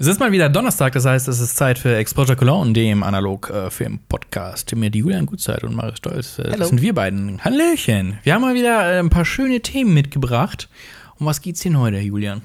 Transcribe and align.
Es 0.00 0.06
ist 0.06 0.20
mal 0.20 0.30
wieder 0.30 0.48
Donnerstag, 0.48 0.92
das 0.92 1.04
heißt, 1.06 1.26
es 1.26 1.40
ist 1.40 1.56
Zeit 1.56 1.76
für 1.76 1.96
Exposure 1.96 2.36
Cologne, 2.36 2.72
dem 2.72 3.02
Analog-Film-Podcast 3.02 4.76
mit 4.76 4.94
Julian 4.94 5.26
Gutzeit 5.26 5.64
und 5.64 5.74
Marius 5.74 5.98
Stolz. 5.98 6.38
Äh, 6.38 6.44
Hallo. 6.44 6.56
Das 6.58 6.68
sind 6.68 6.82
wir 6.82 6.94
beiden. 6.94 7.44
Hallöchen. 7.44 8.18
Wir 8.22 8.34
haben 8.34 8.42
mal 8.42 8.54
wieder 8.54 8.92
äh, 8.94 9.00
ein 9.00 9.10
paar 9.10 9.24
schöne 9.24 9.58
Themen 9.60 9.94
mitgebracht. 9.94 10.68
Um 11.18 11.26
was 11.26 11.40
geht's 11.40 11.62
denn 11.62 11.76
heute, 11.76 11.98
Julian? 11.98 12.42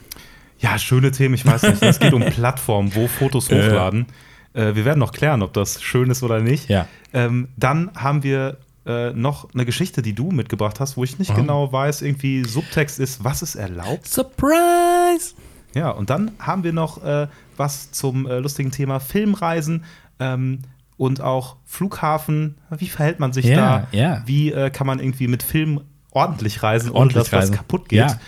Ja, 0.58 0.80
schöne 0.80 1.12
Themen, 1.12 1.36
ich 1.36 1.46
weiß 1.46 1.62
nicht. 1.64 1.84
Es 1.84 2.00
geht 2.00 2.14
um 2.14 2.22
Plattformen, 2.26 2.96
wo 2.96 3.08
Fotos 3.08 3.52
hochladen. 3.52 4.08
Äh, 4.54 4.74
wir 4.74 4.84
werden 4.86 4.98
noch 5.00 5.12
klären, 5.12 5.44
ob 5.44 5.54
das 5.54 5.80
schön 5.84 6.10
ist 6.10 6.24
oder 6.24 6.40
nicht. 6.40 6.70
Ja. 6.70 6.88
Ähm, 7.14 7.50
dann 7.56 7.92
haben 7.94 8.24
wir 8.24 8.58
äh, 8.88 9.12
noch 9.12 9.54
eine 9.54 9.66
Geschichte, 9.66 10.02
die 10.02 10.14
du 10.14 10.32
mitgebracht 10.32 10.80
hast, 10.80 10.98
wo 10.98 11.04
ich 11.04 11.20
nicht 11.20 11.30
Oh. 11.30 11.36
genau 11.36 11.72
weiß, 11.72 12.02
irgendwie 12.02 12.46
Subtext 12.46 13.00
ist, 13.00 13.24
was 13.24 13.44
ist 13.44 13.54
erlaubt. 13.54 14.08
Surprise! 14.08 15.36
Ja, 15.76 15.90
und 15.90 16.12
dann 16.12 16.32
haben 16.38 16.64
wir 16.64 16.72
noch 16.72 17.04
äh, 17.04 17.28
was 17.58 17.92
zum 17.92 18.26
äh, 18.28 18.40
lustigen 18.40 18.72
Thema 18.72 19.00
Filmreisen 19.00 19.84
ähm, 20.20 20.60
und 20.98 21.22
auch 21.22 21.58
Flughafen. 21.66 22.56
Wie 22.70 22.88
verhält 22.88 23.20
man 23.20 23.34
sich 23.34 23.46
Ja, 23.46 23.56
da? 23.56 23.88
ja. 23.92 24.22
Wie 24.26 24.52
äh, 24.52 24.70
kann 24.70 24.88
man 24.88 25.00
irgendwie 25.00 25.28
mit 25.28 25.44
Film 25.44 25.82
ordentlich 26.12 26.62
reisen, 26.64 26.92
Ordentlich 26.92 27.16
ohne 27.18 27.24
dass 27.24 27.34
reisen. 27.34 27.52
was 27.52 27.58
kaputt 27.58 27.90
geht? 27.90 28.00
Ja. 28.00 28.20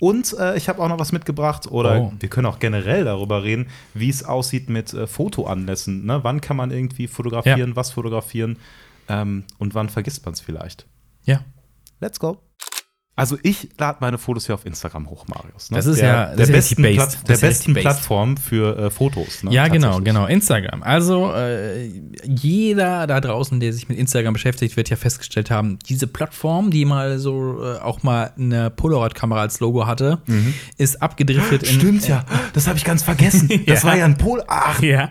Und 0.00 0.36
äh, 0.38 0.56
ich 0.56 0.68
habe 0.68 0.82
auch 0.82 0.88
noch 0.88 0.98
was 0.98 1.12
mitgebracht, 1.12 1.66
oder 1.70 2.00
Oh. 2.00 2.12
wir 2.18 2.28
können 2.28 2.46
auch 2.46 2.58
generell 2.58 3.04
darüber 3.04 3.42
reden, 3.44 3.66
wie 3.94 4.08
es 4.10 4.24
aussieht 4.24 4.68
mit 4.68 4.92
äh, 4.92 5.06
Fotoanlässen. 5.06 6.04
Ne? 6.04 6.20
Wann 6.24 6.40
kann 6.40 6.56
man 6.56 6.70
irgendwie 6.70 7.06
fotografieren, 7.06 7.76
was 7.76 7.90
fotografieren 7.92 8.58
ähm, 9.08 9.44
und 9.58 9.74
wann 9.74 9.88
vergisst 9.88 10.24
man 10.26 10.34
es 10.34 10.40
vielleicht? 10.40 10.86
Ja. 11.24 11.40
Let's 12.00 12.18
go. 12.18 12.38
Also 13.16 13.38
ich 13.44 13.68
lade 13.78 13.98
meine 14.00 14.18
Fotos 14.18 14.48
ja 14.48 14.56
auf 14.56 14.66
Instagram 14.66 15.08
hoch, 15.08 15.26
Marius. 15.28 15.70
Ne? 15.70 15.76
Das 15.76 15.86
ist 15.86 16.00
der, 16.00 16.08
ja- 16.08 16.26
das 16.26 16.34
der 16.34 16.42
ist 16.44 16.48
ja 16.48 16.54
besten, 16.56 16.82
Platt, 16.82 16.96
based. 16.96 17.28
der 17.28 17.36
ja 17.36 17.40
besten 17.48 17.74
based. 17.74 17.84
Plattform 17.84 18.36
für 18.36 18.76
äh, 18.76 18.90
Fotos. 18.90 19.44
Ne? 19.44 19.52
Ja, 19.52 19.68
genau, 19.68 20.00
genau. 20.00 20.26
Instagram. 20.26 20.82
Also, 20.82 21.32
äh, 21.32 21.90
jeder 22.24 23.06
da 23.06 23.20
draußen, 23.20 23.60
der 23.60 23.72
sich 23.72 23.88
mit 23.88 23.98
Instagram 23.98 24.32
beschäftigt, 24.32 24.76
wird 24.76 24.90
ja 24.90 24.96
festgestellt 24.96 25.50
haben, 25.50 25.78
diese 25.88 26.06
Plattform, 26.08 26.70
die 26.72 26.84
mal 26.84 27.18
so 27.20 27.62
äh, 27.62 27.78
auch 27.78 28.02
mal 28.02 28.32
eine 28.36 28.70
Polaroid-Kamera 28.70 29.42
als 29.42 29.60
Logo 29.60 29.86
hatte, 29.86 30.18
ist 30.76 31.00
abgedriftet 31.00 31.62
in. 31.62 31.78
Stimmt 31.80 32.08
ja, 32.08 32.24
das 32.52 32.66
habe 32.66 32.78
ich 32.78 32.84
ganz 32.84 33.02
vergessen. 33.02 33.48
Das 33.66 33.82
Ja. 33.82 33.88
war 33.90 33.96
ja 33.96 34.04
ein 34.06 34.18
Pol. 34.18 34.42
Ach, 34.48 34.82
Ja. 34.82 35.10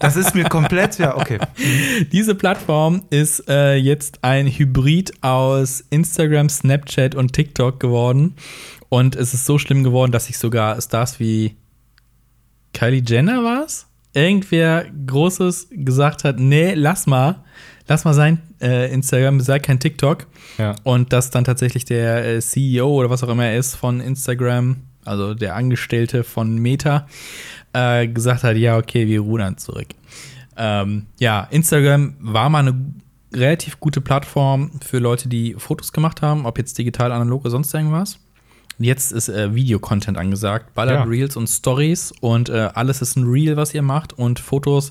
Das 0.00 0.16
ist 0.16 0.34
mir 0.34 0.44
komplett, 0.44 0.98
ja, 0.98 1.16
okay. 1.16 1.38
Diese 2.12 2.34
Plattform 2.34 3.02
ist 3.10 3.48
äh, 3.48 3.74
jetzt 3.74 4.18
ein 4.22 4.46
Hybrid 4.46 5.12
aus 5.22 5.84
Instagram, 5.90 6.48
Snapchat 6.48 7.14
und 7.14 7.32
TikTok 7.32 7.80
geworden. 7.80 8.34
Und 8.88 9.16
es 9.16 9.34
ist 9.34 9.46
so 9.46 9.58
schlimm 9.58 9.82
geworden, 9.82 10.12
dass 10.12 10.26
sich 10.26 10.38
sogar 10.38 10.80
Stars 10.80 11.18
wie 11.18 11.56
Kylie 12.72 13.02
Jenner 13.06 13.42
war's, 13.42 13.86
irgendwer 14.12 14.86
Großes 15.06 15.68
gesagt 15.70 16.24
hat, 16.24 16.38
nee, 16.38 16.74
lass 16.74 17.06
mal, 17.06 17.44
lass 17.88 18.04
mal 18.04 18.14
sein 18.14 18.40
äh, 18.60 18.92
Instagram, 18.92 19.40
sei 19.40 19.58
kein 19.58 19.80
TikTok. 19.80 20.26
Ja. 20.58 20.74
Und 20.84 21.12
dass 21.12 21.30
dann 21.30 21.44
tatsächlich 21.44 21.84
der 21.84 22.24
äh, 22.24 22.40
CEO 22.40 22.88
oder 22.88 23.10
was 23.10 23.22
auch 23.22 23.28
immer 23.28 23.46
er 23.46 23.58
ist 23.58 23.74
von 23.74 24.00
Instagram, 24.00 24.76
also 25.04 25.34
der 25.34 25.56
Angestellte 25.56 26.24
von 26.24 26.56
Meta, 26.56 27.06
äh, 27.72 28.06
gesagt 28.08 28.44
hat, 28.44 28.56
ja, 28.56 28.76
okay, 28.76 29.06
wir 29.06 29.20
rudern 29.20 29.58
zurück. 29.58 29.88
Ähm, 30.56 31.06
ja, 31.18 31.48
Instagram 31.50 32.14
war 32.20 32.48
mal 32.48 32.60
eine 32.60 32.74
relativ 33.32 33.80
gute 33.80 34.00
Plattform 34.00 34.70
für 34.84 34.98
Leute, 34.98 35.28
die 35.28 35.54
Fotos 35.58 35.92
gemacht 35.92 36.22
haben, 36.22 36.46
ob 36.46 36.58
jetzt 36.58 36.78
digital, 36.78 37.12
analog 37.12 37.42
oder 37.42 37.50
sonst 37.50 37.74
irgendwas. 37.74 38.18
Jetzt 38.78 39.12
ist 39.12 39.28
äh, 39.28 39.54
Videocontent 39.54 40.18
angesagt, 40.18 40.74
ballert 40.74 40.96
Ja. 40.96 41.02
Reels 41.04 41.36
und 41.36 41.48
Stories 41.48 42.12
und 42.20 42.48
äh, 42.48 42.70
alles 42.74 43.02
ist 43.02 43.16
ein 43.16 43.24
Reel, 43.24 43.56
was 43.56 43.72
ihr 43.74 43.82
macht 43.82 44.12
und 44.12 44.40
Fotos 44.40 44.90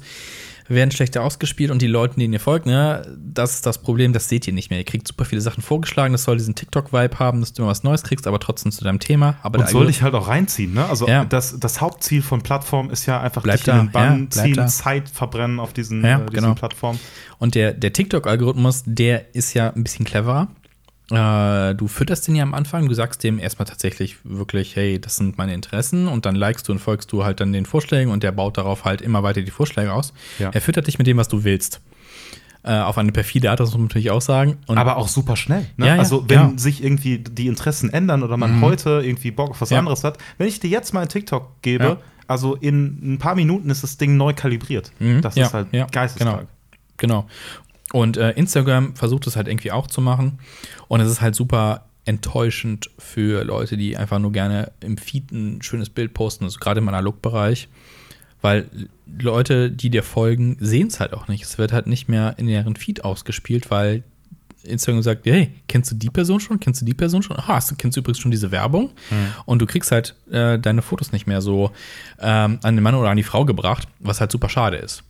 werden 0.76 0.92
schlechter 0.92 1.24
ausgespielt 1.24 1.72
und 1.72 1.82
die 1.82 1.88
Leute, 1.88 2.16
denen 2.20 2.34
ihr 2.34 2.40
folgt, 2.40 2.66
ne, 2.66 3.02
das 3.18 3.56
ist 3.56 3.66
das 3.66 3.78
Problem, 3.78 4.14
das 4.14 4.30
seht 4.30 4.48
ihr 4.48 4.54
nicht 4.54 4.70
mehr. 4.70 4.80
Ihr 4.80 4.86
kriegt 4.86 5.08
super 5.08 5.26
viele 5.26 5.42
Sachen 5.42 5.62
vorgeschlagen, 5.64 6.14
das 6.14 6.24
soll 6.24 6.38
diesen 6.38 6.56
TikTok-Vibe 6.56 7.20
haben, 7.20 7.40
dass 7.42 7.54
du 7.54 7.62
immer 7.62 7.72
was 7.72 7.84
Neues 7.84 8.04
kriegst, 8.04 8.28
aber 8.28 8.40
trotzdem 8.40 8.72
zu 8.72 8.84
deinem 8.84 9.00
Thema. 9.00 9.36
Aber 9.42 9.60
Und 9.60 9.70
soll 9.70 9.88
dich 9.88 10.02
halt 10.02 10.14
auch 10.14 10.28
reinziehen, 10.28 10.74
ne? 10.74 10.86
Also 10.86 11.08
Ja. 11.08 11.26
das, 11.26 11.60
das 11.60 11.82
Hauptziel 11.82 12.22
von 12.22 12.42
Plattformen 12.42 12.90
ist 12.90 13.06
ja 13.06 13.20
einfach 13.22 13.42
Bleib 13.44 13.58
dich 13.58 13.66
da, 13.66 13.80
in 13.80 13.88
den 13.88 13.92
Bann 13.92 14.24
ja, 14.24 14.44
ziehen, 14.44 14.56
da. 14.56 14.68
Zeit 14.68 15.10
verbrennen 15.10 15.60
auf 15.60 15.74
diesen, 15.74 16.04
Ja, 16.04 16.16
äh, 16.18 16.26
diesen 16.26 16.34
genau. 16.34 16.54
Plattformen. 16.56 17.00
Und 17.40 17.56
der, 17.56 17.74
der 17.74 17.94
TikTok-Algorithmus, 17.94 18.84
der 18.86 19.36
ist 19.36 19.54
ja 19.54 19.70
ein 19.74 19.84
bisschen 19.84 20.06
cleverer. 20.06 20.48
Äh, 21.12 21.76
du 21.76 21.88
fütterst 21.88 22.28
den 22.28 22.36
ja 22.36 22.44
am 22.44 22.54
Anfang, 22.54 22.88
du 22.88 22.94
sagst 22.94 23.24
dem 23.24 23.38
erstmal 23.40 23.66
tatsächlich 23.66 24.18
wirklich, 24.24 24.76
hey, 24.76 25.00
das 25.00 25.18
sind 25.18 25.38
meine 25.38 25.54
Interessen 25.54 26.08
und 26.08 26.26
dann 26.26 26.36
likest 26.36 26.68
du 26.68 26.72
und 26.72 26.80
folgst 26.80 27.12
du 27.12 27.26
halt 27.26 27.40
dann 27.40 27.52
den 27.52 27.66
Vorschlägen 27.66 28.12
und 28.12 28.24
der 28.24 28.32
baut 28.32 28.58
darauf 28.58 28.86
halt 28.86 29.02
immer 29.02 29.22
weiter 29.22 29.42
die 29.42 29.52
Vorschläge 29.52 29.92
aus. 29.92 30.14
Ja. 30.40 30.50
Er 30.52 30.62
füttert 30.62 30.88
dich 30.88 30.98
mit 30.98 31.08
dem, 31.08 31.18
was 31.18 31.28
du 31.28 31.44
willst. 31.44 31.82
Äh, 32.66 32.80
auf 32.80 32.98
eine 32.98 33.12
perfide 33.12 33.52
Art, 33.52 33.60
das 33.60 33.72
muss 33.72 33.78
man 33.78 33.88
natürlich 33.88 34.12
auch 34.12 34.22
sagen. 34.22 34.58
Und 34.68 34.78
Aber 34.78 34.96
auch 34.96 35.10
super 35.10 35.36
schnell. 35.36 35.68
Ne? 35.76 35.88
Ja, 35.88 35.96
ja, 35.96 36.00
also, 36.00 36.24
wenn 36.30 36.40
ja. 36.40 36.54
sich 36.56 36.82
irgendwie 36.82 37.18
die 37.18 37.48
Interessen 37.48 37.92
ändern 37.92 38.24
oder 38.24 38.38
man 38.38 38.62
heute 38.62 39.02
irgendwie 39.04 39.32
Bock 39.32 39.50
auf 39.50 39.60
was 39.60 39.74
anderes 39.74 40.06
hat, 40.06 40.18
wenn 40.38 40.48
ich 40.48 40.62
dir 40.62 40.70
jetzt 40.70 40.94
mal 40.94 41.02
einen 41.02 41.10
TikTok 41.10 41.62
gebe, 41.62 41.98
also 42.26 42.56
in 42.56 43.16
ein 43.16 43.18
paar 43.20 43.36
Minuten 43.36 43.70
ist 43.70 43.84
das 43.84 43.98
Ding 43.98 44.16
neu 44.16 44.34
kalibriert. 44.34 44.94
Mhm. 45.00 45.22
Das 45.22 45.36
ist 45.36 45.54
halt 45.54 45.68
ja, 45.74 45.88
geisteskrank. 45.92 46.48
Genau. 46.96 47.28
Und 47.94 48.18
äh, 48.18 48.32
Instagram 48.32 48.96
versucht 48.96 49.28
es 49.28 49.36
halt 49.36 49.48
irgendwie 49.48 49.72
auch 49.72 49.86
zu 49.86 50.02
machen. 50.02 50.40
Und 50.88 51.00
es 51.00 51.10
ist 51.10 51.22
halt 51.22 51.36
super 51.36 51.86
enttäuschend 52.06 52.90
für 52.98 53.44
Leute, 53.44 53.78
die 53.78 53.96
einfach 53.96 54.18
nur 54.18 54.32
gerne 54.32 54.72
im 54.80 54.98
Feed 54.98 55.32
ein 55.32 55.62
schönes 55.62 55.92
Bild 55.92 56.16
posten, 56.16 56.44
also 56.44 56.58
gerade 56.60 56.80
im 56.80 56.90
Analogbereich. 56.90 57.70
Weil 58.42 58.68
Leute, 59.06 59.70
die 59.70 59.92
dir 59.92 60.02
folgen, 60.02 60.58
sehen 60.60 60.88
es 60.88 61.00
halt 61.00 61.14
auch 61.14 61.28
nicht. 61.28 61.44
Es 61.44 61.60
wird 61.60 61.72
halt 61.72 61.86
nicht 61.86 62.10
mehr 62.10 62.34
in 62.38 62.48
deren 62.48 62.76
Feed 62.76 63.06
ausgespielt, 63.06 63.70
weil 63.70 64.02
Instagram 64.64 65.04
sagt, 65.04 65.28
hey, 65.28 65.52
kennst 65.68 65.92
du 65.92 65.96
die 65.96 66.10
Person 66.10 66.40
schon? 66.40 66.60
Kennst 66.60 66.82
du 66.82 66.86
die 66.86 66.96
Person 66.96 67.22
schon? 67.22 67.38
Ah, 67.38 67.48
hast 67.48 67.70
du, 67.70 67.76
kennst 67.76 67.96
du 67.96 68.02
übrigens 68.02 68.18
schon 68.18 68.32
diese 68.32 68.50
Werbung? 68.50 68.90
Und 69.46 69.60
du 69.62 69.68
kriegst 69.68 69.92
halt 69.92 70.16
äh, 70.32 70.58
deine 70.58 70.82
Fotos 70.82 71.12
nicht 71.12 71.28
mehr 71.28 71.42
so 71.42 71.70
ähm, 72.20 72.58
an 72.64 72.76
den 72.76 72.82
Mann 72.82 72.96
oder 72.96 73.12
an 73.12 73.18
die 73.18 73.24
Frau 73.24 73.46
gebracht, 73.46 73.88
was 74.00 74.20
halt 74.20 74.32
super 74.32 74.50
schade 74.50 74.78
ist. 74.78 75.04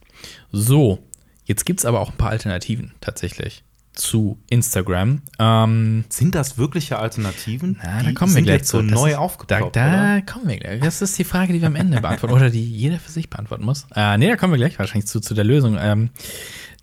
So, 0.51 0.99
jetzt 1.45 1.65
gibt 1.65 1.79
es 1.79 1.85
aber 1.85 1.99
auch 1.99 2.11
ein 2.11 2.17
paar 2.17 2.29
Alternativen 2.31 2.93
tatsächlich 3.01 3.63
zu 3.93 4.39
Instagram. 4.49 5.21
Ähm, 5.37 6.03
Sind 6.09 6.33
das 6.33 6.57
wirkliche 6.57 6.97
Alternativen? 6.97 7.79
na, 7.83 8.01
da 8.01 8.11
kommen 8.13 8.33
wir 8.33 8.41
gleich 8.41 8.63
so 8.65 8.79
zu. 8.81 8.87
Das 8.87 8.99
neu 8.99 9.11
ist- 9.11 9.17
aufgeploppt, 9.17 9.75
Da, 9.75 10.15
da 10.15 10.21
kommen 10.21 10.47
wir 10.47 10.57
gleich. 10.57 10.81
Das 10.81 11.01
ist 11.03 11.17
die 11.19 11.23
Frage, 11.23 11.53
die 11.53 11.61
wir 11.61 11.67
am 11.67 11.75
Ende 11.75 12.01
beantworten 12.01 12.33
oder 12.33 12.49
die 12.49 12.63
jeder 12.65 12.97
für 12.99 13.11
sich 13.11 13.29
beantworten 13.29 13.63
muss. 13.65 13.85
Äh, 13.95 14.17
nee, 14.17 14.27
da 14.29 14.35
kommen 14.35 14.53
wir 14.53 14.57
gleich 14.57 14.79
wahrscheinlich 14.79 15.05
zu, 15.05 15.19
zu 15.19 15.35
der 15.35 15.43
Lösung. 15.43 15.77
Ähm, 15.79 16.09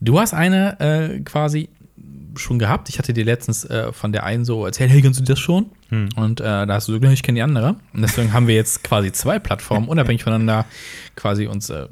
du 0.00 0.20
hast 0.20 0.34
eine 0.34 0.78
äh, 0.78 1.20
quasi 1.20 1.68
schon 2.36 2.60
gehabt. 2.60 2.88
Ich 2.88 2.98
hatte 3.00 3.12
dir 3.12 3.24
letztens 3.24 3.64
äh, 3.64 3.92
von 3.92 4.12
der 4.12 4.22
einen 4.22 4.44
so 4.44 4.64
erzählt, 4.64 4.92
hey, 4.92 5.02
kennst 5.02 5.18
du 5.18 5.24
das 5.24 5.40
schon? 5.40 5.72
Hm. 5.88 6.10
Und 6.14 6.40
äh, 6.40 6.44
da 6.44 6.68
hast 6.74 6.86
du 6.86 6.92
gesagt, 6.92 7.12
ich 7.12 7.24
kenne 7.24 7.38
die 7.38 7.42
andere. 7.42 7.74
Und 7.92 8.02
deswegen 8.02 8.32
haben 8.32 8.46
wir 8.46 8.54
jetzt 8.54 8.84
quasi 8.84 9.10
zwei 9.10 9.40
Plattformen 9.40 9.88
unabhängig 9.88 10.22
voneinander 10.22 10.64
quasi 11.16 11.48
uns 11.48 11.70
äh, 11.70 11.88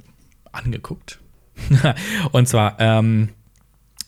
angeguckt. 0.52 1.18
Und 2.32 2.48
zwar, 2.48 2.76
ähm, 2.78 3.30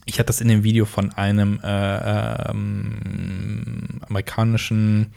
ich 0.07 0.19
hatte 0.19 0.27
das 0.29 0.41
in 0.41 0.49
dem 0.49 0.65
Video 0.65 0.85
von 0.85 1.13
einem 1.13 1.61
äh, 1.63 2.51
ähm, 2.51 4.01
amerikanischen 4.09 5.13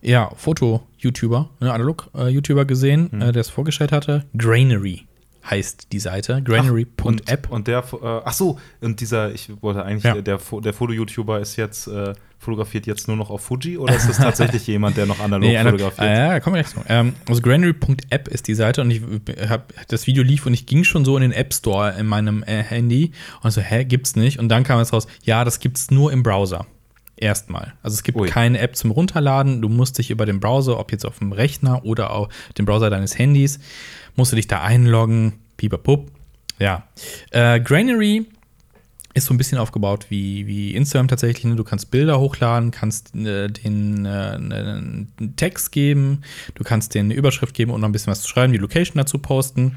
ja, 0.00 0.30
Foto-YouTuber, 0.36 1.50
ne, 1.60 1.72
Analog-YouTuber 1.72 2.64
gesehen, 2.64 3.10
Hm. 3.12 3.22
äh, 3.22 3.32
der 3.32 3.40
es 3.40 3.50
vorgestellt 3.50 3.92
hatte. 3.92 4.24
Grainery 4.36 5.06
heißt 5.48 5.88
die 5.92 5.98
Seite. 5.98 6.42
Grainery.app. 6.42 7.02
Und, 7.04 7.50
und 7.50 7.66
der, 7.68 7.78
äh, 7.80 8.20
ach 8.24 8.32
so, 8.32 8.58
und 8.80 9.00
dieser, 9.00 9.32
ich 9.32 9.50
wollte 9.62 9.84
eigentlich, 9.84 10.04
Ja. 10.04 10.14
der, 10.20 10.38
der 10.38 10.72
Foto-YouTuber 10.72 11.40
ist 11.40 11.56
jetzt, 11.56 11.86
äh, 11.88 12.14
fotografiert 12.38 12.86
jetzt 12.86 13.06
nur 13.06 13.16
noch 13.16 13.30
auf 13.30 13.40
Fuji 13.42 13.78
oder 13.78 13.94
ist 13.94 14.08
das 14.08 14.16
tatsächlich 14.16 14.66
jemand, 14.66 14.96
der 14.96 15.06
noch 15.06 15.20
analog 15.20 15.48
Nee, 15.48 15.58
fotografiert? 15.62 16.08
äh, 16.08 16.18
ja, 16.18 16.32
wir 16.34 16.40
gleich 16.40 16.66
zu. 16.66 16.80
Ähm, 16.88 17.14
also 17.28 17.40
Granary.app 17.40 18.28
ist 18.28 18.48
die 18.48 18.54
Seite 18.54 18.80
und 18.80 18.90
ich 18.90 19.00
hab, 19.48 19.72
das 19.88 20.06
Video 20.08 20.24
lief 20.24 20.44
und 20.46 20.52
ich 20.54 20.66
ging 20.66 20.82
schon 20.84 21.04
so 21.04 21.16
in 21.16 21.22
den 21.22 21.32
App 21.32 21.54
Store 21.54 21.94
in 21.98 22.06
meinem 22.06 22.42
äh, 22.42 22.62
Handy 22.64 23.12
und 23.42 23.52
so, 23.52 23.60
hä, 23.60 23.84
gibt's 23.84 24.16
nicht? 24.16 24.38
Und 24.40 24.48
dann 24.48 24.64
kam 24.64 24.80
es 24.80 24.92
raus, 24.92 25.06
ja, 25.22 25.44
das 25.44 25.60
gibt's 25.60 25.90
nur 25.92 26.12
im 26.12 26.22
Browser. 26.24 26.66
Erstmal. 27.16 27.74
Also 27.84 27.94
es 27.94 28.02
gibt 28.02 28.18
Ui. 28.18 28.28
keine 28.28 28.58
App 28.58 28.74
zum 28.74 28.90
Runterladen. 28.90 29.62
Du 29.62 29.68
musst 29.68 29.98
dich 29.98 30.10
über 30.10 30.26
den 30.26 30.40
Browser, 30.40 30.80
ob 30.80 30.90
jetzt 30.90 31.06
auf 31.06 31.18
dem 31.20 31.30
Rechner 31.30 31.84
oder 31.84 32.10
auf 32.10 32.28
dem 32.58 32.64
Browser 32.64 32.90
deines 32.90 33.16
Handys, 33.16 33.60
musst 34.16 34.32
du 34.32 34.36
dich 34.36 34.48
da 34.48 34.62
einloggen. 34.62 35.34
Pipapup. 35.56 36.10
Ja. 36.58 36.88
Äh, 37.30 37.60
Granary 37.60 38.26
ist 39.14 39.26
so 39.26 39.34
ein 39.34 39.36
bisschen 39.36 39.58
aufgebaut 39.58 40.06
wie, 40.08 40.46
wie 40.46 40.74
Instagram 40.74 41.08
tatsächlich. 41.08 41.44
ne? 41.44 41.56
Du 41.56 41.64
kannst 41.64 41.90
Bilder 41.90 42.18
hochladen, 42.18 42.70
kannst 42.70 43.14
äh, 43.14 43.48
den 43.48 44.06
äh, 44.06 44.08
einen 44.08 45.34
Text 45.36 45.72
geben, 45.72 46.22
du 46.54 46.64
kannst 46.64 46.94
denen 46.94 47.10
eine 47.10 47.18
Überschrift 47.18 47.54
geben 47.54 47.72
und 47.72 47.80
noch 47.80 47.88
ein 47.88 47.92
bisschen 47.92 48.10
was 48.10 48.22
zu 48.22 48.28
schreiben, 48.28 48.52
die 48.52 48.58
Location 48.58 48.96
dazu 48.96 49.18
posten. 49.18 49.76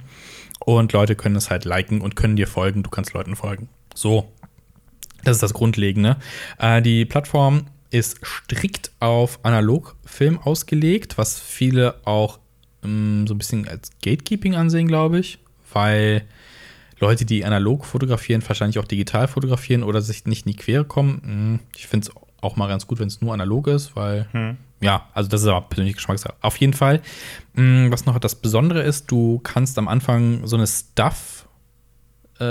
Und 0.60 0.94
Leute 0.94 1.16
können 1.16 1.36
es 1.36 1.50
halt 1.50 1.66
liken 1.66 2.02
und 2.02 2.16
können 2.16 2.38
dir 2.38 2.48
folgen. 2.48 2.82
Du 2.82 2.90
kannst 2.90 3.14
Leuten 3.14 3.36
folgen. 3.36 3.70
So. 3.94 4.32
Das 5.24 5.36
ist 5.36 5.44
das 5.44 5.54
Grundlegende. 5.54 6.18
Äh, 6.60 6.82
die 6.82 7.04
Plattform 7.06 7.66
ist 7.90 8.20
strikt 8.26 8.92
auf 9.00 9.40
Analogfilm 9.44 10.38
ausgelegt, 10.40 11.18
was 11.18 11.40
viele 11.40 11.96
auch 12.06 12.40
ähm, 12.86 13.28
so 13.28 13.34
ein 13.34 13.38
bisschen 13.38 13.68
als 13.68 13.90
Gatekeeping 14.02 14.56
ansehen, 14.56 14.88
glaube 14.88 15.20
ich, 15.20 15.40
weil 15.74 16.24
Leute, 17.00 17.26
die 17.26 17.44
analog 17.44 17.86
fotografieren, 17.86 18.44
wahrscheinlich 18.48 18.80
auch 18.80 18.88
digital 18.88 19.28
fotografieren 19.28 19.84
oder 19.84 20.02
sich 20.02 20.26
nicht 20.26 20.46
in 20.46 20.54
die 20.54 20.58
Quere 20.58 20.86
kommen. 20.86 21.22
Hm, 21.24 21.60
ich 21.76 21.88
finde 21.88 22.08
es 22.08 22.16
auch 22.42 22.56
mal 22.56 22.68
ganz 22.68 22.88
gut, 22.88 23.00
wenn 23.00 23.08
es 23.08 23.22
nur 23.22 23.34
analog 23.34 23.68
ist, 23.68 23.96
weil 23.96 24.28
hm. 24.32 24.58
ja, 24.80 25.08
also 25.14 25.30
das 25.30 25.42
ist 25.42 25.48
aber 25.48 25.62
persönlich 25.62 25.96
Geschmackssache. 25.96 26.36
Auf 26.42 26.58
jeden 26.58 26.74
Fall. 26.74 27.02
Hm, 27.56 27.92
was 27.92 28.06
noch 28.06 28.18
das 28.20 28.36
Besondere 28.36 28.82
ist, 28.82 29.12
du 29.12 29.40
kannst 29.40 29.78
am 29.78 29.88
Anfang 29.88 30.48
so 30.48 30.56
eine 30.56 30.68
Stuff 30.68 31.46
äh, 32.40 32.44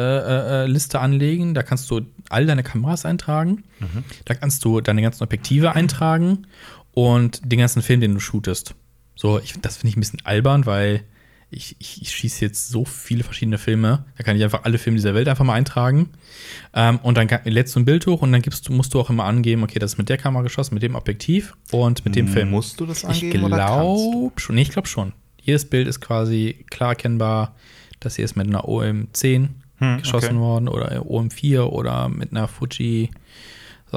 äh, 0.65 0.67
Liste 0.67 1.01
anlegen. 1.01 1.55
Da 1.55 1.63
kannst 1.63 1.91
du 1.91 2.01
all 2.31 2.47
deine 2.47 2.63
Kameras 2.63 3.05
eintragen. 3.05 3.65
Mhm. 3.81 4.05
Da 4.25 4.35
kannst 4.35 4.65
du 4.65 4.81
deine 4.81 5.03
ganzen 5.03 5.23
Objektive 5.23 5.73
eintragen 5.73 6.47
und 6.93 7.41
den 7.51 7.59
ganzen 7.59 7.83
Film, 7.83 8.01
den 8.01 8.15
du 8.15 8.21
shootest. 8.21 8.75
So, 9.25 9.39
ich, 9.39 9.55
das 9.63 9.79
finde 9.79 9.89
ich 9.89 9.97
ein 9.97 10.01
bisschen 10.01 10.21
albern, 10.25 10.67
weil 10.67 11.03
ich, 11.49 11.77
ich, 11.79 12.03
ich 12.03 12.11
schieße 12.11 12.45
jetzt 12.45 12.69
so 12.69 12.85
viele 12.85 13.25
verschiedene 13.25 13.57
Filme. 13.57 14.05
Da 14.19 14.23
kann 14.23 14.37
ich 14.37 14.45
einfach 14.45 14.65
alle 14.65 14.77
Filme 14.77 14.97
dieser 14.97 15.15
Welt 15.15 15.29
einfach 15.29 15.47
mal 15.47 15.55
eintragen. 15.55 16.11
Ähm, 16.75 16.99
und 17.03 17.17
dann 17.17 17.31
lädst 17.45 17.75
du 17.75 17.81
ein 17.81 17.87
Bild 17.87 18.07
hoch 18.07 18.21
und 18.21 18.33
dann 18.33 18.43
gibst, 18.43 18.69
musst 18.69 18.93
du 18.93 19.01
auch 19.01 19.09
immer 19.09 19.25
angeben, 19.25 19.63
okay, 19.63 19.79
das 19.79 19.95
ist 19.95 19.99
mit 19.99 20.11
der 20.11 20.19
Kamera 20.19 20.43
geschossen, 20.43 20.75
mit 20.75 20.83
dem 20.83 20.95
Objektiv 20.95 21.57
und 21.71 22.05
mit 22.05 22.17
dem 22.17 22.29
Film. 22.29 22.51
Musst 22.51 22.79
du 22.79 22.85
das 22.85 23.03
angeben? 23.03 23.45
Ich 23.45 23.49
glaube 23.49 24.33
schon. 24.37 24.57
Nee, 24.57 24.61
ich 24.61 24.73
glaube 24.73 24.89
schon. 24.89 25.15
Jedes 25.41 25.65
Bild 25.65 25.89
ist 25.89 26.03
quasi 26.03 26.63
klar 26.69 26.91
erkennbar. 26.91 27.55
Das 28.01 28.17
hier 28.17 28.27
ist 28.27 28.37
mit 28.37 28.47
einer 28.47 28.67
OM10 28.67 29.49
hm, 29.79 29.99
geschossen 30.01 30.37
okay. 30.37 30.39
worden 30.39 30.69
oder 30.69 31.01
OM4 31.01 31.61
oder 31.61 32.11
mit 32.11 32.33
einer 32.33 32.47
Fuji, 32.47 33.09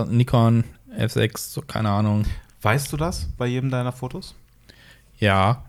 Nikon 0.07 0.63
F6, 0.97 1.38
so, 1.38 1.62
keine 1.63 1.89
Ahnung. 1.89 2.24
Weißt 2.62 2.94
du 2.94 2.95
das 2.95 3.27
bei 3.38 3.47
jedem 3.47 3.69
deiner 3.69 3.91
Fotos? 3.91 4.33
Ja. 5.18 5.64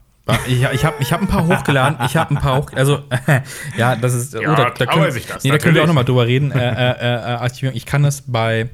Ich, 0.47 0.62
ich 0.62 0.85
habe 0.85 0.97
ich 1.00 1.12
hab 1.12 1.23
ein 1.23 1.27
paar 1.27 1.47
hochgeladen. 1.47 2.05
Ich 2.05 2.15
habe 2.17 2.35
ein 2.35 2.41
paar 2.41 2.59
hoch, 2.59 2.71
also 2.75 3.03
ja, 3.79 3.97
das 3.97 4.12
ist. 4.12 4.35
Ja, 4.35 4.53
oh, 4.53 4.55
da, 4.55 4.71
da, 4.71 4.85
können, 4.85 5.17
ich 5.17 5.27
das, 5.27 5.43
nee, 5.43 5.50
da 5.50 5.56
können 5.56 5.75
wir 5.75 5.83
auch 5.83 5.87
nochmal 5.87 6.05
drüber 6.05 6.27
reden. 6.27 6.53
Äh, 6.53 6.93
äh, 6.93 7.47
äh, 7.47 7.73
ich 7.73 7.87
kann 7.87 8.05
es 8.05 8.23
bei, 8.27 8.69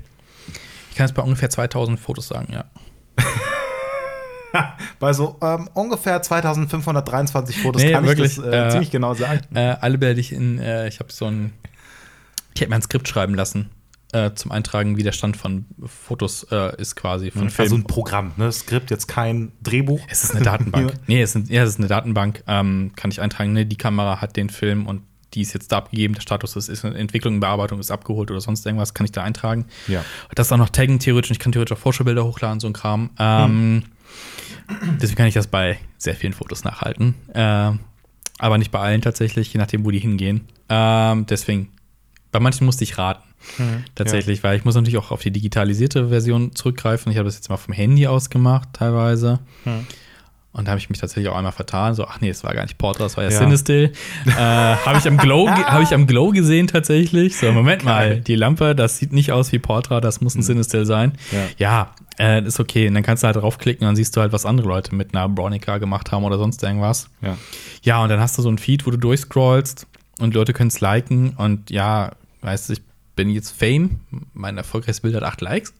ich 0.91 0.97
kann 0.97 1.07
es 1.07 1.13
bei 1.13 1.23
ungefähr 1.23 1.51
2000 1.51 2.01
Fotos 2.01 2.27
sagen, 2.27 2.53
ja. 2.53 2.65
bei 4.99 5.13
so 5.13 5.37
ähm, 5.43 5.69
ungefähr 5.75 6.21
2523 6.21 7.63
Fotos 7.63 7.83
nee, 7.83 7.93
kann 7.93 8.05
wirklich, 8.05 8.37
ich 8.37 8.45
das 8.45 8.69
äh, 8.69 8.71
ziemlich 8.71 8.91
genau 8.91 9.15
sagen. 9.15 9.41
Äh, 9.55 9.77
alle 9.81 9.99
Bilder, 9.99 10.15
die 10.15 10.23
ich 10.23 10.33
in, 10.33 10.59
äh, 10.59 10.89
ich 10.89 10.99
habe 10.99 11.13
so 11.13 11.27
ein, 11.27 11.53
ich 12.53 12.63
habe 12.63 12.71
mir 12.71 12.77
ein 12.77 12.83
Skript 12.83 13.07
schreiben 13.07 13.37
lassen 13.37 13.71
äh, 14.15 14.35
zum 14.35 14.53
Eintragen, 14.53 14.97
wie 14.97 15.03
der 15.03 15.13
Stand 15.13 15.37
von 15.37 15.67
Fotos 15.85 16.47
äh, 16.51 16.81
ist 16.81 16.97
quasi 16.97 17.31
von 17.31 17.51
Film. 17.51 17.65
Also 17.65 17.77
ein 17.77 17.85
Programm, 17.85 18.33
ne? 18.37 18.51
Skript, 18.53 18.91
jetzt 18.91 19.09
kein 19.09 19.53
Drehbuch. 19.63 20.01
Es 20.09 20.25
ist 20.25 20.35
eine 20.35 20.45
Datenbank. 20.45 20.95
nee, 21.07 21.21
es 21.21 21.35
ist, 21.35 21.51
ja, 21.51 21.63
es 21.63 21.71
ist 21.71 21.79
eine 21.79 21.89
Datenbank. 21.89 22.43
Ähm, 22.47 22.93
kann 22.97 23.11
ich 23.11 23.21
eintragen, 23.21 23.53
ne? 23.53 23.67
Die 23.67 23.77
Kamera 23.77 24.21
hat 24.21 24.37
den 24.37 24.51
Film 24.51 24.87
und 24.87 25.03
die 25.35 25.43
ist 25.43 25.53
jetzt 25.53 25.73
da 25.73 25.79
abgegeben, 25.79 26.15
der 26.15 26.21
Status 26.21 26.55
ist, 26.57 26.69
ist 26.69 26.85
in 26.85 26.95
Entwicklung, 26.95 27.41
Bearbeitung 27.41 27.81
ist 27.81 27.91
abgeholt 27.91 28.31
oder 28.31 28.41
sonst 28.41 28.65
irgendwas, 28.65 28.95
kann 28.95 29.05
ich 29.05 29.13
da 29.13 29.23
eintragen. 29.23 29.67
Ja. 29.89 30.05
Das 30.35 30.53
auch 30.53 30.57
noch 30.57 30.69
taggen 30.69 31.01
theoretisch, 31.01 31.33
ich 31.33 31.39
kann 31.41 31.53
theoretisch 31.53 31.77
auch 31.77 31.81
Vorschaubilder 31.81 32.25
hochladen, 32.25 32.61
so 32.61 32.69
ein 32.69 32.73
Kram. 32.73 33.11
Ähm, 33.19 33.83
hm. 34.69 34.99
Deswegen 35.01 35.17
kann 35.17 35.27
ich 35.27 35.35
das 35.35 35.49
bei 35.49 35.79
sehr 35.99 36.15
vielen 36.15 36.33
Fotos 36.33 36.65
nachhalten. 36.65 37.15
Äh, 37.35 37.73
aber 38.39 38.59
nicht 38.59 38.71
bei 38.71 38.79
allen 38.79 39.03
tatsächlich, 39.03 39.53
je 39.53 39.59
nachdem, 39.59 39.85
wo 39.85 39.91
die 39.91 39.99
hingehen. 39.99 40.47
Ähm, 40.69 41.27
deswegen, 41.27 41.73
bei 42.31 42.41
manchen 42.41 42.65
musste 42.65 42.85
ich 42.85 42.97
raten. 42.99 43.23
Mhm, 43.59 43.85
tatsächlich, 43.95 44.39
ja. 44.39 44.45
weil 44.45 44.57
ich 44.57 44.65
muss 44.65 44.75
natürlich 44.75 44.99
auch 44.99 45.11
auf 45.11 45.23
die 45.23 45.31
digitalisierte 45.31 46.09
Version 46.09 46.55
zurückgreifen. 46.55 47.11
Ich 47.13 47.19
habe 47.19 47.27
das 47.27 47.37
jetzt 47.37 47.49
mal 47.49 47.57
vom 47.57 47.75
Handy 47.75 48.07
aus 48.07 48.31
gemacht, 48.31 48.69
teilweise. 48.73 49.41
Mhm. 49.65 49.87
Und 50.55 50.67
da 50.67 50.71
habe 50.71 50.79
ich 50.79 50.89
mich 50.89 51.01
tatsächlich 51.01 51.29
auch 51.29 51.37
einmal 51.37 51.51
vertan. 51.51 51.97
So, 51.97 52.07
ach 52.07 52.21
nee, 52.21 52.29
es 52.29 52.45
war 52.45 52.55
gar 52.55 52.63
nicht 52.63 52.79
Portra, 52.79 53.03
das 53.03 53.17
war 53.17 53.25
ja, 53.25 53.31
ja. 53.31 53.39
Cinestill. 53.41 53.93
äh, 54.25 54.31
habe 54.31 54.99
ich, 54.99 55.09
am 55.09 55.17
Glow, 55.17 55.49
hab 55.51 55.83
ich 55.83 55.93
am 55.93 56.07
Glow 56.07 56.31
gesehen 56.31 56.69
tatsächlich. 56.69 57.37
So, 57.37 57.51
Moment 57.51 57.85
mal, 57.85 58.21
die 58.21 58.37
Lampe, 58.37 58.77
das 58.77 58.99
sieht 58.99 59.13
nicht 59.13 59.33
aus 59.33 59.51
wie 59.51 59.59
Portra, 59.59 60.01
das 60.01 60.21
muss 60.21 60.37
ein 60.37 60.39
mhm. 60.39 60.45
Cinestill 60.45 60.87
sein. 60.87 61.15
Ja, 61.33 61.91
ja 62.21 62.39
äh, 62.39 62.47
ist 62.47 62.61
okay. 62.61 62.87
Und 62.87 62.95
dann 62.95 63.03
kannst 63.03 63.25
du 63.25 63.27
halt 63.27 63.35
draufklicken 63.35 63.83
und 63.83 63.89
dann 63.89 63.97
siehst 63.97 64.17
du 64.17 64.21
halt, 64.21 64.33
was 64.33 64.47
andere 64.47 64.69
Leute 64.69 64.95
mit 64.95 65.13
einer 65.13 65.29
Bronica 65.29 65.79
gemacht 65.79 66.13
haben 66.13 66.23
oder 66.23 66.39
sonst 66.39 66.63
irgendwas. 66.63 67.09
Ja. 67.21 67.37
Ja, 67.83 68.03
und 68.05 68.09
dann 68.09 68.21
hast 68.21 68.39
du 68.39 68.43
so 68.43 68.49
ein 68.49 68.59
Feed, 68.59 68.87
wo 68.87 68.93
du 68.93 68.97
durchscrollst 68.97 69.89
und 70.21 70.35
Leute 70.35 70.53
können 70.53 70.69
es 70.69 70.81
liken. 70.81 71.31
Und 71.31 71.71
ja, 71.71 72.13
weißt 72.43 72.69
du, 72.69 72.75
ich 72.75 72.83
bin 73.17 73.31
jetzt 73.31 73.51
Fame. 73.51 74.01
Mein 74.33 74.57
erfolgreiches 74.57 75.01
Bild 75.01 75.15
hat 75.15 75.23
acht 75.23 75.41
Likes. 75.41 75.75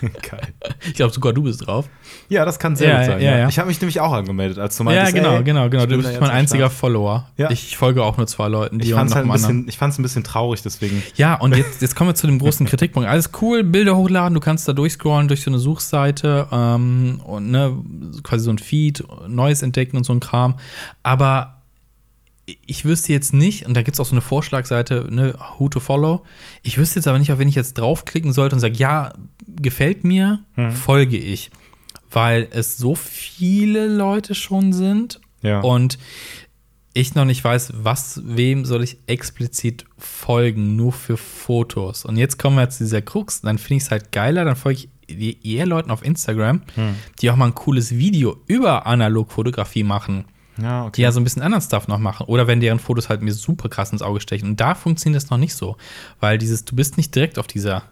Geil. 0.00 0.40
Ich 0.86 0.94
glaube, 0.94 1.12
sogar 1.12 1.32
du 1.32 1.42
bist 1.42 1.66
drauf. 1.66 1.88
Ja, 2.28 2.44
das 2.44 2.58
kann 2.58 2.76
sehr 2.76 2.88
ja, 2.88 2.96
gut 2.98 3.06
sein. 3.06 3.20
Ja, 3.20 3.38
ja. 3.38 3.48
Ich 3.48 3.58
habe 3.58 3.68
mich 3.68 3.80
nämlich 3.80 4.00
auch 4.00 4.12
angemeldet, 4.12 4.58
als 4.58 4.76
du 4.76 4.84
meintest, 4.84 5.14
Ja, 5.14 5.22
genau, 5.22 5.36
ey, 5.36 5.44
genau, 5.44 5.68
genau. 5.68 5.86
Du 5.86 5.96
bist 5.96 6.20
mein 6.20 6.30
einziger 6.30 6.70
Follower. 6.70 7.28
Ich 7.50 7.76
folge 7.76 8.02
auch 8.04 8.16
nur 8.16 8.26
zwei 8.26 8.48
Leuten, 8.48 8.78
die 8.78 8.88
ich 8.88 8.94
fand's 8.94 9.14
halt 9.14 9.26
ein 9.26 9.32
bisschen, 9.32 9.68
Ich 9.68 9.78
fand 9.78 9.92
es 9.92 9.98
ein 9.98 10.02
bisschen 10.02 10.22
traurig, 10.22 10.62
deswegen. 10.62 11.02
Ja, 11.16 11.34
und 11.34 11.56
jetzt, 11.56 11.82
jetzt 11.82 11.96
kommen 11.96 12.10
wir 12.10 12.14
zu 12.14 12.26
dem 12.26 12.38
großen 12.38 12.66
Kritikpunkt. 12.66 13.08
Alles 13.08 13.30
cool, 13.40 13.64
Bilder 13.64 13.96
hochladen, 13.96 14.34
du 14.34 14.40
kannst 14.40 14.68
da 14.68 14.72
durchscrollen 14.72 15.28
durch 15.28 15.42
so 15.42 15.50
eine 15.50 15.58
Suchseite 15.58 16.46
ähm, 16.52 17.20
und 17.24 17.50
ne, 17.50 17.76
quasi 18.22 18.44
so 18.44 18.50
ein 18.50 18.58
Feed, 18.58 19.02
Neues 19.26 19.62
entdecken 19.62 19.96
und 19.96 20.04
so 20.04 20.12
ein 20.12 20.20
Kram. 20.20 20.56
Aber 21.02 21.55
ich 22.46 22.84
wüsste 22.84 23.12
jetzt 23.12 23.34
nicht, 23.34 23.66
und 23.66 23.74
da 23.74 23.82
gibt 23.82 23.94
es 23.96 24.00
auch 24.00 24.06
so 24.06 24.12
eine 24.12 24.20
Vorschlagseite, 24.20 25.08
ne, 25.10 25.34
Who 25.58 25.68
to 25.68 25.80
Follow. 25.80 26.24
Ich 26.62 26.78
wüsste 26.78 27.00
jetzt 27.00 27.08
aber 27.08 27.18
nicht, 27.18 27.36
wenn 27.36 27.48
ich 27.48 27.56
jetzt 27.56 27.74
draufklicken 27.74 28.32
sollte 28.32 28.54
und 28.54 28.60
sage, 28.60 28.76
ja, 28.76 29.12
gefällt 29.46 30.04
mir, 30.04 30.40
hm. 30.54 30.70
folge 30.70 31.16
ich. 31.16 31.50
Weil 32.10 32.48
es 32.52 32.76
so 32.76 32.94
viele 32.94 33.88
Leute 33.88 34.36
schon 34.36 34.72
sind 34.72 35.20
ja. 35.42 35.60
und 35.60 35.98
ich 36.94 37.14
noch 37.14 37.24
nicht 37.24 37.42
weiß, 37.42 37.72
was, 37.82 38.22
wem 38.24 38.64
soll 38.64 38.84
ich 38.84 38.98
explizit 39.06 39.84
folgen, 39.98 40.76
nur 40.76 40.92
für 40.92 41.16
Fotos. 41.16 42.04
Und 42.04 42.16
jetzt 42.16 42.38
kommen 42.38 42.56
wir 42.56 42.70
zu 42.70 42.84
dieser 42.84 43.02
Krux, 43.02 43.40
dann 43.42 43.58
finde 43.58 43.78
ich 43.78 43.82
es 43.82 43.90
halt 43.90 44.12
geiler, 44.12 44.44
dann 44.44 44.56
folge 44.56 44.88
ich 45.08 45.44
eher 45.44 45.66
Leuten 45.66 45.90
auf 45.90 46.04
Instagram, 46.04 46.62
hm. 46.74 46.94
die 47.20 47.30
auch 47.30 47.36
mal 47.36 47.46
ein 47.46 47.54
cooles 47.54 47.96
Video 47.96 48.40
über 48.46 48.86
Analogfotografie 48.86 49.82
machen 49.82 50.26
ja, 50.60 50.82
okay. 50.82 50.92
die 50.96 51.02
ja 51.02 51.12
so 51.12 51.20
ein 51.20 51.24
bisschen 51.24 51.42
anderen 51.42 51.62
Stuff 51.62 51.88
noch 51.88 51.98
machen. 51.98 52.26
Oder 52.26 52.46
wenn 52.46 52.60
deren 52.60 52.78
Fotos 52.78 53.08
halt 53.08 53.22
mir 53.22 53.32
super 53.32 53.68
krass 53.68 53.92
ins 53.92 54.02
Auge 54.02 54.20
stechen. 54.20 54.50
Und 54.50 54.60
da 54.60 54.74
funktioniert 54.74 55.22
das 55.22 55.30
noch 55.30 55.38
nicht 55.38 55.54
so. 55.54 55.76
Weil 56.20 56.38
dieses, 56.38 56.64
du 56.64 56.76
bist 56.76 56.96
nicht 56.96 57.14
direkt 57.14 57.38
auf 57.38 57.46
dieser, 57.46 57.82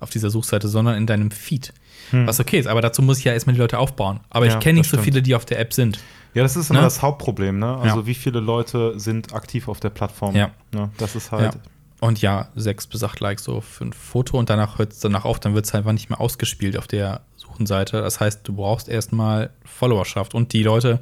auf 0.00 0.10
dieser 0.10 0.30
Suchseite, 0.30 0.68
sondern 0.68 0.96
in 0.96 1.06
deinem 1.06 1.30
Feed. 1.30 1.72
Hm. 2.10 2.26
Was 2.26 2.40
okay 2.40 2.58
ist, 2.58 2.66
aber 2.66 2.82
dazu 2.82 3.02
muss 3.02 3.18
ich 3.18 3.24
ja 3.24 3.32
erstmal 3.32 3.54
die 3.54 3.60
Leute 3.60 3.78
aufbauen. 3.78 4.20
Aber 4.30 4.46
ja, 4.46 4.52
ich 4.52 4.60
kenne 4.60 4.78
nicht 4.78 4.90
so 4.90 4.98
viele, 4.98 5.22
die 5.22 5.34
auf 5.34 5.44
der 5.44 5.58
App 5.58 5.72
sind. 5.72 5.98
Ja, 6.34 6.42
das 6.42 6.56
ist 6.56 6.70
immer 6.70 6.80
ne? 6.80 6.86
das 6.86 7.00
Hauptproblem, 7.00 7.58
ne? 7.58 7.76
Also 7.78 8.00
ja. 8.00 8.06
wie 8.06 8.14
viele 8.14 8.40
Leute 8.40 8.98
sind 8.98 9.32
aktiv 9.32 9.68
auf 9.68 9.80
der 9.80 9.90
Plattform. 9.90 10.34
Ja. 10.34 10.50
Ne? 10.72 10.90
Das 10.98 11.14
ist 11.14 11.32
halt. 11.32 11.54
Ja. 11.54 11.60
Und 12.00 12.20
ja, 12.20 12.48
sechs 12.54 12.86
bis 12.86 13.02
acht 13.02 13.20
Likes 13.20 13.44
so 13.44 13.60
für 13.60 13.84
ein 13.84 13.92
Foto 13.92 14.38
und 14.38 14.50
danach 14.50 14.78
hört 14.78 14.92
es 14.92 15.00
danach 15.00 15.24
auf, 15.24 15.40
dann 15.40 15.54
wird 15.54 15.64
es 15.64 15.72
halt 15.72 15.82
einfach 15.82 15.92
nicht 15.92 16.10
mehr 16.10 16.20
ausgespielt 16.20 16.76
auf 16.76 16.86
der 16.86 17.22
Suchenseite. 17.36 18.02
Das 18.02 18.20
heißt, 18.20 18.40
du 18.46 18.52
brauchst 18.52 18.88
erstmal 18.88 19.50
Followerschaft. 19.64 20.34
Und 20.34 20.52
die 20.52 20.64
Leute, 20.64 21.00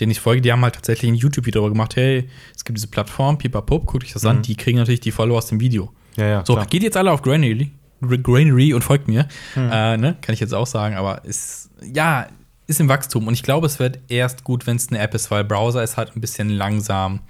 denen 0.00 0.12
ich 0.12 0.20
folge, 0.20 0.42
die 0.42 0.52
haben 0.52 0.62
halt 0.62 0.74
tatsächlich 0.74 1.10
ein 1.10 1.14
YouTube-Video 1.14 1.60
darüber 1.60 1.72
gemacht, 1.72 1.96
hey, 1.96 2.28
es 2.54 2.64
gibt 2.64 2.76
diese 2.78 2.88
Plattform, 2.88 3.38
Pipapup, 3.38 3.86
guckt 3.86 4.04
euch 4.04 4.12
das 4.12 4.22
mhm. 4.22 4.28
an, 4.28 4.42
die 4.42 4.56
kriegen 4.56 4.78
natürlich 4.78 5.00
die 5.00 5.12
Follower 5.12 5.38
aus 5.38 5.46
dem 5.46 5.60
Video. 5.60 5.92
Ja, 6.16 6.26
ja, 6.26 6.44
so, 6.46 6.54
klar. 6.54 6.66
geht 6.66 6.82
jetzt 6.82 6.96
alle 6.96 7.12
auf 7.12 7.22
Granary, 7.22 7.72
Granary 8.00 8.74
und 8.74 8.82
folgt 8.82 9.08
mir. 9.08 9.28
Mhm. 9.54 9.70
Äh, 9.70 9.96
ne? 9.96 10.16
Kann 10.20 10.32
ich 10.32 10.40
jetzt 10.40 10.54
auch 10.54 10.66
sagen, 10.66 10.96
aber 10.96 11.24
ist, 11.24 11.70
ja, 11.82 12.26
ist 12.66 12.80
im 12.80 12.88
Wachstum. 12.88 13.26
Und 13.26 13.34
ich 13.34 13.42
glaube, 13.42 13.66
es 13.66 13.78
wird 13.78 14.00
erst 14.08 14.44
gut, 14.44 14.66
wenn 14.66 14.76
es 14.76 14.88
eine 14.88 14.98
App 14.98 15.14
ist, 15.14 15.30
weil 15.30 15.44
Browser 15.44 15.82
ist 15.82 15.96
halt 15.96 16.16
ein 16.16 16.20
bisschen 16.20 16.48
langsam. 16.50 17.20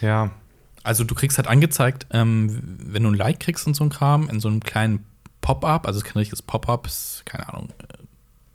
Ja. 0.00 0.30
Also 0.82 1.04
du 1.04 1.14
kriegst 1.14 1.38
halt 1.38 1.48
angezeigt, 1.48 2.06
ähm, 2.10 2.76
wenn 2.78 3.04
du 3.04 3.10
ein 3.10 3.14
Like 3.14 3.40
kriegst 3.40 3.66
und 3.66 3.74
so 3.74 3.84
ein 3.84 3.90
Kram, 3.90 4.28
in 4.28 4.40
so 4.40 4.48
einem 4.48 4.60
kleinen 4.60 5.06
Pop-up, 5.40 5.86
also 5.86 5.98
es 5.98 6.04
ist 6.04 6.12
kein 6.12 6.18
richtiges 6.18 6.42
Pop-up, 6.42 6.88
keine 7.24 7.48
Ahnung, 7.48 7.68
äh, 7.78 8.02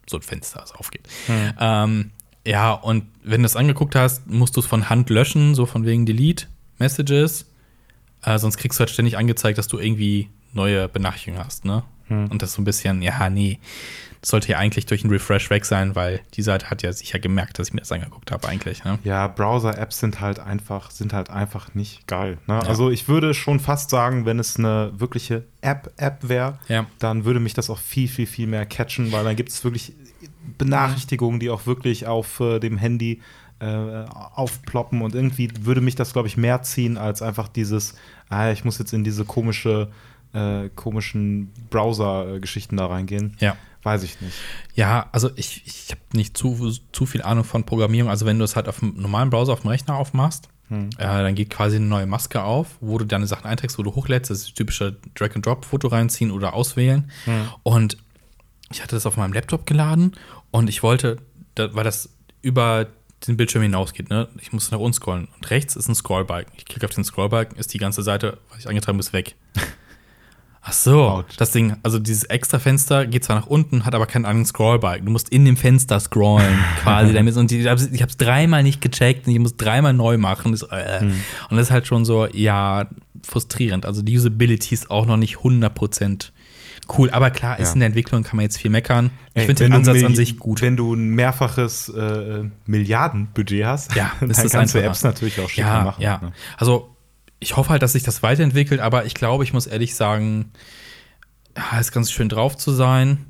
so 0.09 0.17
ein 0.17 0.21
Fenster, 0.21 0.59
das 0.59 0.73
aufgeht. 0.73 1.07
Mhm. 1.27 1.53
Ähm, 1.59 2.11
ja, 2.47 2.71
und 2.71 3.05
wenn 3.23 3.41
du 3.41 3.45
es 3.45 3.55
angeguckt 3.55 3.95
hast, 3.95 4.27
musst 4.27 4.55
du 4.55 4.61
es 4.61 4.65
von 4.65 4.89
Hand 4.89 5.09
löschen, 5.09 5.53
so 5.53 5.65
von 5.65 5.85
wegen 5.85 6.05
Delete 6.05 6.47
Messages. 6.79 7.45
Äh, 8.23 8.39
sonst 8.39 8.57
kriegst 8.57 8.79
du 8.79 8.81
halt 8.81 8.89
ständig 8.89 9.17
angezeigt, 9.17 9.57
dass 9.57 9.67
du 9.67 9.77
irgendwie 9.77 10.29
neue 10.53 10.87
Benachrichtigungen 10.87 11.45
hast, 11.45 11.65
ne? 11.65 11.83
Hm. 12.07 12.27
Und 12.27 12.41
das 12.41 12.53
so 12.53 12.61
ein 12.61 12.65
bisschen, 12.65 13.01
ja, 13.01 13.29
nee, 13.29 13.59
das 14.21 14.29
sollte 14.29 14.49
ja 14.49 14.57
eigentlich 14.57 14.85
durch 14.85 15.03
einen 15.03 15.11
Refresh 15.11 15.49
weg 15.49 15.65
sein, 15.65 15.95
weil 15.95 16.21
die 16.33 16.41
Seite 16.41 16.69
hat 16.69 16.81
ja 16.81 16.91
sicher 16.93 17.19
gemerkt, 17.19 17.59
dass 17.59 17.67
ich 17.67 17.73
mir 17.73 17.81
das 17.81 17.91
angeguckt 17.91 18.31
habe, 18.31 18.47
eigentlich. 18.47 18.83
Ne? 18.83 18.97
Ja, 19.03 19.27
Browser-Apps 19.27 19.99
sind 19.99 20.21
halt 20.21 20.39
einfach, 20.39 20.89
sind 20.91 21.13
halt 21.13 21.29
einfach 21.29 21.75
nicht 21.75 22.07
geil. 22.07 22.37
Ne? 22.47 22.55
Ja. 22.55 22.59
Also 22.61 22.89
ich 22.89 23.07
würde 23.07 23.33
schon 23.33 23.59
fast 23.59 23.89
sagen, 23.89 24.25
wenn 24.25 24.39
es 24.39 24.57
eine 24.57 24.91
wirkliche 24.95 25.43
App-App 25.61 26.29
wäre, 26.29 26.59
ja. 26.67 26.85
dann 26.99 27.25
würde 27.25 27.39
mich 27.39 27.53
das 27.53 27.69
auch 27.69 27.79
viel, 27.79 28.07
viel, 28.07 28.25
viel 28.25 28.47
mehr 28.47 28.65
catchen, 28.65 29.11
weil 29.11 29.23
dann 29.23 29.35
gibt 29.35 29.49
es 29.49 29.63
wirklich 29.63 29.93
Benachrichtigungen, 30.57 31.39
die 31.39 31.49
auch 31.49 31.65
wirklich 31.65 32.07
auf 32.07 32.39
äh, 32.39 32.59
dem 32.59 32.77
Handy 32.77 33.21
äh, 33.59 33.65
aufploppen 33.65 35.01
und 35.01 35.15
irgendwie 35.15 35.49
würde 35.61 35.81
mich 35.81 35.95
das, 35.95 36.13
glaube 36.13 36.27
ich, 36.27 36.37
mehr 36.37 36.61
ziehen 36.61 36.97
als 36.97 37.21
einfach 37.21 37.47
dieses, 37.47 37.95
ah, 38.29 38.51
ich 38.51 38.63
muss 38.63 38.77
jetzt 38.77 38.93
in 38.93 39.03
diese 39.03 39.25
komische 39.25 39.89
äh, 40.33 40.69
komischen 40.75 41.51
Browser-Geschichten 41.69 42.77
da 42.77 42.87
reingehen. 42.87 43.35
Ja. 43.39 43.57
Weiß 43.83 44.03
ich 44.03 44.19
nicht. 44.21 44.35
Ja, 44.75 45.07
also 45.11 45.29
ich, 45.35 45.63
ich 45.65 45.91
habe 45.91 46.01
nicht 46.13 46.35
zu, 46.35 46.73
zu 46.91 47.05
viel 47.05 47.21
Ahnung 47.21 47.43
von 47.43 47.63
Programmierung. 47.63 48.09
Also 48.09 48.25
wenn 48.25 48.37
du 48.37 48.43
es 48.43 48.55
halt 48.55 48.67
auf 48.67 48.79
dem 48.79 48.95
normalen 48.97 49.29
Browser 49.29 49.53
auf 49.53 49.61
dem 49.61 49.69
Rechner 49.69 49.95
aufmachst, 49.95 50.49
hm. 50.67 50.89
äh, 50.97 51.03
dann 51.03 51.35
geht 51.35 51.49
quasi 51.49 51.77
eine 51.77 51.85
neue 51.85 52.05
Maske 52.05 52.43
auf, 52.43 52.77
wo 52.81 52.97
du 52.97 53.05
deine 53.05 53.27
Sachen 53.27 53.45
einträgst, 53.45 53.79
wo 53.79 53.83
du 53.83 53.95
hochlädst, 53.95 54.29
das 54.29 54.39
ist 54.39 54.55
typische 54.55 54.97
Drag-and-Drop-Foto 55.15 55.87
reinziehen 55.87 56.31
oder 56.31 56.53
auswählen. 56.53 57.09
Hm. 57.25 57.47
Und 57.63 57.97
ich 58.71 58.81
hatte 58.83 58.95
das 58.95 59.05
auf 59.05 59.15
meinem 59.15 59.31
Laptop 59.31 59.65
geladen 59.65 60.13
und 60.51 60.69
ich 60.69 60.83
wollte, 60.83 61.17
weil 61.55 61.83
das 61.83 62.09
über 62.41 62.87
den 63.25 63.37
Bildschirm 63.37 63.63
hinausgeht, 63.63 64.09
ne? 64.09 64.27
Ich 64.39 64.53
muss 64.53 64.71
nach 64.71 64.79
unten 64.79 64.93
scrollen. 64.93 65.27
Und 65.35 65.49
rechts 65.49 65.75
ist 65.75 65.87
ein 65.87 65.95
Scrollbalken. 65.95 66.53
Ich 66.57 66.65
klicke 66.65 66.85
auf 66.85 66.93
den 66.93 67.03
Scrollbalken, 67.03 67.57
ist 67.57 67.73
die 67.73 67.79
ganze 67.79 68.03
Seite, 68.03 68.37
was 68.49 68.59
ich 68.59 68.69
eingetragen 68.69 68.99
habe, 68.99 69.13
weg. 69.13 69.35
Ach 70.69 70.73
so, 70.73 71.03
Ouch. 71.03 71.23
das 71.37 71.51
Ding, 71.51 71.77
also 71.83 71.97
dieses 71.97 72.25
extra 72.25 72.59
Fenster 72.59 73.07
geht 73.07 73.23
zwar 73.23 73.37
nach 73.37 73.47
unten, 73.47 73.85
hat 73.85 73.95
aber 73.95 74.05
keinen 74.05 74.25
anderen 74.25 74.45
Scrollbalken. 74.45 75.05
Du 75.05 75.13
musst 75.13 75.29
in 75.29 75.45
dem 75.45 75.55
Fenster 75.55 75.97
scrollen, 75.99 76.59
quasi 76.83 77.13
damit. 77.13 77.37
Und 77.37 77.51
ich 77.51 77.67
habe 77.67 77.79
es 77.79 78.17
dreimal 78.17 78.63
nicht 78.63 78.81
gecheckt 78.81 79.27
und 79.27 79.33
ich 79.33 79.39
muss 79.39 79.55
dreimal 79.55 79.93
neu 79.93 80.17
machen. 80.17 80.51
Das, 80.51 80.63
äh. 80.63 80.99
hm. 80.99 81.21
Und 81.49 81.57
das 81.57 81.67
ist 81.67 81.71
halt 81.71 81.87
schon 81.87 82.03
so, 82.03 82.27
ja, 82.27 82.89
frustrierend. 83.23 83.85
Also 83.85 84.01
die 84.01 84.17
Usability 84.17 84.75
ist 84.75 84.91
auch 84.91 85.05
noch 85.05 85.17
nicht 85.17 85.37
100% 85.37 86.31
cool. 86.97 87.09
Aber 87.11 87.31
klar, 87.31 87.59
ist 87.59 87.69
ja. 87.69 87.73
in 87.73 87.79
der 87.79 87.87
Entwicklung, 87.87 88.23
kann 88.23 88.37
man 88.37 88.43
jetzt 88.43 88.57
viel 88.57 88.71
meckern. 88.71 89.11
Ich 89.33 89.43
finde 89.43 89.65
den 89.65 89.73
Ansatz 89.73 90.03
an 90.03 90.15
sich 90.15 90.37
gut. 90.37 90.61
Wenn 90.61 90.77
du 90.77 90.93
ein 90.93 91.09
mehrfaches 91.09 91.89
äh, 91.89 92.43
Milliardenbudget 92.65 93.65
hast, 93.65 93.95
ja, 93.95 94.11
dann 94.19 94.31
kannst 94.31 94.75
du 94.75 94.81
Apps 94.81 95.03
natürlich 95.03 95.39
auch 95.39 95.49
schicker 95.49 95.67
ja, 95.67 95.83
machen. 95.83 96.01
Ja, 96.01 96.19
ne? 96.19 96.33
also 96.57 96.95
ich 97.39 97.55
hoffe 97.55 97.69
halt, 97.69 97.83
dass 97.83 97.93
sich 97.93 98.03
das 98.03 98.23
weiterentwickelt, 98.23 98.79
aber 98.79 99.05
ich 99.05 99.13
glaube, 99.13 99.43
ich 99.43 99.53
muss 99.53 99.67
ehrlich 99.67 99.95
sagen, 99.95 100.51
ist 101.79 101.91
ganz 101.91 102.11
schön 102.11 102.29
drauf 102.29 102.57
zu 102.57 102.71
sein, 102.71 103.25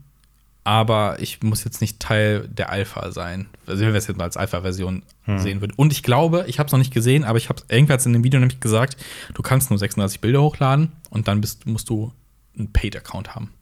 aber 0.63 1.17
ich 1.19 1.41
muss 1.43 1.63
jetzt 1.63 1.81
nicht 1.81 1.99
Teil 1.99 2.47
der 2.49 2.69
Alpha 2.69 3.11
sein. 3.11 3.47
Also 3.65 3.85
wenn 3.85 3.93
wir 3.93 3.97
es 3.97 4.07
jetzt 4.07 4.17
mal 4.17 4.25
als 4.25 4.37
Alpha-Version 4.37 5.03
hm. 5.23 5.39
sehen 5.39 5.61
würden. 5.61 5.73
Und 5.75 5.93
ich 5.93 6.03
glaube, 6.03 6.45
ich 6.47 6.59
habe 6.59 6.67
es 6.67 6.71
noch 6.71 6.79
nicht 6.79 6.93
gesehen, 6.93 7.23
aber 7.23 7.37
ich 7.37 7.49
habe 7.49 7.61
irgendwann 7.69 7.99
in 7.99 8.13
dem 8.13 8.23
Video 8.23 8.39
nämlich 8.39 8.59
gesagt, 8.59 8.97
du 9.33 9.41
kannst 9.41 9.69
nur 9.69 9.79
36 9.79 10.19
Bilder 10.19 10.41
hochladen 10.41 10.91
und 11.09 11.27
dann 11.27 11.41
bist, 11.41 11.65
musst 11.65 11.89
du 11.89 12.11
einen 12.57 12.71
Paid-Account 12.71 13.35
haben. 13.35 13.53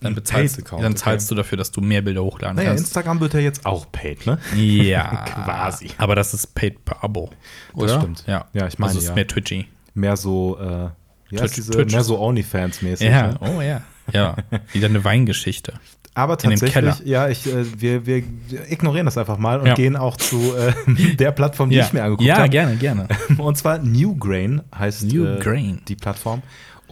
Dann, 0.00 0.16
bezahlst, 0.16 0.60
dann 0.70 0.96
zahlst 0.96 1.28
okay. 1.28 1.34
du 1.36 1.42
dafür, 1.42 1.58
dass 1.58 1.70
du 1.70 1.80
mehr 1.80 2.02
Bilder 2.02 2.24
hochladen 2.24 2.56
naja, 2.56 2.70
kannst. 2.70 2.86
Instagram 2.86 3.20
wird 3.20 3.34
ja 3.34 3.40
jetzt 3.40 3.64
auch 3.64 3.90
paid, 3.92 4.26
ne? 4.26 4.38
Ja. 4.56 5.24
Quasi. 5.26 5.90
Aber 5.96 6.16
das 6.16 6.34
ist 6.34 6.56
paid 6.56 6.84
per 6.84 7.04
Abo. 7.04 7.30
Oder? 7.74 7.86
Das 7.86 8.02
stimmt. 8.02 8.24
Ja, 8.26 8.46
ja 8.52 8.66
ich 8.66 8.80
meine. 8.80 8.88
Also 8.88 8.98
es 8.98 9.04
ist 9.04 9.10
ja. 9.10 9.14
mehr 9.14 9.28
Twitchy. 9.28 9.68
Mehr 9.94 10.16
so, 10.16 10.58
äh, 10.58 10.88
Twitch, 11.36 11.54
diese, 11.54 11.70
Twitch. 11.70 11.92
mehr 11.92 12.02
so 12.02 12.20
OnlyFans-mäßig. 12.20 13.08
Ja, 13.08 13.28
ne? 13.28 13.38
oh 13.40 13.60
ja. 13.60 13.82
Ja, 14.12 14.36
wieder 14.72 14.88
eine 14.88 15.04
Weingeschichte. 15.04 15.74
Aber 16.14 16.36
tatsächlich, 16.36 17.00
ja, 17.06 17.28
ich, 17.28 17.46
äh, 17.46 17.80
wir, 17.80 18.04
wir 18.04 18.22
ignorieren 18.68 19.06
das 19.06 19.16
einfach 19.16 19.38
mal 19.38 19.60
und 19.60 19.66
ja. 19.66 19.74
gehen 19.74 19.96
auch 19.96 20.16
zu 20.16 20.54
äh, 20.54 21.14
der 21.16 21.32
Plattform, 21.32 21.70
die 21.70 21.76
ja. 21.76 21.86
ich 21.86 21.92
mir 21.94 22.02
angeguckt 22.02 22.30
habe. 22.30 22.40
Ja, 22.42 22.46
gerne, 22.48 22.76
gerne. 22.76 23.08
Und 23.38 23.56
zwar 23.56 23.78
Newgrain 23.78 24.60
heißt 24.76 25.04
New 25.04 25.24
äh, 25.24 25.76
die 25.88 25.96
Plattform. 25.96 26.42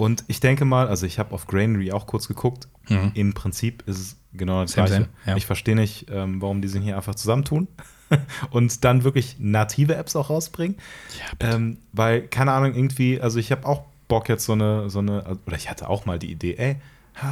Und 0.01 0.25
ich 0.29 0.41
denke 0.41 0.65
mal, 0.65 0.89
also 0.89 1.05
ich 1.05 1.19
habe 1.19 1.35
auf 1.35 1.47
Grainery 1.47 1.93
auch 1.93 2.07
kurz 2.07 2.27
geguckt. 2.27 2.69
Mhm. 2.89 3.11
Im 3.13 3.35
Prinzip 3.35 3.83
ist 3.87 3.99
es 3.99 4.17
genau 4.33 4.63
das 4.63 4.73
Gleiche. 4.73 5.11
Ja. 5.27 5.37
Ich 5.37 5.45
verstehe 5.45 5.77
nicht, 5.77 6.07
ähm, 6.11 6.41
warum 6.41 6.63
die 6.63 6.69
sich 6.69 6.83
hier 6.83 6.97
einfach 6.97 7.15
zusammentun 7.15 7.69
und 8.51 8.83
dann 8.83 9.05
wirklich 9.05 9.37
native 9.39 9.95
Apps 9.95 10.17
auch 10.17 10.31
rausbringen. 10.31 10.79
Ja, 11.19 11.55
ähm, 11.55 11.77
weil, 11.93 12.23
keine 12.23 12.53
Ahnung, 12.53 12.75
irgendwie, 12.75 13.21
also 13.21 13.39
ich 13.39 13.53
habe 13.53 13.67
auch 13.67 13.83
Bock 14.09 14.31
jetzt 14.31 14.47
so 14.47 14.55
eine, 14.55 14.89
so 14.89 15.01
eine, 15.01 15.37
oder 15.47 15.57
ich 15.57 15.69
hatte 15.69 15.91
auch 15.91 16.07
mal 16.07 16.19
die 16.19 16.31
Idee, 16.31 16.55
ey, 16.55 16.77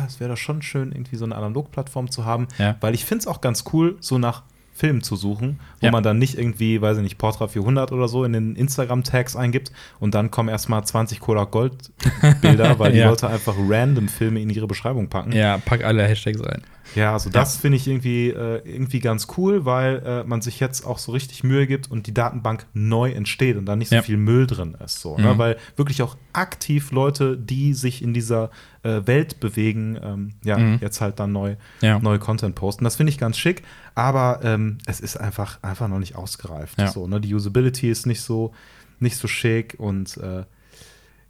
es 0.07 0.21
wäre 0.21 0.29
doch 0.29 0.37
schon 0.37 0.61
schön, 0.61 0.93
irgendwie 0.93 1.17
so 1.17 1.25
eine 1.25 1.37
Analogplattform 1.37 2.11
zu 2.11 2.27
haben, 2.27 2.49
ja. 2.59 2.77
weil 2.83 2.93
ich 2.93 3.07
finde 3.07 3.23
es 3.23 3.27
auch 3.27 3.41
ganz 3.41 3.65
cool, 3.73 3.97
so 4.01 4.19
nach 4.19 4.43
Film 4.79 5.03
zu 5.03 5.17
suchen, 5.17 5.59
wo 5.81 5.87
ja. 5.87 5.91
man 5.91 6.05
dann 6.05 6.19
nicht 6.19 6.39
irgendwie, 6.39 6.81
weiß 6.81 6.99
ich 6.99 7.03
nicht, 7.03 7.19
Portra 7.19 7.49
400 7.49 7.91
oder 7.91 8.07
so 8.07 8.23
in 8.23 8.33
den 8.33 8.55
Instagram-Tags 8.55 9.35
eingibt 9.35 9.73
und 9.99 10.15
dann 10.15 10.31
kommen 10.31 10.49
erstmal 10.49 10.85
20 10.85 11.19
Cola 11.19 11.45
Gold-Bilder, 11.45 12.79
weil 12.79 12.93
die 12.93 12.99
ja. 12.99 13.11
Leute 13.11 13.29
einfach 13.29 13.57
random 13.59 14.09
Filme 14.09 14.41
in 14.41 14.51
ihre 14.51 14.69
Beschreibung 14.69 15.09
packen. 15.09 15.33
Ja, 15.33 15.59
pack 15.59 15.85
alle 15.85 16.07
Hashtags 16.07 16.41
ein. 16.43 16.63
Ja, 16.95 17.13
also 17.13 17.31
das 17.31 17.55
ja. 17.55 17.61
finde 17.61 17.77
ich 17.77 17.87
irgendwie, 17.87 18.29
äh, 18.29 18.63
irgendwie 18.65 19.01
ganz 19.01 19.29
cool, 19.37 19.65
weil 19.65 20.03
äh, 20.05 20.25
man 20.25 20.41
sich 20.41 20.61
jetzt 20.61 20.87
auch 20.87 20.99
so 20.99 21.13
richtig 21.13 21.45
Mühe 21.45 21.67
gibt 21.67 21.91
und 21.91 22.07
die 22.07 22.15
Datenbank 22.15 22.67
neu 22.73 23.11
entsteht 23.11 23.57
und 23.57 23.67
da 23.67 23.77
nicht 23.77 23.89
so 23.89 23.97
ja. 23.97 24.03
viel 24.03 24.17
Müll 24.17 24.47
drin 24.47 24.77
ist. 24.85 25.01
So, 25.01 25.17
ne? 25.17 25.23
mhm. 25.23 25.29
ne? 25.31 25.39
Weil 25.39 25.57
wirklich 25.77 26.03
auch 26.03 26.17
aktiv 26.33 26.91
Leute, 26.93 27.37
die 27.37 27.75
sich 27.75 28.03
in 28.03 28.15
dieser 28.15 28.51
äh, 28.83 29.03
Welt 29.05 29.41
bewegen, 29.41 29.99
ähm, 30.03 30.31
ja, 30.45 30.59
mhm. 30.59 30.79
jetzt 30.81 31.01
halt 31.01 31.21
dann 31.21 31.33
neu, 31.33 31.57
ja. 31.81 31.99
neue 31.99 32.19
Content 32.19 32.55
posten. 32.55 32.85
Das 32.85 32.97
finde 32.97 33.11
ich 33.11 33.19
ganz 33.19 33.39
schick, 33.39 33.63
aber 33.95 34.41
ähm, 34.43 34.79
es 34.87 35.01
ist 35.01 35.17
einfach, 35.17 35.63
einfach 35.63 35.89
noch 35.89 35.99
nicht 35.99 36.17
ausgereift. 36.17 36.81
So, 36.93 37.07
ne? 37.07 37.21
Die 37.21 37.35
Usability 37.35 37.91
ist 37.91 38.07
nicht 38.07 38.21
so, 38.21 38.53
nicht 39.01 39.17
so 39.17 39.29
schick 39.29 39.75
und 39.79 40.17
äh, 40.19 40.45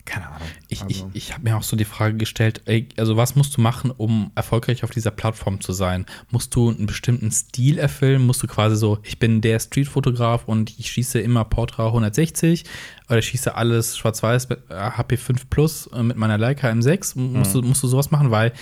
keine 0.09 0.27
Ahnung. 0.27 0.49
Ich, 0.69 0.83
also. 0.83 1.11
ich, 1.13 1.17
ich 1.17 1.33
habe 1.35 1.45
mir 1.45 1.57
auch 1.57 1.63
so 1.63 1.77
die 1.77 1.85
Frage 1.85 2.17
gestellt, 2.17 2.63
ey, 2.65 2.89
also 2.97 3.17
was 3.17 3.37
musst 3.37 3.57
du 3.57 3.61
machen, 3.61 3.91
um 3.91 4.31
erfolgreich 4.35 4.83
auf 4.83 4.91
dieser 4.91 5.11
Plattform 5.11 5.61
zu 5.61 5.73
sein? 5.73 6.07
Musst 6.31 6.55
du 6.55 6.71
einen 6.71 6.87
bestimmten 6.87 7.31
Stil 7.31 7.79
erfüllen? 7.79 8.27
Musst 8.27 8.43
du 8.43 8.47
quasi 8.47 8.77
so, 8.77 8.99
ich 9.03 9.19
bin 9.19 9.41
der 9.41 9.61
Streetfotograf 9.61 10.49
und 10.49 10.79
ich 10.79 10.91
schieße 10.91 11.21
immer 11.21 11.45
Portra 11.45 11.87
160 11.87 12.65
oder 13.09 13.19
ich 13.19 13.27
schieße 13.27 13.55
alles 13.55 13.97
schwarz-weiß 13.97 14.49
mit 14.49 14.61
HP5 14.71 15.31
äh, 15.31 15.45
Plus 15.51 15.87
äh, 15.89 16.03
mit 16.03 16.17
meiner 16.17 16.39
Leica 16.39 16.69
M6? 16.69 17.19
Musst, 17.19 17.55
mhm. 17.55 17.61
du, 17.61 17.69
musst 17.69 17.83
du 17.83 17.89
sowas 17.89 18.11
machen? 18.11 18.31
Weil 18.31 18.53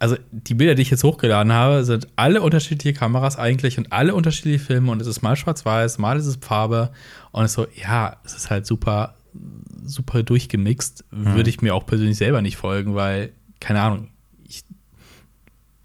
also 0.00 0.16
die 0.32 0.54
Bilder, 0.54 0.74
die 0.74 0.82
ich 0.82 0.90
jetzt 0.90 1.04
hochgeladen 1.04 1.52
habe, 1.52 1.84
sind 1.84 2.08
alle 2.16 2.42
unterschiedliche 2.42 2.98
Kameras 2.98 3.38
eigentlich 3.38 3.78
und 3.78 3.92
alle 3.92 4.16
unterschiedliche 4.16 4.58
Filme 4.58 4.90
und 4.90 5.00
es 5.00 5.06
ist 5.06 5.22
mal 5.22 5.36
schwarz-weiß, 5.36 5.98
mal 5.98 6.18
ist 6.18 6.26
es 6.26 6.38
Farbe 6.40 6.90
und 7.30 7.44
es 7.44 7.52
ist 7.52 7.54
so, 7.54 7.66
ja, 7.80 8.16
es 8.24 8.34
ist 8.34 8.50
halt 8.50 8.66
super 8.66 9.14
super 9.84 10.22
durchgemixt, 10.22 11.04
mhm. 11.10 11.34
würde 11.34 11.50
ich 11.50 11.60
mir 11.62 11.74
auch 11.74 11.86
persönlich 11.86 12.16
selber 12.16 12.42
nicht 12.42 12.56
folgen, 12.56 12.94
weil, 12.94 13.32
keine 13.60 13.80
Ahnung, 13.80 14.08
ich 14.44 14.64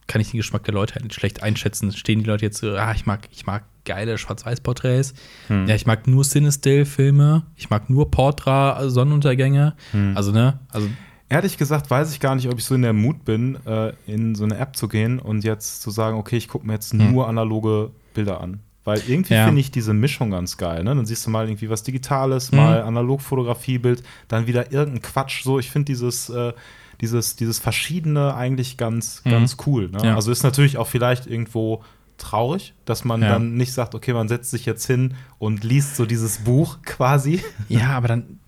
kann 0.08 0.22
ich 0.22 0.32
den 0.32 0.38
Geschmack 0.38 0.64
der 0.64 0.74
Leute 0.74 0.96
halt 0.96 1.14
schlecht 1.14 1.44
einschätzen. 1.44 1.92
Stehen 1.92 2.20
die 2.20 2.26
Leute 2.26 2.46
jetzt 2.46 2.60
so, 2.60 2.76
ah, 2.76 2.94
ich 2.94 3.06
mag, 3.06 3.28
ich 3.32 3.46
mag 3.46 3.64
geile 3.86 4.18
Schwarz-Weiß-Porträts. 4.18 5.14
Hm. 5.48 5.68
Ja, 5.68 5.76
ich 5.76 5.86
mag 5.86 6.08
nur 6.08 6.24
Cinestill-Filme. 6.24 7.44
Ich 7.56 7.70
mag 7.70 7.90
nur 7.90 8.12
Portra-Sonnenuntergänge. 8.12 9.76
Hm. 9.92 10.16
Also, 10.16 10.32
ne? 10.32 10.60
Also. 10.70 10.88
Ehrlich 11.30 11.58
gesagt 11.58 11.90
weiß 11.90 12.14
ich 12.14 12.22
gar 12.22 12.36
nicht, 12.36 12.48
ob 12.48 12.58
ich 12.58 12.64
so 12.64 12.74
in 12.74 12.84
der 12.84 12.94
Mut 12.94 13.26
bin, 13.26 13.58
äh, 13.66 13.92
in 14.06 14.34
so 14.34 14.46
eine 14.46 14.58
App 14.58 14.78
zu 14.78 14.88
gehen 14.88 15.20
und 15.20 15.44
jetzt 15.44 15.82
zu 15.82 15.92
sagen, 15.92 16.18
okay, 16.18 16.38
ich 16.38 16.48
gucke 16.48 16.66
mir 16.66 16.74
jetzt 16.74 16.94
hm. 16.94 17.12
nur 17.12 17.28
analoge 17.28 17.92
Bilder 18.14 18.40
an. 18.40 18.62
Weil 18.88 19.02
irgendwie 19.06 19.34
ja. 19.34 19.44
finde 19.44 19.60
ich 19.60 19.70
diese 19.70 19.94
Mischung 19.94 20.32
ganz 20.32 20.56
geil. 20.56 20.82
Ne? 20.86 20.96
Dann 20.96 21.06
siehst 21.06 21.26
du 21.26 21.30
mal 21.30 21.46
irgendwie 21.46 21.70
was 21.70 21.84
Digitales, 21.84 22.54
mhm. 22.54 22.58
mal 22.60 22.82
Analogfotografiebild, 22.84 24.02
dann 24.30 24.48
wieder 24.48 24.72
irgendein 24.72 25.02
Quatsch. 25.02 25.44
So, 25.44 25.60
ich 25.60 25.70
finde 25.70 25.88
dieses, 25.88 26.30
äh, 26.30 26.54
dieses, 27.02 27.36
dieses 27.36 27.60
Verschiedene 27.60 28.34
eigentlich 28.34 28.78
ganz, 28.78 29.24
mhm. 29.26 29.32
ganz 29.32 29.58
cool. 29.66 29.90
Ne? 29.90 30.00
Ja. 30.06 30.16
Also 30.16 30.32
ist 30.32 30.44
natürlich 30.44 30.78
auch 30.78 30.88
vielleicht 30.88 31.28
irgendwo 31.28 31.84
traurig, 32.18 32.76
dass 32.86 33.04
man 33.04 33.22
ja. 33.22 33.28
dann 33.28 33.56
nicht 33.56 33.74
sagt, 33.74 33.94
okay, 33.94 34.14
man 34.14 34.30
setzt 34.30 34.52
sich 34.52 34.66
jetzt 34.66 34.88
hin 34.88 35.16
und 35.38 35.66
liest 35.66 35.98
so 35.98 36.06
dieses 36.06 36.38
Buch 36.46 36.78
quasi. 36.84 37.42
Ja, 37.68 37.90
aber 37.90 38.08
dann 38.08 38.40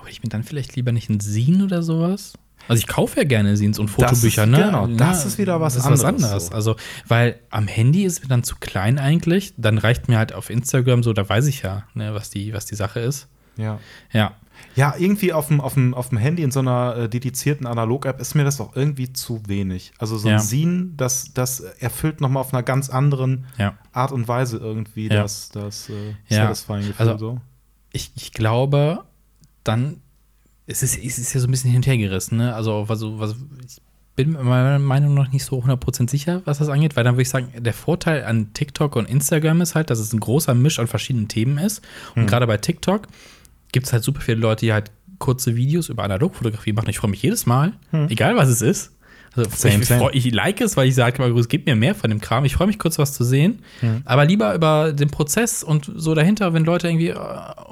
hole 0.00 0.12
ich 0.12 0.22
mir 0.22 0.28
dann 0.28 0.44
vielleicht 0.44 0.76
lieber 0.76 0.92
nicht 0.92 1.10
ein 1.10 1.18
Zine 1.18 1.64
oder 1.64 1.82
sowas. 1.82 2.34
Also 2.68 2.80
ich 2.80 2.86
kaufe 2.86 3.16
ja 3.18 3.24
gerne 3.24 3.56
Scenes 3.56 3.78
und 3.78 3.88
Fotobücher, 3.88 4.44
ist, 4.44 4.50
ne? 4.50 4.58
Genau, 4.58 4.86
das 4.86 5.22
ja, 5.22 5.28
ist 5.28 5.38
wieder 5.38 5.60
was, 5.60 5.74
ist 5.74 5.84
anderes, 5.84 6.02
was 6.02 6.08
anderes. 6.08 6.46
So. 6.46 6.52
Also, 6.52 6.76
weil 7.06 7.40
am 7.50 7.66
Handy 7.66 8.04
ist 8.04 8.22
mir 8.22 8.28
dann 8.28 8.44
zu 8.44 8.56
klein 8.60 8.98
eigentlich. 8.98 9.54
Dann 9.56 9.78
reicht 9.78 10.08
mir 10.08 10.18
halt 10.18 10.32
auf 10.34 10.50
Instagram 10.50 11.02
so, 11.02 11.12
da 11.12 11.28
weiß 11.28 11.46
ich 11.46 11.62
ja, 11.62 11.84
ne, 11.94 12.14
was, 12.14 12.30
die, 12.30 12.52
was 12.52 12.66
die 12.66 12.74
Sache 12.74 13.00
ist. 13.00 13.28
Ja. 13.56 13.78
Ja. 14.12 14.36
Ja, 14.74 14.94
irgendwie 14.98 15.32
auf 15.32 15.48
dem, 15.48 15.60
auf 15.60 15.74
dem, 15.74 15.94
auf 15.94 16.08
dem 16.08 16.18
Handy 16.18 16.42
in 16.42 16.50
so 16.50 16.60
einer 16.60 16.96
äh, 16.96 17.08
dedizierten 17.08 17.66
Analog-App 17.66 18.20
ist 18.20 18.34
mir 18.34 18.44
das 18.44 18.60
auch 18.60 18.74
irgendwie 18.74 19.12
zu 19.12 19.42
wenig. 19.46 19.92
Also 19.98 20.16
so 20.18 20.28
ein 20.28 20.34
ja. 20.34 20.38
Scene, 20.40 20.90
das, 20.96 21.32
das 21.32 21.60
erfüllt 21.60 22.20
noch 22.20 22.28
mal 22.28 22.40
auf 22.40 22.52
einer 22.52 22.62
ganz 22.62 22.88
anderen 22.88 23.46
ja. 23.56 23.78
Art 23.92 24.12
und 24.12 24.26
Weise 24.28 24.58
irgendwie 24.58 25.08
ja. 25.08 25.22
das, 25.22 25.50
das 25.50 25.88
äh, 25.90 26.14
Satisfying-Gefühl. 26.28 27.08
Also, 27.08 27.18
so. 27.18 27.40
ich, 27.92 28.12
ich 28.16 28.32
glaube, 28.32 29.04
dann 29.64 30.00
es 30.68 30.82
ist, 30.82 31.02
es 31.02 31.18
ist 31.18 31.32
ja 31.32 31.40
so 31.40 31.48
ein 31.48 31.50
bisschen 31.50 31.70
hinterhergerissen, 31.70 32.38
ne? 32.38 32.54
Also, 32.54 32.88
was, 32.88 33.00
was, 33.02 33.34
ich 33.66 33.80
bin 34.14 34.32
meiner 34.32 34.78
Meinung 34.78 35.14
nach 35.14 35.32
nicht 35.32 35.44
so 35.44 35.58
100% 35.60 36.10
sicher, 36.10 36.42
was 36.44 36.58
das 36.58 36.68
angeht, 36.68 36.94
weil 36.94 37.04
dann 37.04 37.14
würde 37.14 37.22
ich 37.22 37.30
sagen, 37.30 37.52
der 37.56 37.72
Vorteil 37.72 38.24
an 38.24 38.52
TikTok 38.52 38.94
und 38.96 39.08
Instagram 39.08 39.62
ist 39.62 39.74
halt, 39.74 39.90
dass 39.90 39.98
es 39.98 40.12
ein 40.12 40.20
großer 40.20 40.54
Misch 40.54 40.78
an 40.78 40.86
verschiedenen 40.86 41.28
Themen 41.28 41.56
ist. 41.56 41.82
Und 42.14 42.22
hm. 42.22 42.26
gerade 42.28 42.46
bei 42.46 42.58
TikTok 42.58 43.08
gibt 43.72 43.86
es 43.86 43.92
halt 43.92 44.04
super 44.04 44.20
viele 44.20 44.38
Leute, 44.38 44.66
die 44.66 44.72
halt 44.72 44.90
kurze 45.18 45.56
Videos 45.56 45.88
über 45.88 46.04
Analogfotografie 46.04 46.72
machen. 46.72 46.90
Ich 46.90 46.98
freue 46.98 47.10
mich 47.10 47.22
jedes 47.22 47.46
Mal, 47.46 47.72
hm. 47.90 48.08
egal 48.10 48.36
was 48.36 48.48
es 48.48 48.60
ist. 48.60 48.92
Also 49.36 49.50
same, 49.54 49.82
ich, 49.82 49.88
same. 49.88 50.10
ich, 50.12 50.32
like 50.32 50.60
es, 50.60 50.76
weil 50.76 50.88
ich 50.88 50.94
sage 50.94 51.22
immer, 51.22 51.36
es 51.38 51.48
gibt 51.48 51.66
mir 51.66 51.76
mehr 51.76 51.94
von 51.94 52.10
dem 52.10 52.20
Kram. 52.20 52.44
Ich 52.44 52.54
freue 52.54 52.66
mich 52.66 52.78
kurz, 52.78 52.98
was 52.98 53.12
zu 53.12 53.24
sehen. 53.24 53.60
Mhm. 53.82 54.02
Aber 54.04 54.24
lieber 54.24 54.54
über 54.54 54.92
den 54.92 55.10
Prozess 55.10 55.62
und 55.62 55.90
so 55.94 56.14
dahinter, 56.14 56.52
wenn 56.54 56.64
Leute 56.64 56.88
irgendwie 56.88 57.12
uh, 57.12 57.18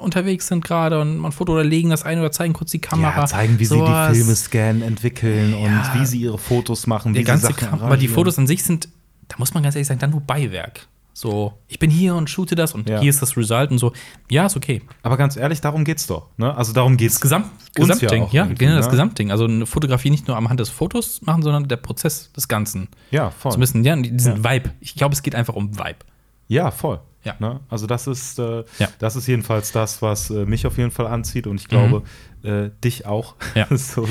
unterwegs 0.01 0.47
sind 0.47 0.63
gerade 0.63 0.99
und 0.99 1.17
man 1.17 1.31
Foto 1.31 1.53
oder 1.53 1.63
legen 1.63 1.89
das 1.89 2.03
ein 2.03 2.19
oder 2.19 2.31
zeigen 2.31 2.53
kurz 2.53 2.71
die 2.71 2.79
Kamera. 2.79 3.21
Ja, 3.21 3.25
zeigen, 3.25 3.59
wie 3.59 3.65
so 3.65 3.85
sie 3.85 3.91
die 3.91 4.15
Filme 4.15 4.35
scannen, 4.35 4.81
entwickeln 4.81 5.51
ja. 5.51 5.57
und 5.57 5.99
wie 5.99 6.05
sie 6.05 6.19
ihre 6.19 6.37
Fotos 6.37 6.87
machen, 6.87 7.13
wie 7.13 7.23
der 7.23 7.37
sie 7.37 7.47
Sachen 7.47 7.55
Kram, 7.55 7.81
Aber 7.81 7.97
die 7.97 8.07
Fotos 8.07 8.37
an 8.37 8.47
sich 8.47 8.63
sind, 8.63 8.89
da 9.27 9.35
muss 9.37 9.53
man 9.53 9.63
ganz 9.63 9.75
ehrlich 9.75 9.87
sagen, 9.87 9.99
dann 9.99 10.11
nur 10.11 10.21
Beiwerk. 10.21 10.87
So, 11.17 11.53
ich 11.67 11.79
bin 11.79 11.89
hier 11.89 12.13
und 12.13 12.29
shoote 12.29 12.53
das 12.53 12.75
und 12.75 12.87
ja. 12.87 12.99
hier 12.99 13.09
ist 13.09 13.23
das 13.23 13.35
Result 13.35 13.71
und 13.71 13.79
so. 13.79 13.91
Ja, 14.29 14.45
ist 14.45 14.55
okay. 14.55 14.83
Aber 15.01 15.17
ganz 15.17 15.35
ehrlich, 15.35 15.59
darum 15.61 15.83
geht's 15.83 16.05
doch. 16.05 16.27
Ne? 16.37 16.55
Also 16.55 16.73
darum 16.73 16.95
geht's. 16.95 17.15
Das 17.15 17.21
Gesamt, 17.21 17.47
Gesamtding, 17.73 18.27
ja, 18.29 18.45
ja 18.45 18.53
genau, 18.53 18.75
das 18.75 18.85
ne? 18.85 18.91
Gesamtding. 18.91 19.31
Also 19.31 19.45
eine 19.45 19.65
Fotografie 19.65 20.11
nicht 20.11 20.27
nur 20.27 20.37
am 20.37 20.47
Hand 20.47 20.59
des 20.59 20.69
Fotos 20.69 21.23
machen, 21.23 21.41
sondern 21.41 21.67
der 21.67 21.77
Prozess 21.77 22.31
des 22.33 22.47
Ganzen. 22.47 22.89
Ja, 23.09 23.31
voll. 23.31 23.51
So 23.51 23.57
ein 23.57 23.61
bisschen, 23.61 23.83
ja, 23.83 23.95
diesen 23.95 24.43
ja. 24.43 24.51
Vibe. 24.51 24.69
Ich 24.79 24.93
glaube, 24.93 25.15
es 25.15 25.23
geht 25.23 25.33
einfach 25.33 25.55
um 25.55 25.75
Vibe. 25.75 26.05
Ja, 26.49 26.69
voll. 26.69 26.99
Ja. 27.23 27.33
Ne? 27.39 27.61
Also 27.67 27.87
das 27.87 28.05
ist, 28.05 28.37
äh, 28.37 28.63
ja. 28.77 28.87
das 28.99 29.15
ist 29.15 29.25
jedenfalls 29.25 29.71
das, 29.71 30.03
was 30.03 30.29
äh, 30.29 30.45
mich 30.45 30.67
auf 30.67 30.77
jeden 30.77 30.91
Fall 30.91 31.07
anzieht 31.07 31.47
und 31.47 31.59
ich 31.59 31.67
glaube, 31.67 32.03
mhm. 32.43 32.47
äh, 32.47 32.71
dich 32.83 33.07
auch. 33.07 33.33
Ja. 33.55 33.65
so. 33.75 34.07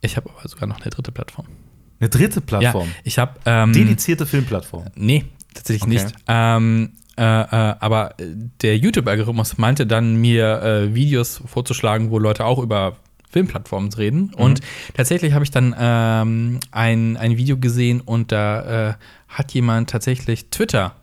Ich 0.00 0.16
habe 0.16 0.28
aber 0.28 0.48
sogar 0.48 0.66
noch 0.66 0.80
eine 0.80 0.90
dritte 0.90 1.12
Plattform. 1.12 1.46
Eine 2.00 2.10
dritte 2.10 2.40
Plattform? 2.40 2.88
Ja, 2.88 2.94
ich 3.04 3.18
habe 3.20 3.34
ähm, 3.44 3.72
Dedizierte 3.72 4.26
Filmplattform? 4.26 4.86
Nee, 4.96 5.24
tatsächlich 5.58 5.82
okay. 5.82 6.04
nicht. 6.04 6.14
Ähm, 6.26 6.92
äh, 7.16 7.22
äh, 7.22 7.74
aber 7.80 8.14
der 8.62 8.76
YouTube-Algorithmus 8.78 9.58
meinte 9.58 9.86
dann, 9.86 10.16
mir 10.16 10.62
äh, 10.62 10.94
Videos 10.94 11.42
vorzuschlagen, 11.44 12.10
wo 12.10 12.18
Leute 12.18 12.44
auch 12.44 12.58
über 12.60 12.96
Filmplattformen 13.30 13.92
reden. 13.92 14.20
Mhm. 14.20 14.34
Und 14.34 14.60
tatsächlich 14.94 15.32
habe 15.32 15.44
ich 15.44 15.50
dann 15.50 15.74
ähm, 15.78 16.60
ein, 16.70 17.16
ein 17.16 17.36
Video 17.36 17.56
gesehen 17.56 18.00
und 18.00 18.32
da 18.32 18.90
äh, 18.90 18.94
hat 19.28 19.52
jemand 19.52 19.90
tatsächlich 19.90 20.50
Twitter 20.50 20.94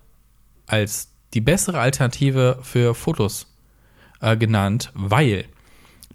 als 0.67 1.09
die 1.33 1.41
bessere 1.41 1.79
Alternative 1.79 2.59
für 2.61 2.95
Fotos 2.95 3.47
äh, 4.21 4.37
genannt, 4.37 4.91
weil 4.93 5.45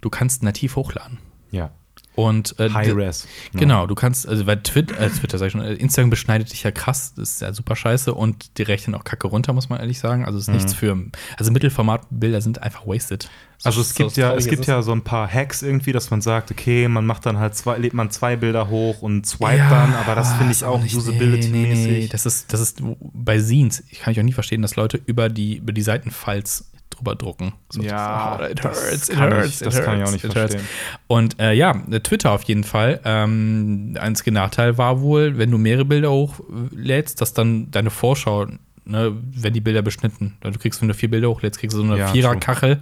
du 0.01 0.09
kannst 0.09 0.43
nativ 0.43 0.75
hochladen. 0.75 1.19
Ja. 1.51 1.71
Und 2.15 2.59
äh, 2.59 2.69
High 2.69 2.93
Res. 2.93 3.27
Genau, 3.53 3.87
du 3.87 3.95
kannst, 3.95 4.27
also 4.27 4.45
weil 4.45 4.61
Twitter, 4.61 4.99
äh, 4.99 5.09
Twitter 5.09 5.37
sag 5.37 5.47
ich 5.47 5.51
schon, 5.53 5.61
Instagram 5.61 6.09
beschneidet 6.09 6.51
dich 6.51 6.63
ja 6.63 6.71
krass, 6.71 7.13
das 7.15 7.33
ist 7.33 7.41
ja 7.41 7.53
super 7.53 7.75
scheiße 7.75 8.13
und 8.13 8.57
die 8.57 8.63
rechnen 8.63 8.95
auch 8.95 9.05
Kacke 9.05 9.27
runter, 9.27 9.53
muss 9.53 9.69
man 9.69 9.79
ehrlich 9.79 9.99
sagen. 9.99 10.25
Also 10.25 10.37
es 10.37 10.43
ist 10.43 10.47
mhm. 10.49 10.55
nichts 10.55 10.73
für, 10.73 10.97
also 11.37 11.51
Mittelformatbilder 11.51 12.41
sind 12.41 12.61
einfach 12.61 12.85
wasted. 12.85 13.29
Also 13.63 13.79
es 13.81 13.93
gibt 13.93 14.15
so 14.15 14.21
ja, 14.21 14.33
es 14.33 14.47
gibt 14.47 14.65
ja 14.65 14.81
so 14.81 14.91
ein 14.91 15.03
paar 15.03 15.31
Hacks 15.31 15.61
irgendwie, 15.61 15.91
dass 15.91 16.09
man 16.09 16.21
sagt, 16.21 16.51
okay, 16.51 16.87
man 16.87 17.05
macht 17.05 17.25
dann 17.25 17.37
halt 17.37 17.55
zwei, 17.55 17.77
lädt 17.77 17.93
man 17.93 18.09
zwei 18.09 18.35
Bilder 18.35 18.69
hoch 18.69 19.01
und 19.03 19.25
swipe 19.25 19.57
ja, 19.57 19.69
dann, 19.69 19.93
aber 19.93 20.15
das 20.15 20.33
finde 20.33 20.51
ich 20.51 20.63
auch 20.63 20.83
usability-mäßig. 20.83 21.51
Nee, 21.51 21.73
nee, 21.73 21.99
nee, 22.01 22.07
das 22.07 22.25
ist, 22.25 22.51
das 22.51 22.59
ist 22.59 22.81
bei 22.99 23.39
Scenes, 23.39 23.83
ich 23.89 23.99
kann 23.99 24.13
ich 24.13 24.19
auch 24.19 24.23
nie 24.23 24.33
verstehen, 24.33 24.61
dass 24.63 24.75
Leute 24.75 24.99
über 25.05 25.29
die, 25.29 25.57
über 25.57 25.73
die 25.73 25.83
Seitenfalls 25.83 26.65
drüber 26.91 27.15
drucken. 27.15 27.53
So, 27.69 27.81
ja, 27.81 28.37
oh, 28.39 28.45
it 28.45 28.63
hurts, 28.63 29.09
it 29.09 29.19
hurts, 29.19 29.47
ich, 29.47 29.61
it 29.61 29.67
das 29.67 29.75
hurts, 29.75 29.85
kann 29.85 29.99
ich 29.99 30.05
auch 30.05 30.11
nicht 30.11 30.25
verstehen. 30.25 30.61
Und 31.07 31.39
äh, 31.39 31.53
ja, 31.53 31.73
Twitter 32.03 32.31
auf 32.31 32.43
jeden 32.43 32.63
Fall. 32.63 33.01
Ähm, 33.03 33.97
einzige 33.99 34.31
Nachteil 34.31 34.77
war 34.77 35.01
wohl, 35.01 35.37
wenn 35.37 35.51
du 35.51 35.57
mehrere 35.57 35.85
Bilder 35.85 36.11
hochlädst, 36.11 37.19
dass 37.21 37.33
dann 37.33 37.71
deine 37.71 37.89
Vorschau, 37.89 38.47
ne, 38.85 39.17
wenn 39.33 39.53
die 39.53 39.61
Bilder 39.61 39.81
beschnitten. 39.81 40.37
Du 40.41 40.51
kriegst, 40.59 40.81
wenn 40.81 40.87
du 40.87 40.93
vier 40.93 41.09
Bilder 41.09 41.29
hochlädst, 41.29 41.59
kriegst 41.59 41.75
du 41.75 41.81
so 41.81 41.91
eine 41.91 41.97
ja, 41.97 42.07
Viererkachel 42.07 42.81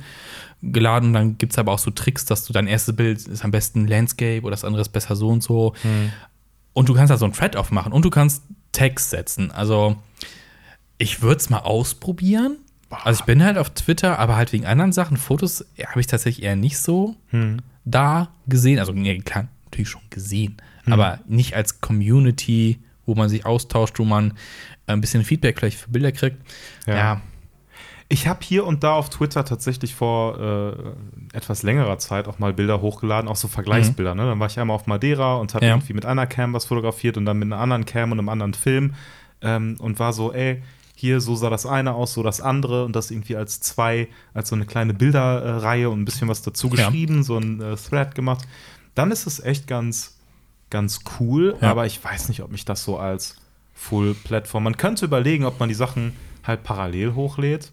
geladen. 0.62 1.14
Dann 1.14 1.38
gibt 1.38 1.54
es 1.54 1.58
aber 1.58 1.72
auch 1.72 1.80
so 1.80 1.92
Tricks, 1.92 2.26
dass 2.26 2.46
du 2.46 2.54
dein 2.54 2.68
erstes 2.68 2.96
Bild 2.96 3.26
ist 3.28 3.44
am 3.44 3.52
besten 3.52 3.88
Landscape 3.88 4.42
oder 4.42 4.52
das 4.52 4.66
andere 4.66 4.82
ist 4.82 4.90
besser 4.90 5.16
so 5.16 5.30
und 5.30 5.44
so. 5.44 5.74
Hm. 5.82 6.12
Und 6.74 6.90
du 6.90 6.94
kannst 6.94 7.12
da 7.12 7.18
so 7.18 7.26
ein 7.26 7.34
Thread 7.34 7.56
aufmachen 7.56 7.94
und 7.94 8.04
du 8.06 8.10
kannst 8.10 8.44
Text 8.72 9.10
setzen. 9.10 9.52
Also 9.52 9.98
ich 10.98 11.22
würde 11.22 11.38
es 11.38 11.50
mal 11.50 11.60
ausprobieren. 11.60 12.58
Also 12.90 13.22
ich 13.22 13.26
bin 13.26 13.44
halt 13.44 13.58
auf 13.58 13.70
Twitter, 13.72 14.20
aber 14.20 14.36
halt 14.36 14.52
wegen 14.52 14.66
anderen 14.66 14.92
Sachen. 14.92 15.18
Fotos 15.18 15.66
habe 15.86 16.00
ich 16.00 16.08
tatsächlich 16.08 16.46
eher 16.46 16.56
nicht 16.56 16.80
so 16.80 17.16
hm. 17.30 17.58
da 17.86 18.30
gesehen. 18.48 18.80
Also 18.80 18.92
nee, 18.92 19.20
klar, 19.20 19.48
natürlich 19.66 19.90
schon 19.90 20.02
gesehen, 20.10 20.58
hm. 20.86 20.94
aber 20.94 21.20
nicht 21.28 21.56
als 21.56 21.82
Community, 21.82 22.80
wo 23.06 23.16
man 23.16 23.30
sich 23.30 23.46
austauscht, 23.46 24.00
wo 24.00 24.06
man 24.06 24.34
ein 24.88 25.02
bisschen 25.02 25.24
Feedback 25.24 25.60
vielleicht 25.60 25.80
für 25.80 25.90
Bilder 25.90 26.12
kriegt. 26.12 26.38
Ja. 26.88 26.96
ja. 26.96 27.22
Ich 28.12 28.28
habe 28.28 28.40
hier 28.42 28.66
und 28.66 28.84
da 28.84 28.94
auf 28.94 29.12
Twitter 29.12 29.46
tatsächlich 29.46 29.94
vor 29.94 30.40
äh, 30.40 31.38
etwas 31.38 31.62
längerer 31.62 32.00
Zeit 32.00 32.28
auch 32.28 32.40
mal 32.40 32.54
Bilder 32.54 32.82
hochgeladen, 32.82 33.30
auch 33.30 33.36
so 33.36 33.48
Vergleichsbilder. 33.48 34.16
Mhm. 34.16 34.22
Ne? 34.22 34.26
Dann 34.26 34.40
war 34.40 34.48
ich 34.48 34.60
einmal 34.60 34.74
auf 34.74 34.88
Madeira 34.88 35.36
und 35.36 35.54
habe 35.54 35.66
ja. 35.66 35.76
irgendwie 35.76 35.94
mit 35.94 36.08
einer 36.08 36.26
Cam 36.26 36.54
was 36.54 36.66
fotografiert 36.66 37.18
und 37.18 37.26
dann 37.26 37.38
mit 37.38 37.46
einer 37.46 37.62
anderen 37.62 37.86
Cam 37.86 38.12
und 38.12 38.18
einem 38.18 38.30
anderen 38.30 38.56
Film 38.56 38.96
ähm, 39.42 39.76
und 39.78 40.00
war 40.00 40.14
so, 40.14 40.34
ey, 40.34 40.64
hier 41.00 41.22
so 41.22 41.34
sah 41.34 41.50
das 41.50 41.66
eine 41.66 41.94
aus, 41.94 42.14
so 42.14 42.24
das 42.24 42.42
andere 42.42 42.84
und 42.84 42.94
das 42.94 43.10
irgendwie 43.10 43.38
als 43.38 43.62
zwei, 43.62 44.10
als 44.34 44.50
so 44.50 44.56
eine 44.56 44.66
kleine 44.66 44.94
Bilderreihe 44.94 45.90
und 45.90 46.02
ein 46.02 46.06
bisschen 46.06 46.28
was 46.28 46.42
dazu 46.42 46.70
geschrieben, 46.70 47.18
ja. 47.18 47.24
so 47.24 47.38
ein 47.38 47.62
äh, 47.62 47.78
Thread 47.78 48.16
gemacht. 48.16 48.46
Dann 48.96 49.10
ist 49.10 49.26
es 49.26 49.40
echt 49.40 49.66
ganz, 49.66 50.18
ganz 50.70 51.00
cool, 51.18 51.58
ja. 51.62 51.72
aber 51.72 51.86
ich 51.86 52.04
weiß 52.04 52.28
nicht, 52.28 52.44
ob 52.44 52.52
mich 52.52 52.66
das 52.66 52.84
so 52.84 52.98
als 52.98 53.38
Full-Plattform. 53.76 54.62
Man 54.62 54.76
könnte 54.76 55.06
überlegen, 55.06 55.46
ob 55.46 55.58
man 55.62 55.70
die 55.70 55.76
Sachen 55.76 56.12
halt 56.44 56.64
parallel 56.64 57.16
hochlädt. 57.16 57.72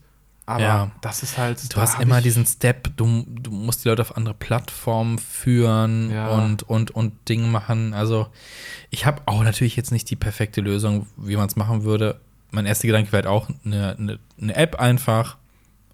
Aber 0.48 0.62
ja. 0.62 0.90
das 1.00 1.24
ist 1.24 1.36
halt. 1.36 1.74
Du 1.74 1.80
hast 1.80 1.98
immer 2.00 2.20
diesen 2.20 2.46
Step, 2.46 2.96
du, 2.96 3.24
du 3.26 3.50
musst 3.50 3.84
die 3.84 3.88
Leute 3.88 4.02
auf 4.02 4.16
andere 4.16 4.34
Plattformen 4.34 5.18
führen 5.18 6.12
ja. 6.12 6.28
und, 6.28 6.62
und, 6.62 6.92
und 6.92 7.28
Dinge 7.28 7.48
machen. 7.48 7.92
Also, 7.92 8.28
ich 8.90 9.04
habe 9.04 9.22
auch 9.26 9.42
natürlich 9.42 9.74
jetzt 9.74 9.90
nicht 9.90 10.08
die 10.08 10.14
perfekte 10.14 10.60
Lösung, 10.60 11.08
wie 11.16 11.34
man 11.34 11.48
es 11.48 11.56
machen 11.56 11.82
würde 11.82 12.20
mein 12.50 12.66
erster 12.66 12.87
Gedanke 12.87 13.12
wäre 13.12 13.24
halt 13.24 13.26
auch 13.26 13.48
eine, 13.64 13.96
eine, 13.98 14.18
eine, 14.40 14.54
App 14.54 14.76
einfach. 14.76 15.37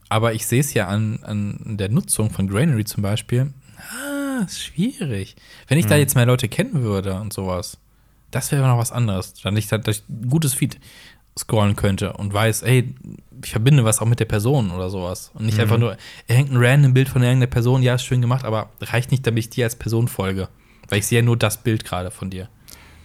Aber 0.08 0.34
ich 0.34 0.46
sehe 0.46 0.60
es 0.60 0.74
ja 0.74 0.88
an, 0.88 1.20
an 1.22 1.76
der 1.78 1.88
Nutzung 1.88 2.30
von 2.30 2.48
Granary 2.48 2.84
zum 2.84 3.02
Beispiel. 3.02 3.52
Ah, 3.78 4.44
ist 4.44 4.62
schwierig. 4.62 5.36
Wenn 5.68 5.78
ich 5.78 5.84
hm. 5.84 5.90
da 5.90 5.96
jetzt 5.96 6.14
mehr 6.14 6.26
Leute 6.26 6.48
kennen 6.48 6.82
würde 6.82 7.14
und 7.14 7.32
sowas, 7.32 7.78
das 8.30 8.52
wäre 8.52 8.66
noch 8.66 8.78
was 8.78 8.92
anderes. 8.92 9.34
Dann 9.42 9.56
ich 9.56 9.70
halt 9.72 9.86
durch 9.86 10.02
ein 10.08 10.28
gutes 10.28 10.54
Feed 10.54 10.78
scrollen 11.38 11.76
könnte 11.76 12.12
und 12.12 12.32
weiß, 12.32 12.62
ey, 12.62 12.94
ich 13.42 13.50
verbinde 13.50 13.84
was 13.84 14.00
auch 14.00 14.06
mit 14.06 14.20
der 14.20 14.26
Person 14.26 14.70
oder 14.70 14.90
sowas. 14.90 15.30
Und 15.34 15.46
nicht 15.46 15.56
mhm. 15.56 15.62
einfach 15.62 15.78
nur, 15.78 15.96
er 16.26 16.36
hängt 16.36 16.50
ein 16.50 16.58
random 16.58 16.94
Bild 16.94 17.08
von 17.08 17.22
irgendeiner 17.22 17.50
Person, 17.50 17.82
ja, 17.82 17.94
ist 17.94 18.04
schön 18.04 18.20
gemacht, 18.20 18.44
aber 18.44 18.70
reicht 18.80 19.10
nicht, 19.10 19.26
damit 19.26 19.44
ich 19.44 19.50
dir 19.50 19.64
als 19.64 19.76
Person 19.76 20.08
folge. 20.08 20.48
Weil 20.88 20.98
ich 20.98 21.06
sehe 21.06 21.20
ja 21.20 21.24
nur 21.24 21.36
das 21.36 21.62
Bild 21.62 21.84
gerade 21.84 22.10
von 22.10 22.28
dir. 22.28 22.48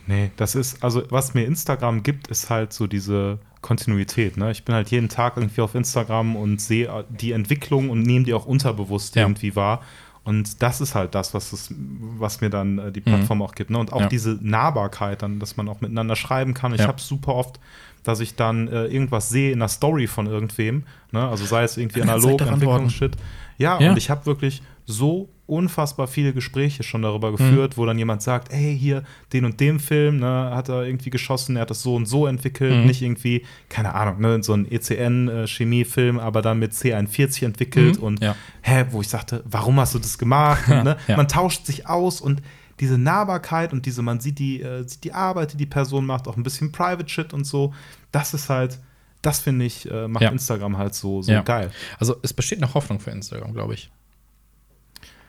Nee, 0.07 0.31
das 0.37 0.55
ist, 0.55 0.83
also 0.83 1.03
was 1.09 1.33
mir 1.33 1.45
Instagram 1.45 2.01
gibt, 2.01 2.27
ist 2.27 2.49
halt 2.49 2.71
so 2.71 2.87
diese 2.87 3.39
Kontinuität. 3.61 4.37
Ne? 4.37 4.51
Ich 4.51 4.63
bin 4.63 4.73
halt 4.73 4.89
jeden 4.89 5.09
Tag 5.09 5.35
irgendwie 5.35 5.61
auf 5.61 5.75
Instagram 5.75 6.37
und 6.37 6.61
sehe 6.61 7.05
die 7.09 7.33
Entwicklung 7.33 7.89
und 7.89 8.03
nehme 8.03 8.23
die 8.23 8.33
auch 8.33 8.45
unterbewusst 8.45 9.15
ja. 9.15 9.23
irgendwie 9.23 9.55
wahr. 9.55 9.81
Und 10.23 10.61
das 10.61 10.81
ist 10.81 10.95
halt 10.95 11.15
das, 11.15 11.33
was, 11.33 11.53
es, 11.53 11.73
was 11.77 12.41
mir 12.41 12.49
dann 12.49 12.79
äh, 12.79 12.91
die 12.91 13.01
Plattform 13.01 13.37
mhm. 13.37 13.43
auch 13.43 13.55
gibt. 13.55 13.69
Ne? 13.69 13.77
Und 13.77 13.93
auch 13.93 14.01
ja. 14.01 14.07
diese 14.07 14.37
Nahbarkeit, 14.41 15.21
dann, 15.21 15.39
dass 15.39 15.57
man 15.57 15.69
auch 15.69 15.81
miteinander 15.81 16.15
schreiben 16.15 16.53
kann. 16.53 16.73
Ich 16.73 16.81
ja. 16.81 16.87
habe 16.87 16.99
super 17.01 17.35
oft, 17.35 17.59
dass 18.03 18.19
ich 18.21 18.35
dann 18.35 18.67
äh, 18.67 18.85
irgendwas 18.85 19.29
sehe 19.29 19.51
in 19.51 19.59
der 19.59 19.67
Story 19.69 20.07
von 20.07 20.27
irgendwem. 20.27 20.83
Ne? 21.11 21.27
Also 21.27 21.45
sei 21.45 21.63
es 21.63 21.77
irgendwie 21.77 22.01
analog, 22.01 22.41
Entwicklungsshit. 22.41 23.15
Ja, 23.57 23.79
ja, 23.79 23.89
und 23.89 23.97
ich 23.97 24.09
habe 24.09 24.25
wirklich 24.25 24.61
so 24.89 25.29
unfassbar 25.47 26.07
viele 26.07 26.33
Gespräche 26.33 26.81
schon 26.81 27.01
darüber 27.01 27.31
geführt, 27.31 27.73
mhm. 27.73 27.77
wo 27.77 27.85
dann 27.85 27.97
jemand 27.97 28.21
sagt, 28.21 28.53
ey, 28.53 28.77
hier, 28.77 29.03
den 29.33 29.43
und 29.43 29.59
dem 29.59 29.81
Film, 29.81 30.19
ne, 30.19 30.51
hat 30.53 30.69
er 30.69 30.83
irgendwie 30.83 31.09
geschossen, 31.09 31.57
er 31.57 31.63
hat 31.63 31.69
das 31.69 31.81
so 31.81 31.95
und 31.95 32.05
so 32.05 32.25
entwickelt, 32.25 32.73
mhm. 32.73 32.85
nicht 32.85 33.01
irgendwie, 33.01 33.45
keine 33.67 33.93
Ahnung, 33.93 34.21
ne, 34.21 34.41
so 34.41 34.53
ein 34.53 34.65
ECN-Chemiefilm, 34.65 36.19
aber 36.19 36.41
dann 36.41 36.59
mit 36.59 36.71
C41 36.71 37.45
entwickelt 37.45 37.97
mhm. 37.97 38.03
und 38.03 38.23
ja. 38.23 38.35
hä, 38.61 38.85
wo 38.91 39.01
ich 39.01 39.09
sagte, 39.09 39.43
warum 39.45 39.77
hast 39.79 39.93
du 39.93 39.99
das 39.99 40.17
gemacht? 40.17 40.67
und, 40.69 40.85
ne? 40.85 40.97
ja. 41.07 41.17
Man 41.17 41.27
tauscht 41.27 41.65
sich 41.65 41.87
aus 41.87 42.21
und 42.21 42.41
diese 42.79 42.97
Nahbarkeit 42.97 43.73
und 43.73 43.85
diese, 43.85 44.01
man 44.01 44.21
sieht 44.21 44.39
die, 44.39 44.61
äh, 44.61 44.87
sieht 44.87 45.03
die 45.03 45.13
Arbeit, 45.13 45.53
die 45.53 45.57
die 45.57 45.65
Person 45.65 46.05
macht, 46.05 46.29
auch 46.29 46.37
ein 46.37 46.43
bisschen 46.43 46.71
Private 46.71 47.09
Shit 47.09 47.33
und 47.33 47.45
so, 47.45 47.73
das 48.13 48.33
ist 48.33 48.49
halt, 48.49 48.79
das 49.21 49.39
finde 49.39 49.65
ich, 49.65 49.89
äh, 49.91 50.07
macht 50.07 50.23
ja. 50.23 50.29
Instagram 50.29 50.77
halt 50.77 50.95
so, 50.95 51.21
so 51.21 51.43
geil. 51.43 51.71
Also 51.99 52.15
es 52.21 52.33
besteht 52.33 52.61
noch 52.61 52.73
Hoffnung 52.73 52.99
für 53.01 53.11
Instagram, 53.11 53.53
glaube 53.53 53.73
ich. 53.73 53.89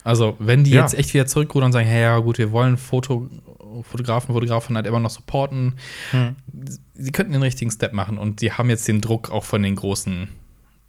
Also, 0.04 0.36
wenn 0.38 0.64
die 0.64 0.70
ja. 0.70 0.82
jetzt 0.82 0.94
echt 0.94 1.12
wieder 1.14 1.26
zurückrudern 1.26 1.66
und 1.66 1.72
sagen, 1.72 1.86
hey, 1.86 2.02
ja 2.02 2.18
gut, 2.18 2.38
wir 2.38 2.52
wollen 2.52 2.76
Foto, 2.76 3.28
Fotografen, 3.82 4.34
Fotografen 4.34 4.76
halt 4.76 4.86
immer 4.86 5.00
noch 5.00 5.10
supporten, 5.10 5.74
hm. 6.10 6.36
sie 6.94 7.12
könnten 7.12 7.32
den 7.32 7.42
richtigen 7.42 7.70
Step 7.70 7.92
machen 7.92 8.18
und 8.18 8.40
die 8.40 8.52
haben 8.52 8.70
jetzt 8.70 8.88
den 8.88 9.00
Druck 9.00 9.30
auch 9.30 9.44
von 9.44 9.62
den 9.62 9.76
großen 9.76 10.28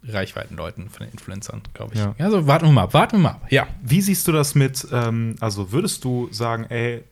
Reichweitenleuten, 0.02 0.88
von 0.88 1.06
den 1.06 1.12
Influencern, 1.12 1.62
glaube 1.74 1.94
ich. 1.94 2.00
Ja. 2.00 2.14
Also 2.18 2.46
warten 2.46 2.66
wir 2.66 2.72
mal 2.72 2.84
ab, 2.84 2.94
warten 2.94 3.16
wir 3.16 3.22
mal 3.22 3.30
ab. 3.30 3.46
Ja. 3.50 3.66
Wie 3.82 4.00
siehst 4.00 4.26
du 4.26 4.32
das 4.32 4.54
mit, 4.54 4.86
ähm, 4.92 5.36
also 5.40 5.72
würdest 5.72 6.04
du 6.04 6.28
sagen, 6.32 6.64
ey, 6.64 7.04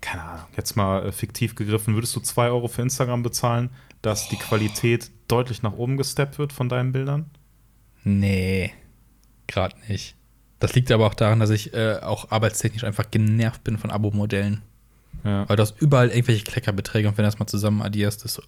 keine 0.00 0.22
Ahnung, 0.22 0.46
jetzt 0.56 0.76
mal 0.76 1.06
äh, 1.06 1.12
fiktiv 1.12 1.54
gegriffen, 1.54 1.94
würdest 1.94 2.14
du 2.16 2.20
2 2.20 2.48
Euro 2.48 2.68
für 2.68 2.82
Instagram 2.82 3.22
bezahlen, 3.22 3.70
dass 4.02 4.26
oh. 4.26 4.28
die 4.32 4.36
Qualität 4.36 5.10
deutlich 5.28 5.62
nach 5.62 5.72
oben 5.72 5.96
gesteppt 5.96 6.38
wird 6.38 6.52
von 6.52 6.68
deinen 6.68 6.92
Bildern? 6.92 7.30
Nee, 8.02 8.72
gerade 9.46 9.76
nicht. 9.88 10.16
Das 10.62 10.74
liegt 10.74 10.92
aber 10.92 11.08
auch 11.08 11.14
daran, 11.14 11.40
dass 11.40 11.50
ich 11.50 11.74
äh, 11.74 11.96
auch 11.96 12.30
arbeitstechnisch 12.30 12.84
einfach 12.84 13.10
genervt 13.10 13.64
bin 13.64 13.78
von 13.78 13.90
Abo-Modellen. 13.90 14.62
Ja. 15.24 15.48
Weil 15.48 15.56
du 15.56 15.62
hast 15.62 15.80
überall 15.80 16.08
irgendwelche 16.08 16.44
Kleckerbeträge 16.44 17.08
und 17.08 17.18
wenn 17.18 17.24
du 17.24 17.28
das 17.28 17.40
mal 17.40 17.48
zusammen 17.48 17.82
addierst, 17.82 18.24
ist 18.24 18.34
so, 18.34 18.42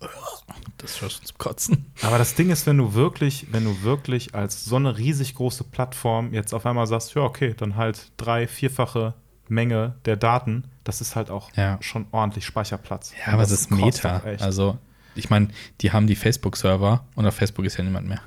das 0.79 0.93
ist 0.93 0.99
schon 0.99 1.09
zum 1.11 1.39
Kotzen. 1.39 1.87
Aber 2.03 2.17
das 2.19 2.37
Ding 2.37 2.51
ist, 2.51 2.69
wenn 2.69 2.79
du 2.79 2.95
wirklich, 2.95 3.49
wenn 3.51 3.65
du 3.65 3.83
wirklich 3.83 4.33
als 4.33 4.65
so 4.65 4.77
eine 4.77 4.97
riesig 4.97 5.35
große 5.35 5.65
Plattform 5.65 6.33
jetzt 6.33 6.55
auf 6.55 6.67
einmal 6.67 6.87
sagst, 6.87 7.17
ja, 7.17 7.23
okay, 7.23 7.53
dann 7.57 7.75
halt 7.75 8.13
drei, 8.17 8.47
vierfache 8.47 9.15
Menge 9.49 9.97
der 10.05 10.15
Daten, 10.15 10.65
das 10.85 11.01
ist 11.01 11.17
halt 11.17 11.31
auch 11.31 11.51
ja. 11.57 11.79
schon 11.81 12.07
ordentlich 12.13 12.47
Speicherplatz. 12.47 13.13
Ja, 13.27 13.33
aber 13.33 13.43
es 13.43 13.51
ist 13.51 13.73
Meta. 13.73 14.23
Also, 14.39 14.79
ich 15.17 15.31
meine, 15.31 15.49
die 15.81 15.91
haben 15.91 16.07
die 16.07 16.17
Facebook-Server 16.17 17.05
und 17.17 17.27
auf 17.27 17.35
Facebook 17.35 17.65
ist 17.65 17.77
ja 17.77 17.83
niemand 17.83 18.07
mehr. 18.07 18.21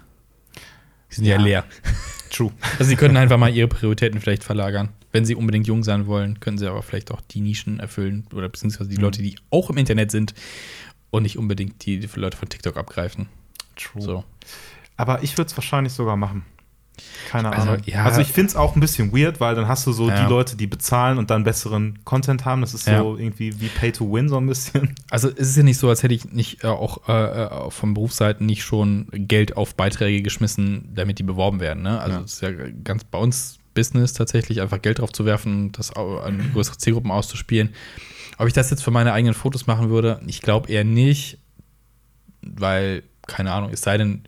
Die 1.11 1.15
sind 1.15 1.25
ja, 1.25 1.37
ja 1.37 1.41
leer. 1.41 1.65
True. 2.29 2.51
Also, 2.73 2.85
sie 2.85 2.95
können 2.95 3.17
einfach 3.17 3.37
mal 3.37 3.53
ihre 3.53 3.67
Prioritäten 3.67 4.19
vielleicht 4.19 4.43
verlagern. 4.43 4.89
Wenn 5.11 5.25
sie 5.25 5.35
unbedingt 5.35 5.65
jung 5.65 5.83
sein 5.83 6.07
wollen, 6.07 6.39
können 6.39 6.57
sie 6.57 6.67
aber 6.67 6.83
vielleicht 6.83 7.11
auch 7.11 7.21
die 7.21 7.39
Nischen 7.39 7.79
erfüllen 7.79 8.27
oder 8.33 8.49
beziehungsweise 8.49 8.89
die 8.89 8.97
mhm. 8.97 9.03
Leute, 9.03 9.21
die 9.21 9.37
auch 9.49 9.69
im 9.69 9.77
Internet 9.77 10.11
sind 10.11 10.33
und 11.09 11.23
nicht 11.23 11.37
unbedingt 11.37 11.85
die, 11.85 11.99
die 11.99 12.09
Leute 12.19 12.37
von 12.37 12.49
TikTok 12.49 12.77
abgreifen. 12.77 13.29
True. 13.75 14.01
So. 14.01 14.23
Aber 14.97 15.23
ich 15.23 15.37
würde 15.37 15.47
es 15.47 15.57
wahrscheinlich 15.57 15.93
sogar 15.93 16.17
machen. 16.17 16.45
Keine 17.29 17.51
also, 17.51 17.69
Ahnung. 17.69 17.83
Ja. 17.85 18.05
Also 18.05 18.21
ich 18.21 18.27
finde 18.27 18.49
es 18.49 18.55
auch 18.55 18.75
ein 18.75 18.79
bisschen 18.79 19.11
weird, 19.15 19.39
weil 19.39 19.55
dann 19.55 19.67
hast 19.67 19.85
du 19.85 19.91
so 19.91 20.09
ja. 20.09 20.23
die 20.23 20.29
Leute, 20.29 20.55
die 20.55 20.67
bezahlen 20.67 21.17
und 21.17 21.29
dann 21.29 21.43
besseren 21.43 21.99
Content 22.05 22.45
haben. 22.45 22.61
Das 22.61 22.73
ist 22.73 22.87
ja. 22.87 22.99
so 22.99 23.17
irgendwie 23.17 23.59
wie 23.59 23.67
Pay 23.67 23.91
to 23.91 24.11
Win 24.11 24.29
so 24.29 24.37
ein 24.37 24.47
bisschen. 24.47 24.95
Also 25.09 25.29
es 25.29 25.49
ist 25.49 25.57
ja 25.57 25.63
nicht 25.63 25.77
so, 25.77 25.89
als 25.89 26.03
hätte 26.03 26.13
ich 26.13 26.31
nicht 26.31 26.63
äh, 26.63 26.67
auch 26.67 27.07
äh, 27.07 27.13
äh 27.13 27.71
von 27.71 27.93
Berufsseiten 27.93 28.45
nicht 28.45 28.63
schon 28.63 29.07
Geld 29.11 29.57
auf 29.57 29.75
Beiträge 29.75 30.21
geschmissen, 30.21 30.89
damit 30.93 31.19
die 31.19 31.23
beworben 31.23 31.59
werden. 31.59 31.83
Ne? 31.83 31.99
Also 31.99 32.19
es 32.19 32.33
ist 32.33 32.41
ja 32.41 32.51
ganz 32.83 33.03
bei 33.03 33.17
uns 33.17 33.59
Business 33.77 34.13
tatsächlich, 34.13 34.59
einfach 34.59 34.81
Geld 34.81 34.99
drauf 34.99 35.13
zu 35.13 35.23
werfen, 35.25 35.71
das 35.71 35.95
an 35.95 36.49
größere 36.53 36.77
Zielgruppen 36.77 37.11
auszuspielen. 37.11 37.75
Ob 38.39 38.47
ich 38.47 38.53
das 38.53 38.71
jetzt 38.71 38.83
für 38.83 38.89
meine 38.89 39.13
eigenen 39.13 39.35
Fotos 39.35 39.67
machen 39.67 39.89
würde, 39.89 40.19
ich 40.25 40.41
glaube 40.41 40.71
eher 40.71 40.83
nicht, 40.83 41.37
weil, 42.41 43.03
keine 43.27 43.51
Ahnung, 43.51 43.69
es 43.71 43.81
sei 43.81 43.97
denn, 43.97 44.27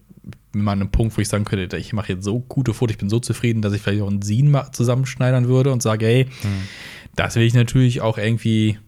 mal 0.53 0.73
an 0.73 0.81
einem 0.81 0.91
Punkt, 0.91 1.15
wo 1.17 1.21
ich 1.21 1.29
sagen 1.29 1.45
könnte, 1.45 1.77
ich 1.77 1.93
mache 1.93 2.13
jetzt 2.13 2.23
so 2.23 2.39
gute 2.39 2.73
Fotos, 2.73 2.93
ich 2.93 2.97
bin 2.97 3.09
so 3.09 3.19
zufrieden, 3.19 3.62
dass 3.62 3.73
ich 3.73 3.81
vielleicht 3.81 4.01
auch 4.01 4.09
einen 4.09 4.21
Scene 4.21 4.67
zusammenschneidern 4.71 5.47
würde 5.47 5.71
und 5.71 5.81
sage, 5.81 6.05
hey, 6.05 6.25
mhm. 6.25 6.67
das 7.15 7.35
will 7.35 7.43
ich 7.43 7.53
natürlich 7.53 8.01
auch 8.01 8.17
irgendwie 8.17 8.79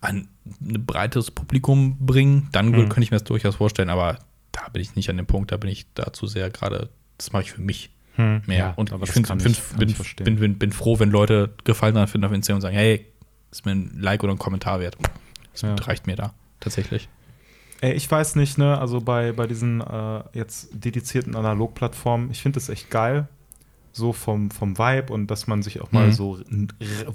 an 0.00 0.28
ein 0.60 0.84
breites 0.84 1.30
Publikum 1.30 1.96
bringen. 2.00 2.48
Dann 2.52 2.70
mhm. 2.70 2.88
könnte 2.88 3.02
ich 3.02 3.10
mir 3.10 3.18
das 3.18 3.24
durchaus 3.24 3.56
vorstellen, 3.56 3.90
aber 3.90 4.18
da 4.50 4.68
bin 4.72 4.82
ich 4.82 4.94
nicht 4.96 5.08
an 5.08 5.16
dem 5.16 5.26
Punkt, 5.26 5.52
da 5.52 5.56
bin 5.56 5.70
ich 5.70 5.86
dazu 5.94 6.26
sehr 6.26 6.50
gerade, 6.50 6.90
das 7.16 7.32
mache 7.32 7.44
ich 7.44 7.52
für 7.52 7.62
mich 7.62 7.90
hm. 8.16 8.42
mehr. 8.46 8.58
Ja, 8.58 8.72
und 8.76 8.92
ich, 8.92 9.10
find, 9.10 9.26
find, 9.26 9.46
ich 9.46 10.16
bin, 10.16 10.36
bin, 10.36 10.58
bin, 10.58 10.72
froh, 10.72 10.98
wenn 10.98 11.10
Leute 11.10 11.54
Gefallen 11.64 11.94
daran 11.94 12.08
finden 12.08 12.26
auf 12.26 12.32
Instagram 12.32 12.56
und 12.56 12.62
sagen, 12.62 12.76
hey, 12.76 13.06
ist 13.50 13.64
mir 13.64 13.72
ein 13.72 13.98
Like 13.98 14.22
oder 14.22 14.32
ein 14.32 14.38
Kommentar 14.38 14.80
wert. 14.80 14.96
Das 15.52 15.62
ja. 15.62 15.74
reicht 15.74 16.06
mir 16.06 16.16
da, 16.16 16.34
tatsächlich. 16.60 17.08
Ey, 17.82 17.94
ich 17.94 18.08
weiß 18.08 18.36
nicht, 18.36 18.58
ne, 18.58 18.78
also 18.78 19.00
bei, 19.00 19.32
bei 19.32 19.48
diesen 19.48 19.80
äh, 19.80 20.22
jetzt 20.32 20.68
dedizierten 20.72 21.34
Analogplattformen, 21.34 22.30
ich 22.30 22.40
finde 22.40 22.60
das 22.60 22.68
echt 22.68 22.90
geil, 22.90 23.26
so 23.90 24.12
vom, 24.12 24.52
vom 24.52 24.78
Vibe 24.78 25.12
und 25.12 25.26
dass 25.26 25.48
man 25.48 25.62
sich 25.62 25.80
auch 25.80 25.90
mal 25.90 26.06
mhm. 26.06 26.12
so 26.12 26.38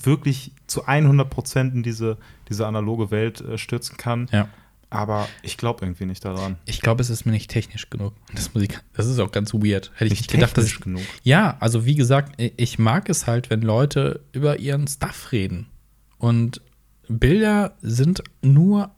wirklich 0.03 0.51
zu 0.67 0.85
100 0.85 1.29
Prozent 1.29 1.73
in 1.73 1.83
diese, 1.83 2.17
diese 2.49 2.67
analoge 2.67 3.11
Welt 3.11 3.39
äh, 3.39 3.57
stürzen 3.57 3.95
kann. 3.95 4.27
Ja. 4.33 4.49
Aber 4.89 5.29
ich 5.41 5.55
glaube 5.55 5.85
irgendwie 5.85 6.05
nicht 6.05 6.25
daran. 6.25 6.57
Ich 6.65 6.81
glaube, 6.81 7.01
es 7.01 7.09
ist 7.09 7.25
mir 7.25 7.31
nicht 7.31 7.49
technisch 7.49 7.89
genug. 7.89 8.13
Das, 8.33 8.53
Musik, 8.53 8.81
das 8.93 9.07
ist 9.07 9.19
auch 9.19 9.31
ganz 9.31 9.53
weird. 9.53 9.93
Hätte 9.95 10.13
ich 10.13 10.19
nicht 10.19 10.31
gedacht, 10.31 10.57
dass 10.57 10.65
ich, 10.65 10.81
genug. 10.81 11.03
Ja, 11.23 11.55
also 11.61 11.85
wie 11.85 11.95
gesagt, 11.95 12.33
ich 12.37 12.77
mag 12.77 13.07
es 13.07 13.25
halt, 13.25 13.49
wenn 13.49 13.61
Leute 13.61 14.19
über 14.33 14.59
ihren 14.59 14.85
Stuff 14.85 15.31
reden. 15.31 15.67
Und 16.17 16.61
Bilder 17.07 17.77
sind 17.81 18.21
nur 18.41 18.91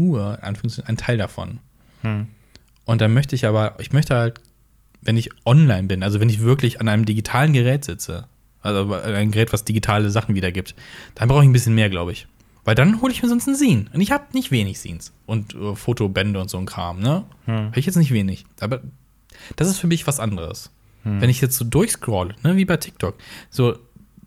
nur 0.00 0.38
ein 0.42 0.96
Teil 0.96 1.18
davon. 1.18 1.58
Hm. 2.02 2.28
Und 2.84 3.00
dann 3.00 3.12
möchte 3.12 3.34
ich 3.34 3.46
aber, 3.46 3.76
ich 3.78 3.92
möchte 3.92 4.16
halt, 4.16 4.40
wenn 5.02 5.16
ich 5.16 5.30
online 5.46 5.84
bin, 5.84 6.02
also 6.02 6.20
wenn 6.20 6.28
ich 6.28 6.40
wirklich 6.40 6.80
an 6.80 6.88
einem 6.88 7.04
digitalen 7.04 7.52
Gerät 7.52 7.84
sitze, 7.84 8.26
also 8.62 8.92
ein 8.92 9.30
Gerät, 9.30 9.52
was 9.52 9.64
digitale 9.64 10.10
Sachen 10.10 10.34
wiedergibt, 10.34 10.74
dann 11.14 11.28
brauche 11.28 11.42
ich 11.42 11.48
ein 11.48 11.52
bisschen 11.52 11.74
mehr, 11.74 11.88
glaube 11.88 12.12
ich. 12.12 12.26
Weil 12.64 12.74
dann 12.74 13.00
hole 13.00 13.12
ich 13.12 13.22
mir 13.22 13.28
sonst 13.28 13.46
einen 13.46 13.56
Scene. 13.56 13.86
Und 13.92 14.00
ich 14.00 14.10
habe 14.10 14.24
nicht 14.34 14.50
wenig 14.50 14.78
Scenes. 14.78 15.12
Und 15.24 15.54
uh, 15.54 15.74
Fotobände 15.74 16.40
und 16.40 16.50
so 16.50 16.58
ein 16.58 16.66
Kram, 16.66 17.00
ne? 17.00 17.24
Hm. 17.46 17.66
Habe 17.68 17.78
ich 17.78 17.86
jetzt 17.86 17.96
nicht 17.96 18.12
wenig. 18.12 18.44
Aber 18.60 18.82
das 19.56 19.68
ist 19.68 19.78
für 19.78 19.86
mich 19.86 20.06
was 20.06 20.20
anderes. 20.20 20.70
Hm. 21.04 21.20
Wenn 21.20 21.30
ich 21.30 21.40
jetzt 21.40 21.56
so 21.56 21.64
durchscroll, 21.64 22.34
ne, 22.42 22.56
wie 22.56 22.66
bei 22.66 22.76
TikTok, 22.76 23.16
so, 23.48 23.78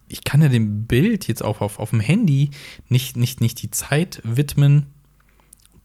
ich 0.08 0.24
kann 0.24 0.42
ja 0.42 0.50
dem 0.50 0.86
Bild 0.86 1.28
jetzt 1.28 1.44
auch 1.44 1.62
auf, 1.62 1.80
auf 1.80 1.92
dem 1.92 2.00
Handy 2.00 2.50
nicht, 2.90 3.18
nicht, 3.18 3.42
nicht 3.42 3.62
die 3.62 3.72
Zeit 3.72 4.22
widmen, 4.24 4.88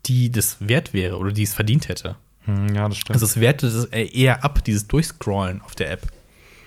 die 0.07 0.31
das 0.31 0.57
wert 0.61 0.95
wäre 0.95 1.19
oder 1.19 1.33
die 1.33 1.43
es 1.43 1.55
verdient 1.55 1.89
hätte. 1.89 2.17
Hm, 2.45 2.75
ja, 2.75 2.89
das 2.89 2.99
stimmt. 2.99 3.17
Also 3.17 3.27
es 3.27 3.41
wertet 3.41 3.73
es 3.73 3.85
eher 3.87 4.45
ab, 4.45 4.65
dieses 4.65 4.89
Durchscrollen 4.89 5.61
auf 5.63 5.75
der 5.75 5.91
App. 5.91 6.03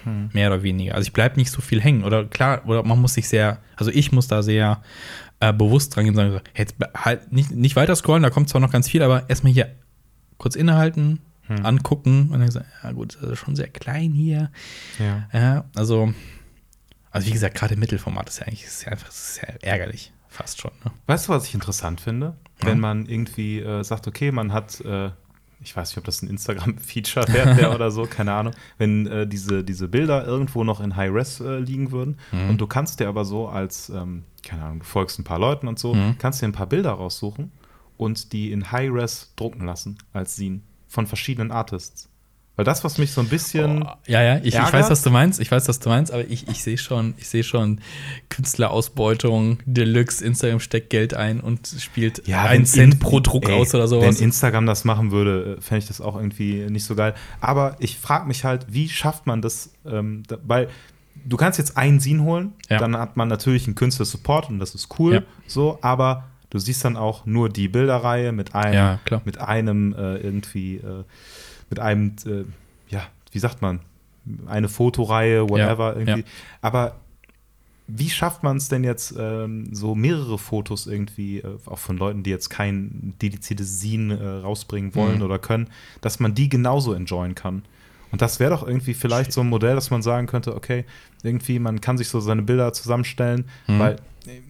Hm. 0.04 0.30
Mehr 0.34 0.48
oder 0.48 0.63
weniger. 0.63 0.96
Also 0.96 1.08
ich 1.08 1.13
bleibe 1.13 1.38
nicht 1.38 1.52
so 1.52 1.62
viel 1.62 1.82
hängen. 1.82 2.04
Oder 2.04 2.26
klar, 2.26 2.62
oder 2.65 2.84
man 2.84 3.00
muss 3.00 3.15
sich 3.15 3.28
sehr, 3.28 3.60
also 3.76 3.91
ich 3.91 4.12
muss 4.12 4.28
da 4.28 4.44
sehr 4.44 4.82
äh, 5.39 5.54
bewusst 5.54 5.96
dran 5.96 6.06
gehen 6.06 6.17
und 6.17 6.32
sagen, 6.32 6.41
jetzt 6.56 6.76
halt 6.96 7.32
nicht, 7.32 7.52
nicht 7.52 7.76
weiter 7.76 7.96
scrollen, 7.96 8.24
da 8.24 8.30
kommt 8.30 8.50
zwar 8.50 8.62
noch 8.62 8.72
ganz 8.72 8.88
viel, 8.88 9.04
aber 9.04 9.30
erstmal 9.30 9.54
hier 9.54 9.72
kurz 10.38 10.56
innehalten, 10.56 11.20
hm. 11.48 11.65
angucken 11.65 12.30
und 12.32 12.39
dann 12.39 12.52
sagen, 12.52 12.67
ja 12.84 12.91
gut, 12.91 13.17
das 13.22 13.32
ist 13.32 13.39
schon 13.39 13.56
sehr 13.56 13.67
klein 13.67 14.13
hier. 14.13 14.52
Ja. 15.00 15.28
ja 15.34 15.65
also, 15.76 16.13
also 17.12 17.28
wie 17.28 17.32
gesagt, 17.32 17.56
gerade 17.56 17.76
Mittelformat 17.76 18.30
ist 18.30 18.39
ja 18.39 18.48
eigentlich 18.48 18.63
ist 18.63 18.86
ja 18.86 18.91
einfach 18.91 19.10
ist 19.10 19.41
ja 19.41 19.54
ärgerlich, 19.62 20.13
fast 20.30 20.62
schon. 20.62 20.72
Ne? 20.86 20.91
Weißt 21.08 21.28
du, 21.28 21.34
was 21.34 21.46
ich 21.48 21.54
interessant 21.54 22.02
finde? 22.02 22.36
Wenn 22.65 22.80
man 22.80 23.06
irgendwie 23.06 23.60
äh, 23.60 23.84
sagt, 23.84 24.08
okay, 24.08 24.32
man 24.32 24.54
hat, 24.54 24.82
äh, 24.82 25.12
ich 25.63 25.76
weiß 25.76 25.89
nicht, 25.89 25.97
ob 25.97 26.06
das 26.06 26.21
ein 26.21 26.30
Instagram-Feature 26.30 27.28
wäre 27.34 27.71
oder 27.76 27.91
so, 27.91 28.06
keine 28.06 28.34
Ahnung, 28.34 28.54
wenn 28.78 29.08
äh, 29.08 29.28
diese, 29.28 29.63
diese 29.63 29.88
Bilder 29.88 30.26
irgendwo 30.26 30.63
noch 30.63 30.82
in 30.82 30.95
High-Res 30.95 31.41
äh, 31.41 31.60
liegen 31.60 31.91
würden 31.91 32.17
mhm. 32.32 32.52
und 32.52 32.62
du 32.62 32.67
kannst 32.67 33.00
dir 33.00 33.08
aber 33.08 33.26
so 33.26 33.47
als, 33.47 33.89
ähm, 33.89 34.24
keine 34.43 34.63
Ahnung, 34.63 34.80
du 34.80 34.86
folgst 34.86 35.19
ein 35.19 35.24
paar 35.24 35.39
Leuten 35.39 35.67
und 35.67 35.80
so, 35.80 35.93
mhm. 35.93 36.17
kannst 36.17 36.41
dir 36.41 36.47
ein 36.47 36.54
paar 36.54 36.67
Bilder 36.67 36.91
raussuchen 36.91 37.52
und 37.97 38.34
die 38.34 38.52
in 38.52 38.71
High-Res 38.71 39.34
drucken 39.36 39.65
lassen 39.65 39.97
als 40.13 40.36
Scene 40.36 40.62
von 40.88 41.08
verschiedenen 41.08 41.52
Artists. 41.52 42.11
Weil 42.62 42.65
das, 42.65 42.84
was 42.84 43.00
mich 43.00 43.12
so 43.12 43.21
ein 43.21 43.28
bisschen. 43.28 43.82
Oh, 43.82 43.89
ja, 44.06 44.21
ja, 44.21 44.38
ich, 44.38 44.54
ich, 44.54 44.74
weiß, 44.74 44.91
was 44.91 45.02
du 45.02 45.10
meinst. 45.10 45.39
Ich 45.39 45.50
weiß, 45.50 45.67
was 45.67 45.80
du 45.80 45.89
meinst, 45.89 46.13
aber 46.13 46.28
ich, 46.30 46.47
ich 46.47 46.62
sehe 46.62 46.78
schon, 46.78 47.15
ich 47.17 47.28
sehe 47.28 47.43
schon 47.43 47.82
Künstlerausbeutung, 48.30 49.58
Deluxe, 49.65 50.24
Instagram 50.24 50.60
steckt 50.60 50.91
Geld 50.91 51.15
ein 51.15 51.39
und 51.39 51.67
spielt 51.80 52.28
ja, 52.28 52.43
einen 52.43 52.67
Cent 52.67 52.93
in, 52.93 53.00
pro 53.00 53.19
Druck 53.19 53.50
ey, 53.50 53.56
aus 53.56 53.74
oder 53.74 53.88
sowas. 53.88 54.19
Wenn 54.19 54.26
Instagram 54.26 54.67
das 54.67 54.86
machen 54.86 55.10
würde, 55.10 55.58
äh, 55.58 55.62
fände 55.62 55.80
ich 55.80 55.88
das 55.88 56.02
auch 56.02 56.15
irgendwie 56.15 56.67
nicht 56.69 56.86
so 56.86 56.93
geil. 56.93 57.15
Aber 57.39 57.78
ich 57.80 57.97
frage 57.97 58.28
mich 58.28 58.43
halt, 58.43 58.67
wie 58.69 58.89
schafft 58.89 59.26
man 59.26 59.41
das? 59.41 59.71
Ähm, 59.84 60.21
da, 60.28 60.38
weil 60.43 60.69
du 61.26 61.36
kannst 61.36 61.58
jetzt 61.58 61.78
einen 61.78 62.00
Scene 62.00 62.21
holen, 62.21 62.54
ja. 62.69 62.78
dann 62.78 62.95
hat 62.95 63.17
man 63.17 63.28
natürlich 63.28 63.65
einen 63.65 63.74
Künstler-Support 63.74 64.50
und 64.50 64.60
das 64.60 64.76
ist 64.76 65.00
cool, 65.00 65.13
ja. 65.15 65.21
so, 65.47 65.80
aber 65.82 66.26
du 66.52 66.60
siehst 66.60 66.86
dann 66.86 66.95
auch 66.95 67.26
nur 67.26 67.50
die 67.50 67.69
Bilderreihe 67.69 68.32
mit 68.32 68.54
einem, 68.54 68.74
ja, 68.76 69.00
mit 69.26 69.41
einem 69.41 69.93
äh, 69.93 70.17
irgendwie. 70.17 70.76
Äh, 70.76 71.06
mit 71.71 71.79
einem, 71.79 72.15
äh, 72.27 72.43
ja, 72.89 73.07
wie 73.31 73.39
sagt 73.39 73.63
man, 73.63 73.79
eine 74.45 74.69
Fotoreihe, 74.69 75.49
whatever, 75.49 75.93
ja, 75.93 75.99
irgendwie. 75.99 76.19
Ja. 76.19 76.27
Aber 76.62 76.97
wie 77.88 78.10
schafft 78.10 78.43
man 78.43 78.57
es 78.57 78.69
denn 78.69 78.84
jetzt, 78.84 79.15
ähm, 79.17 79.73
so 79.73 79.95
mehrere 79.95 80.38
Fotos 80.38 80.86
irgendwie, 80.86 81.39
äh, 81.39 81.57
auch 81.65 81.79
von 81.79 81.97
Leuten, 81.97 82.23
die 82.23 82.29
jetzt 82.29 82.49
kein 82.49 83.15
dediziertes 83.21 83.79
Scene 83.79 84.17
äh, 84.17 84.41
rausbringen 84.41 84.93
wollen 84.95 85.17
mhm. 85.17 85.23
oder 85.23 85.39
können, 85.39 85.69
dass 86.01 86.19
man 86.19 86.36
die 86.36 86.47
genauso 86.47 86.93
enjoyen 86.93 87.34
kann? 87.34 87.63
Und 88.12 88.21
das 88.21 88.39
wäre 88.39 88.51
doch 88.51 88.67
irgendwie 88.67 88.93
vielleicht 88.93 89.31
so 89.31 89.41
ein 89.41 89.49
Modell, 89.49 89.75
dass 89.75 89.89
man 89.89 90.01
sagen 90.01 90.27
könnte, 90.27 90.55
okay, 90.55 90.86
irgendwie, 91.23 91.60
man 91.60 91.79
kann 91.79 91.97
sich 91.97 92.10
so 92.10 92.19
seine 92.19 92.41
Bilder 92.41 92.73
zusammenstellen, 92.73 93.45
mhm. 93.67 93.79
weil 93.79 93.95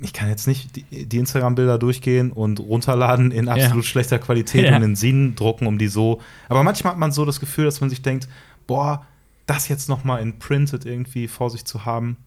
ich 0.02 0.14
kann 0.14 0.30
jetzt 0.30 0.48
nicht 0.48 0.76
die, 0.76 1.06
die 1.06 1.18
Instagram-Bilder 1.18 1.78
durchgehen 1.78 2.32
und 2.32 2.60
runterladen 2.60 3.32
in 3.32 3.48
absolut 3.48 3.86
ja. 3.86 3.90
schlechter 3.90 4.20
Qualität 4.20 4.66
ja. 4.66 4.76
und 4.76 4.84
in 4.84 4.96
Sinn 4.96 5.36
drucken, 5.36 5.68
um 5.68 5.78
die 5.78 5.88
so. 5.88 6.22
Aber 6.50 6.64
manchmal 6.64 6.94
hat 6.94 7.00
man 7.00 7.12
so 7.12 7.26
das 7.26 7.40
Gefühl, 7.40 7.66
dass 7.66 7.80
man 7.82 7.90
sich 7.90 8.02
denkt, 8.02 8.28
boah, 8.68 9.06
das 9.46 9.68
jetzt 9.68 9.90
noch 9.90 10.04
mal 10.04 10.18
in 10.18 10.40
Printed 10.40 10.86
irgendwie 10.86 11.28
vor 11.28 11.50
sich 11.50 11.66
zu 11.66 11.86
haben, 11.86 12.18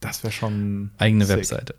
das 0.00 0.22
wäre 0.22 0.32
schon 0.32 0.90
eigene 0.98 1.24
sick. 1.24 1.36
Webseite. 1.36 1.74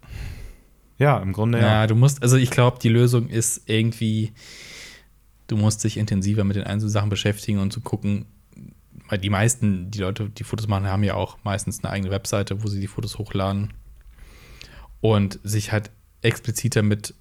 Ja, 0.97 1.17
im 1.19 1.33
Grunde 1.33 1.59
ja. 1.59 1.65
Ja, 1.65 1.87
du 1.87 1.95
musst, 1.95 2.21
also 2.21 2.37
ich 2.37 2.51
glaube, 2.51 2.79
die 2.79 2.89
Lösung 2.89 3.27
ist 3.27 3.63
irgendwie, 3.65 4.33
du 5.47 5.57
musst 5.57 5.83
dich 5.83 5.97
intensiver 5.97 6.43
mit 6.43 6.55
den 6.55 6.63
einzelnen 6.63 6.91
Sachen 6.91 7.09
beschäftigen 7.09 7.59
und 7.59 7.73
zu 7.73 7.81
gucken, 7.81 8.25
weil 9.09 9.17
die 9.17 9.29
meisten, 9.29 9.91
die 9.91 9.99
Leute, 9.99 10.29
die 10.29 10.43
Fotos 10.43 10.67
machen, 10.67 10.87
haben 10.87 11.03
ja 11.03 11.15
auch 11.15 11.37
meistens 11.43 11.83
eine 11.83 11.91
eigene 11.91 12.11
Webseite, 12.11 12.63
wo 12.63 12.67
sie 12.67 12.79
die 12.79 12.87
Fotos 12.87 13.17
hochladen 13.17 13.73
und 15.01 15.39
sich 15.43 15.71
halt 15.71 15.91
expliziter 16.21 16.83
mit 16.83 17.13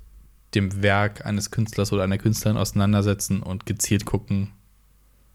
dem 0.54 0.82
Werk 0.82 1.26
eines 1.26 1.50
Künstlers 1.50 1.92
oder 1.92 2.04
einer 2.04 2.18
Künstlerin 2.18 2.56
auseinandersetzen 2.56 3.42
und 3.42 3.66
gezielt 3.66 4.04
gucken. 4.04 4.52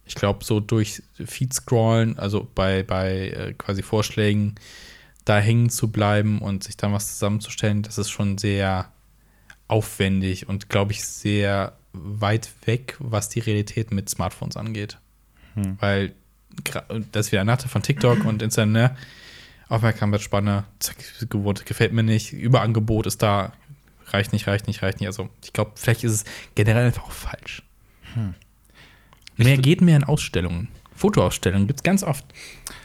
Ich 0.06 0.16
glaube, 0.16 0.46
so 0.46 0.60
durch 0.60 1.02
Feed 1.14 1.54
scrollen, 1.54 2.20
also 2.20 2.48
bei, 2.54 2.84
bei 2.84 3.30
äh, 3.30 3.54
quasi 3.54 3.82
Vorschlägen, 3.82 4.56
da 5.24 5.40
hängen 5.40 5.72
zu 5.72 5.92
bleiben 5.92 6.40
und 6.40 6.64
sich 6.64 6.78
dann 6.78 6.94
was 6.94 7.14
zusammenzustellen, 7.14 7.82
das 7.82 7.98
ist 7.98 8.12
schon 8.12 8.38
sehr 8.38 8.92
aufwendig 9.68 10.48
und, 10.48 10.70
glaube 10.70 10.92
ich, 10.92 11.04
sehr 11.04 11.76
weit 11.94 12.52
weg, 12.66 12.96
was 13.00 13.30
die 13.30 13.40
Realität 13.40 13.92
mit 13.92 14.10
Smartphones 14.10 14.58
angeht. 14.58 15.00
Hm. 15.56 15.78
Weil 15.80 16.14
das 17.12 17.28
ist 17.28 17.32
wieder 17.32 17.44
Natte 17.44 17.68
von 17.68 17.82
TikTok 17.82 18.24
und 18.26 18.42
Instagram, 18.42 18.72
ne? 18.72 18.98
Aufmerksamkeitsspanne, 19.70 20.66
zack, 20.80 20.98
gewohnt, 21.30 21.66
gefällt 21.66 21.94
mir 21.94 22.04
nicht, 22.04 22.34
Überangebot 22.34 23.08
ist 23.08 23.22
da, 23.22 23.54
reicht 24.08 24.34
nicht, 24.34 24.48
reicht 24.48 24.68
nicht, 24.68 24.84
reicht 24.84 25.00
nicht. 25.00 25.08
Also 25.08 25.30
ich 25.44 25.54
glaube, 25.54 25.72
vielleicht 25.76 26.04
ist 26.04 26.12
es 26.12 26.26
generell 26.54 26.86
einfach 26.86 27.04
auch 27.04 27.12
falsch. 27.12 27.64
Hm. 28.14 28.36
Mehr 29.38 29.58
geht 29.58 29.82
mehr 29.82 29.98
in 29.98 30.04
Ausstellungen. 30.04 30.70
Fotoausstellungen 30.96 31.68
gibt 31.68 31.80
es 31.80 31.84
ganz 31.84 32.04
oft. 32.04 32.26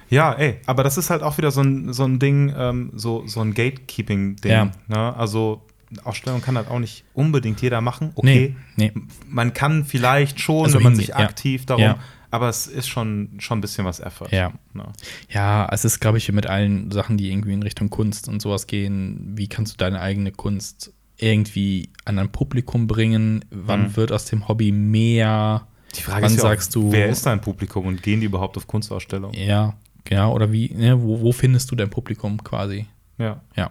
Ja, 0.09 0.33
ey, 0.33 0.59
aber 0.67 0.83
das 0.83 0.99
ist 0.99 1.11
halt 1.11 1.23
auch 1.23 1.39
wieder 1.39 1.53
so 1.53 1.63
ein, 1.63 1.93
so 1.93 2.05
ein 2.05 2.19
Ding, 2.19 2.53
ähm, 2.57 2.91
so, 2.95 3.27
so 3.27 3.41
ein 3.41 3.55
Gatekeeping-Ding. 3.55 4.51
Ja. 4.51 4.73
Ne? 4.89 5.17
Also 5.17 5.63
Ausstellung 6.03 6.41
kann 6.41 6.57
halt 6.57 6.69
auch 6.69 6.81
nicht 6.81 7.05
unbedingt 7.15 7.63
jeder 7.63 7.81
machen. 7.81 8.13
Okay, 8.15 8.57
nee, 8.77 8.93
nee. 8.95 9.03
man 9.29 9.53
kann 9.53 9.85
vielleicht 9.85 10.41
schon, 10.41 10.65
also 10.65 10.79
wenn 10.79 10.85
man 10.85 10.97
sich 10.97 11.09
ja. 11.09 11.17
aktiv 11.17 11.67
darum, 11.67 11.83
ja. 11.83 11.99
Aber 12.31 12.49
es 12.49 12.67
ist 12.67 12.89
schon, 12.89 13.37
schon 13.39 13.59
ein 13.59 13.61
bisschen 13.61 13.85
was 13.85 14.01
Effort. 14.01 14.29
Ja, 14.31 14.53
ne? 14.73 14.87
ja 15.29 15.69
es 15.71 15.85
ist, 15.85 16.01
glaube 16.01 16.19
ich, 16.19 16.31
mit 16.33 16.47
allen 16.47 16.91
Sachen, 16.91 17.17
die 17.17 17.31
irgendwie 17.31 17.53
in 17.53 17.63
Richtung 17.63 17.91
Kunst 17.91 18.29
und 18.29 18.41
sowas 18.41 18.67
gehen, 18.67 19.33
wie 19.37 19.49
kannst 19.49 19.75
du 19.75 19.77
deine 19.77 20.01
eigene 20.01 20.33
Kunst 20.33 20.93
irgendwie 21.17 21.91
an 22.05 22.19
ein 22.19 22.31
Publikum 22.31 22.87
bringen? 22.87 23.45
Wann 23.51 23.89
mhm. 23.89 23.97
wird 23.97 24.13
aus 24.13 24.25
dem 24.27 24.49
Hobby 24.49 24.73
mehr? 24.73 25.67
Die 25.97 26.03
Frage 26.03 26.23
Wann 26.23 26.31
ist 26.31 26.37
ja 26.37 26.43
sagst 26.43 26.71
auch, 26.71 26.83
du, 26.83 26.93
wer 26.93 27.09
ist 27.09 27.27
dein 27.27 27.41
Publikum 27.41 27.87
und 27.87 28.03
gehen 28.03 28.21
die 28.21 28.27
überhaupt 28.27 28.57
auf 28.57 28.67
Kunstausstellungen? 28.67 29.39
Ja, 29.39 29.75
ja, 30.09 30.29
oder 30.29 30.53
wie, 30.53 30.73
ne, 30.73 31.01
wo, 31.03 31.21
wo 31.21 31.33
findest 31.33 31.71
du 31.71 31.77
dein 31.77 31.91
Publikum 31.91 32.43
quasi? 32.43 32.87
Ja. 33.19 33.41
Ja. 33.57 33.71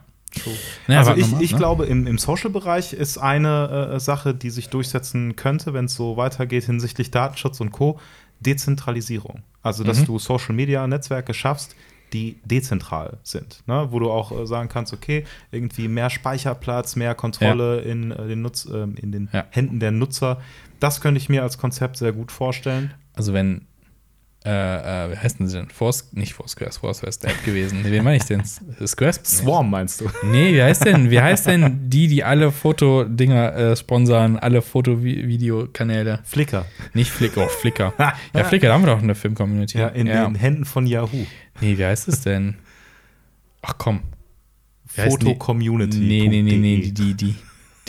Ja, 0.87 0.99
also 0.99 1.15
ich, 1.15 1.39
ich 1.39 1.51
ne? 1.53 1.57
glaube, 1.57 1.85
im, 1.85 2.05
im 2.05 2.19
Social-Bereich 2.19 2.93
ist 2.93 3.17
eine 3.17 3.93
äh, 3.93 3.99
Sache, 3.99 4.35
die 4.35 4.51
sich 4.51 4.69
durchsetzen 4.69 5.35
könnte, 5.35 5.73
wenn 5.73 5.85
es 5.85 5.95
so 5.95 6.17
weitergeht 6.17 6.65
hinsichtlich 6.65 7.09
Datenschutz 7.09 7.59
und 7.61 7.71
Co. 7.71 7.99
Dezentralisierung. 8.39 9.43
Also, 9.61 9.83
dass 9.83 10.01
mhm. 10.01 10.05
du 10.05 10.19
Social-Media-Netzwerke 10.19 11.33
schaffst, 11.33 11.75
die 12.13 12.39
dezentral 12.43 13.17
sind, 13.23 13.61
ne? 13.67 13.87
wo 13.91 13.99
du 13.99 14.11
auch 14.11 14.31
äh, 14.31 14.47
sagen 14.47 14.69
kannst, 14.69 14.93
okay, 14.93 15.25
irgendwie 15.51 15.87
mehr 15.87 16.09
Speicherplatz, 16.09 16.95
mehr 16.95 17.13
Kontrolle 17.13 17.77
ja. 17.77 17.91
in, 17.91 18.11
äh, 18.11 18.27
den, 18.27 18.41
Nutz, 18.41 18.65
äh, 18.65 18.83
in 18.83 19.11
den 19.11 19.29
ja. 19.31 19.45
Händen 19.51 19.79
der 19.79 19.91
Nutzer. 19.91 20.41
Das 20.79 21.01
könnte 21.01 21.19
ich 21.19 21.29
mir 21.29 21.43
als 21.43 21.57
Konzept 21.57 21.97
sehr 21.97 22.13
gut 22.13 22.31
vorstellen. 22.31 22.93
Also 23.13 23.33
wenn 23.33 23.67
äh, 24.49 25.05
äh, 25.05 25.11
wie 25.11 25.17
heißt 25.17 25.39
denn 25.39 25.47
sie 25.47 25.57
denn? 25.57 25.69
Force, 25.69 26.09
nicht 26.11 26.33
Foursquare, 26.33 26.71
Foursquare 26.71 27.09
ist 27.09 27.23
der 27.23 27.31
App 27.31 27.45
gewesen. 27.45 27.83
Nee, 27.83 27.91
wen 27.91 28.03
meine 28.03 28.17
ich 28.17 28.25
denn? 28.25 28.43
Squarespace? 28.43 29.23
Swarm 29.37 29.69
meinst 29.69 30.01
du? 30.01 30.09
Nee, 30.23 30.53
wie 30.53 30.63
heißt 30.63 30.85
denn, 30.85 31.11
wie 31.11 31.21
heißt 31.21 31.45
denn 31.47 31.89
die, 31.89 32.07
die 32.07 32.23
alle 32.23 32.51
Fotodinger 32.51 33.55
äh, 33.55 33.75
sponsern, 33.75 34.37
alle 34.37 34.63
Foto-Videokanäle? 34.63 36.21
Flickr. 36.23 36.65
Nicht 36.93 37.11
Flickr, 37.11 37.45
oh, 37.45 37.47
Flickr. 37.47 37.93
ja, 38.33 38.43
Flickr, 38.43 38.67
da 38.67 38.73
haben 38.73 38.83
wir 38.83 38.95
doch 38.95 39.03
eine 39.03 39.13
Film-Community. 39.13 39.77
Ja, 39.77 39.89
in 39.89 40.07
ja. 40.07 40.25
den 40.25 40.35
Händen 40.35 40.65
von 40.65 40.87
Yahoo. 40.87 41.25
Nee, 41.61 41.77
wie 41.77 41.85
heißt 41.85 42.07
es 42.07 42.21
denn? 42.21 42.55
Ach 43.61 43.75
komm. 43.77 44.01
Foto-Community. 44.87 45.99
Nee, 45.99 46.27
nee, 46.27 46.41
nee, 46.41 46.57
nee, 46.57 46.77
die, 46.77 46.93
die, 46.93 47.13
die. 47.13 47.35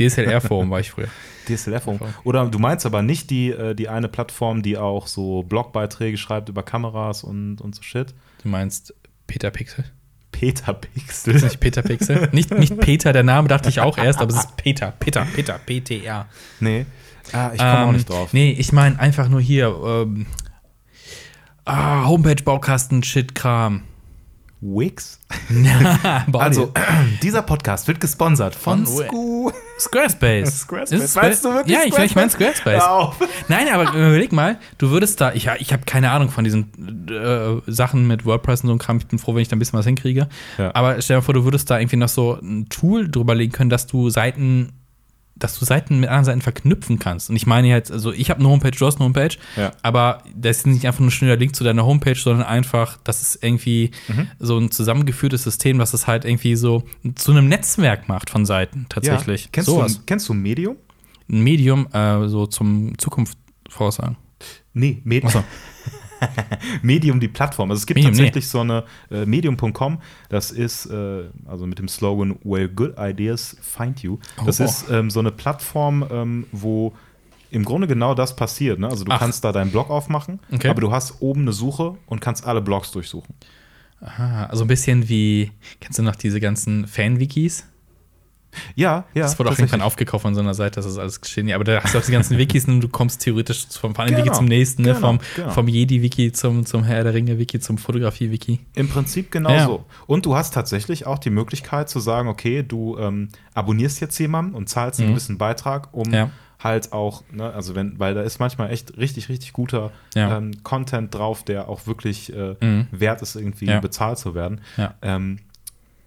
DSLR-Forum 0.09 0.71
war 0.71 0.81
ich 0.81 0.91
früher. 0.91 1.09
DSLR-Forum. 1.47 2.01
Oder 2.25 2.47
du 2.47 2.59
meinst 2.59 2.87
aber 2.87 3.03
nicht 3.03 3.31
die, 3.31 3.51
äh, 3.51 3.75
die 3.75 3.89
eine 3.89 4.09
Plattform, 4.09 4.63
die 4.63 4.79
auch 4.79 5.07
so 5.07 5.43
Blogbeiträge 5.43 6.17
schreibt 6.17 6.49
über 6.49 6.63
Kameras 6.63 7.25
und, 7.25 7.61
und 7.61 7.75
so 7.75 7.83
Shit? 7.83 8.15
Du 8.43 8.49
meinst 8.49 8.95
Peter 9.27 9.51
Pixel? 9.51 9.85
Peter 10.33 10.73
Pixel. 10.73 11.35
Ist 11.35 11.43
nicht 11.43 11.61
Peter 11.61 11.83
Pixel? 11.83 12.29
nicht, 12.33 12.51
nicht 12.53 12.79
Peter, 12.79 13.13
der 13.13 13.25
Name 13.25 13.49
dachte 13.49 13.69
ich 13.69 13.81
auch 13.81 13.99
erst, 13.99 14.21
aber 14.21 14.33
es 14.33 14.41
ist 14.41 14.57
Peter. 14.57 14.93
Peter, 14.99 15.27
Peter, 15.35 15.59
PTR. 15.59 16.27
Nee. 16.61 16.87
Ah, 17.33 17.51
ich 17.53 17.59
komme 17.59 17.73
ähm, 17.73 17.89
auch 17.89 17.93
nicht 17.93 18.09
drauf. 18.09 18.33
Nee, 18.33 18.53
ich 18.53 18.73
meine 18.73 18.99
einfach 18.99 19.29
nur 19.29 19.41
hier. 19.41 19.77
Ähm, 19.85 20.27
ah, 21.65 22.07
Homepage-Baukasten, 22.07 23.03
Shit-Kram. 23.03 23.83
Wix? 24.63 25.21
also, 26.33 26.73
dieser 27.23 27.43
Podcast 27.43 27.89
wird 27.89 28.01
gesponsert 28.01 28.55
von, 28.55 28.87
von 28.87 29.07
Sco 29.07 29.53
Squarespace. 29.81 30.61
Squarespace. 30.61 31.17
Weißt 31.17 31.45
du 31.45 31.55
wirklich 31.55 31.77
Ja, 31.77 31.85
ich, 31.85 31.97
ich 31.97 32.15
meine 32.15 32.31
Squarespace. 32.31 32.83
Nein, 33.49 33.69
aber 33.73 33.91
überleg 33.91 34.33
mal, 34.33 34.59
du 34.79 34.91
würdest 34.91 35.21
da, 35.21 35.33
ich, 35.33 35.49
ich 35.59 35.73
habe 35.73 35.85
keine 35.85 36.11
Ahnung 36.11 36.31
von 36.31 36.45
diesen 36.45 37.09
äh, 37.09 37.61
Sachen 37.71 38.07
mit 38.07 38.25
WordPress 38.25 38.63
und 38.63 38.69
so 38.69 38.75
ein 38.75 38.79
Kram. 38.79 38.99
Ich 38.99 39.07
bin 39.07 39.19
froh, 39.19 39.35
wenn 39.35 39.43
ich 39.43 39.49
da 39.49 39.57
ein 39.57 39.59
bisschen 39.59 39.79
was 39.79 39.87
hinkriege. 39.87 40.29
Ja. 40.59 40.71
Aber 40.75 41.01
stell 41.01 41.19
dir 41.19 41.23
vor, 41.23 41.35
du 41.35 41.45
würdest 41.45 41.71
da 41.71 41.79
irgendwie 41.79 41.97
noch 41.97 42.09
so 42.09 42.39
ein 42.41 42.69
Tool 42.69 43.11
drüber 43.11 43.35
legen 43.35 43.53
können, 43.53 43.71
dass 43.71 43.87
du 43.87 44.11
Seiten 44.11 44.80
dass 45.41 45.59
du 45.59 45.65
Seiten 45.65 45.99
mit 45.99 46.09
anderen 46.09 46.25
Seiten 46.25 46.41
verknüpfen 46.41 46.99
kannst. 46.99 47.31
Und 47.31 47.37
ich 47.37 47.47
meine 47.47 47.69
jetzt, 47.69 47.91
also 47.91 48.13
ich 48.13 48.31
habe 48.31 48.41
eine 48.41 48.49
Homepage, 48.49 48.71
du 48.71 48.87
hast 48.87 48.97
eine 48.97 49.07
Homepage, 49.07 49.37
ja. 49.57 49.73
aber 49.83 50.23
das 50.35 50.59
ist 50.59 50.67
nicht 50.67 50.87
einfach 50.87 51.01
nur 51.01 51.09
ein 51.09 51.13
schneller 51.13 51.37
Link 51.37 51.57
zu 51.57 51.65
deiner 51.65 51.85
Homepage, 51.85 52.15
sondern 52.15 52.47
einfach, 52.47 52.99
das 53.05 53.23
ist 53.23 53.43
irgendwie 53.43 53.91
mhm. 54.09 54.29
so 54.39 54.59
ein 54.59 54.71
zusammengeführtes 54.71 55.43
System, 55.43 55.79
was 55.79 55.95
es 55.95 56.07
halt 56.07 56.25
irgendwie 56.25 56.55
so 56.57 56.85
zu 57.15 57.33
einem 57.33 57.49
Netzwerk 57.49 58.09
macht 58.09 58.31
von 58.31 58.47
Seiten 58.47 58.87
tatsächlich. 58.89 59.45
Ja. 59.45 59.49
Kennst, 59.53 59.69
so 59.69 59.83
du, 59.83 59.95
kennst 60.07 60.29
du 60.29 60.35
Medium? 60.35 60.77
Ein 61.29 61.41
Medium, 61.43 61.87
äh, 61.93 62.29
so 62.29 62.47
zum 62.47 62.99
Zukunft 62.99 63.37
voraussagen. 63.69 64.17
Nee, 64.73 65.01
Medium. 65.05 65.45
Medium 66.83 67.21
die 67.21 67.29
Plattform. 67.29 67.71
Also 67.71 67.81
es 67.81 67.87
gibt 67.87 67.97
Medium, 67.97 68.13
tatsächlich 68.13 68.45
nee. 68.45 68.51
so 68.51 68.61
eine 68.61 68.85
äh, 69.11 69.27
Medium.com, 69.27 69.99
das 70.29 70.51
ist 70.51 70.87
äh, 70.87 71.25
also 71.47 71.67
mit 71.67 71.79
dem 71.79 71.89
Slogan 71.89 72.39
Where 72.45 72.69
good 72.69 72.95
ideas 72.99 73.57
find 73.61 74.03
you. 74.03 74.19
Das 74.45 74.61
oh, 74.61 74.65
ist 74.65 74.91
ähm, 74.91 75.11
so 75.11 75.21
eine 75.21 75.31
Plattform, 75.31 76.05
ähm, 76.11 76.47
wo 76.53 76.93
im 77.51 77.65
Grunde 77.65 77.87
genau 77.87 78.15
das 78.15 78.37
passiert. 78.37 78.79
Ne? 78.79 78.89
Also 78.89 79.05
du 79.05 79.11
Ach. 79.13 79.19
kannst 79.19 79.45
da 79.45 79.53
deinen 79.53 79.71
Blog 79.71 79.91
aufmachen, 79.91 80.39
okay. 80.53 80.69
aber 80.69 80.81
du 80.81 80.93
hast 80.93 81.21
oben 81.21 81.43
eine 81.43 81.53
Suche 81.53 81.97
und 82.07 82.21
kannst 82.21 82.47
alle 82.47 82.61
Blogs 82.61 82.91
durchsuchen. 82.93 83.35
Aha, 84.01 84.47
also 84.47 84.65
ein 84.65 84.69
bisschen 84.69 85.09
wie, 85.09 85.53
kennst 85.81 85.99
du 85.99 86.03
noch 86.03 86.17
diese 86.17 86.41
ganzen 86.41 86.87
Fan-Wikis? 86.87 87.67
Ja, 88.75 89.05
ja. 89.15 89.23
Das 89.23 89.39
wurde 89.39 89.51
auch 89.51 89.59
irgendwann 89.59 89.81
aufgekauft 89.81 90.23
von 90.23 90.35
so 90.35 90.41
einer 90.41 90.55
Seite, 90.55 90.77
das 90.77 90.87
ist 90.87 90.99
alles 90.99 91.21
geschehen. 91.21 91.51
Aber 91.53 91.65
da 91.65 91.83
hast 91.83 91.95
du 91.95 91.99
auch 91.99 92.05
die 92.05 92.13
ganzen 92.13 92.39
Wikis 92.39 92.67
und 92.67 92.81
du 92.81 92.89
kommst 92.89 93.21
theoretisch 93.23 93.67
vom 93.69 93.95
genau, 93.95 94.19
Wiki 94.19 94.33
zum 94.33 94.47
nächsten, 94.47 94.83
ne? 94.83 94.95
genau, 94.95 95.01
vom, 95.01 95.19
genau. 95.37 95.51
vom 95.51 95.69
Jedi-Wiki 95.69 96.33
zum, 96.33 96.67
zum 96.67 96.85
Herr 96.85 97.05
der 97.05 97.15
Ringe-Wiki 97.15 97.61
zum 97.61 97.79
Fotografie-Wiki. 97.79 98.61
Im 98.75 98.89
Prinzip 98.89 99.31
genauso. 99.31 99.77
Ja. 99.77 99.85
Und 100.07 100.27
du 100.27 100.37
hast 100.37 100.55
tatsächlich 100.55 101.07
auch 101.07 101.19
die 101.19 101.31
Möglichkeit 101.31 101.89
zu 101.89 102.01
sagen, 102.01 102.29
okay, 102.29 102.63
du 102.67 102.99
ähm, 102.99 103.29
abonnierst 103.55 104.01
jetzt 104.01 104.19
jemanden 104.19 104.55
und 104.55 104.69
zahlst 104.69 105.01
einen 105.01 105.11
mhm. 105.11 105.15
gewissen 105.15 105.39
Beitrag, 105.39 105.89
um 105.93 106.13
ja. 106.13 106.31
halt 106.59 106.93
auch, 106.93 107.23
ne, 107.33 107.53
also 107.53 107.75
wenn, 107.75 107.99
weil 107.99 108.15
da 108.15 108.23
ist 108.23 108.39
manchmal 108.39 108.71
echt 108.71 108.97
richtig, 108.99 109.29
richtig 109.29 109.53
guter 109.53 109.93
ja. 110.15 110.39
ähm, 110.39 110.63
Content 110.63 111.15
drauf, 111.15 111.45
der 111.45 111.69
auch 111.69 111.87
wirklich 111.87 112.33
äh, 112.33 112.57
mhm. 112.61 112.87
wert 112.91 113.23
ist, 113.23 113.37
irgendwie 113.37 113.67
bezahlt 113.81 114.19
zu 114.19 114.35
werden. 114.35 114.61
Ähm, 115.03 115.39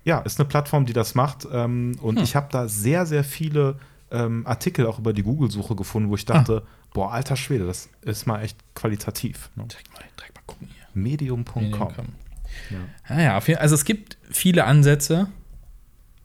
ja, 0.04 0.20
ist 0.20 0.40
eine 0.40 0.48
Plattform, 0.48 0.86
die 0.86 0.94
das 0.94 1.16
macht. 1.16 1.48
Ähm, 1.52 1.98
und 2.02 2.18
hm. 2.18 2.24
ich 2.24 2.36
habe 2.36 2.48
da 2.52 2.68
sehr, 2.68 3.06
sehr 3.06 3.24
viele 3.24 3.78
ähm, 4.12 4.46
Artikel 4.46 4.86
auch 4.86 5.00
über 5.00 5.14
die 5.14 5.24
Google-Suche 5.24 5.76
gefunden, 5.76 6.10
wo 6.10 6.16
ich 6.16 6.26
dachte, 6.26 6.64
ah. 6.66 6.88
boah, 6.94 7.12
alter 7.12 7.36
Schwede, 7.36 7.66
das 7.66 7.90
ist 8.02 8.28
mal 8.28 8.42
echt 8.42 8.58
qualitativ. 8.76 9.50
Ne? 9.56 9.66
Direkt, 9.66 9.92
mal, 9.94 10.04
direkt 10.18 10.36
mal 10.36 10.44
gucken 10.46 10.68
hier. 10.68 10.86
Medium.com. 10.94 11.64
Medium 11.64 12.14
ja. 12.70 12.78
Ah, 13.08 13.20
ja, 13.20 13.40
ja 13.40 13.58
also 13.58 13.76
es 13.76 13.86
gibt 13.86 14.18
viele 14.30 14.66
Ansätze. 14.66 15.28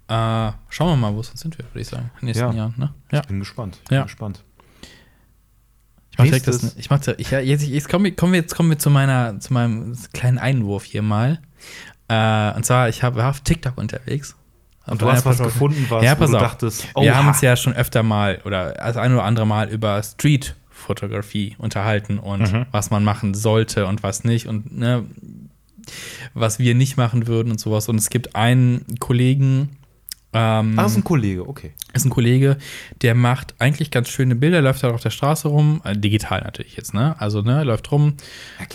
Äh, 0.08 0.52
schauen 0.70 0.92
wir 0.92 0.96
mal, 0.96 1.14
wo 1.14 1.20
es 1.20 1.30
uns 1.30 1.40
sind 1.40 1.58
wir, 1.58 1.66
würde 1.66 1.80
ich 1.80 1.88
sagen, 1.88 2.10
in 2.14 2.20
den 2.20 2.26
nächsten 2.26 2.44
ja. 2.44 2.52
Jahren. 2.52 2.74
Ne? 2.76 2.94
Ja. 3.12 3.20
Ich 3.20 3.26
bin 3.26 3.38
gespannt. 3.40 3.78
Ich 3.82 3.88
bin 3.88 4.02
gespannt. 4.02 4.44
Ich 6.10 6.18
mach 6.18 6.24
direkt 6.24 6.48
das, 6.48 6.76
ich 6.76 6.90
mach, 6.90 7.06
ich, 7.06 7.30
jetzt, 7.30 7.64
jetzt, 7.64 7.88
kommen 7.88 8.06
wir, 8.06 8.16
kommen 8.16 8.32
wir, 8.32 8.40
jetzt 8.40 8.54
kommen 8.56 8.70
wir 8.70 8.78
zu 8.78 8.90
meiner, 8.90 9.38
zu 9.38 9.52
meinem 9.52 9.96
kleinen 10.12 10.38
Einwurf 10.38 10.84
hier 10.84 11.02
mal. 11.02 11.40
Äh, 12.08 12.52
und 12.54 12.64
zwar, 12.64 12.88
ich 12.88 13.02
hab, 13.02 13.16
war 13.16 13.30
auf 13.30 13.40
TikTok 13.40 13.76
unterwegs. 13.78 14.34
Und 14.86 15.02
du 15.02 15.10
hast 15.10 15.26
was 15.26 15.38
gefunden, 15.38 15.84
was 15.90 16.02
ja, 16.02 16.14
pass 16.14 16.30
du 16.30 16.36
auf. 16.36 16.42
dachtest, 16.42 16.88
oh, 16.94 17.02
Wir 17.02 17.14
haben 17.14 17.28
uns 17.28 17.40
ja 17.42 17.56
schon 17.56 17.74
öfter 17.74 18.02
mal 18.02 18.40
oder 18.44 18.72
das 18.72 18.96
ein 18.96 19.12
oder 19.12 19.24
andere 19.24 19.46
Mal 19.46 19.68
über 19.68 20.02
Street-Fotografie 20.02 21.56
unterhalten 21.58 22.18
und 22.18 22.50
mhm. 22.52 22.66
was 22.70 22.90
man 22.90 23.04
machen 23.04 23.34
sollte 23.34 23.86
und 23.86 24.02
was 24.02 24.24
nicht 24.24 24.46
und 24.46 24.76
ne, 24.76 25.04
was 26.32 26.58
wir 26.58 26.74
nicht 26.74 26.96
machen 26.96 27.26
würden 27.26 27.52
und 27.52 27.60
sowas. 27.60 27.88
Und 27.88 27.96
es 27.96 28.08
gibt 28.08 28.34
einen 28.34 28.84
Kollegen, 28.98 29.77
ähm, 30.32 30.78
ah, 30.78 30.84
ist 30.84 30.96
ein 30.96 31.04
Kollege, 31.04 31.48
okay. 31.48 31.72
Ist 31.94 32.04
ein 32.04 32.10
Kollege, 32.10 32.58
der 33.00 33.14
macht 33.14 33.54
eigentlich 33.58 33.90
ganz 33.90 34.08
schöne 34.08 34.34
Bilder, 34.34 34.60
läuft 34.60 34.82
halt 34.82 34.92
auf 34.92 35.00
der 35.00 35.10
Straße 35.10 35.48
rum, 35.48 35.80
äh, 35.84 35.96
digital 35.96 36.42
natürlich 36.42 36.76
jetzt, 36.76 36.92
ne? 36.92 37.16
Also, 37.18 37.40
ne, 37.40 37.64
läuft 37.64 37.90
rum, 37.90 38.14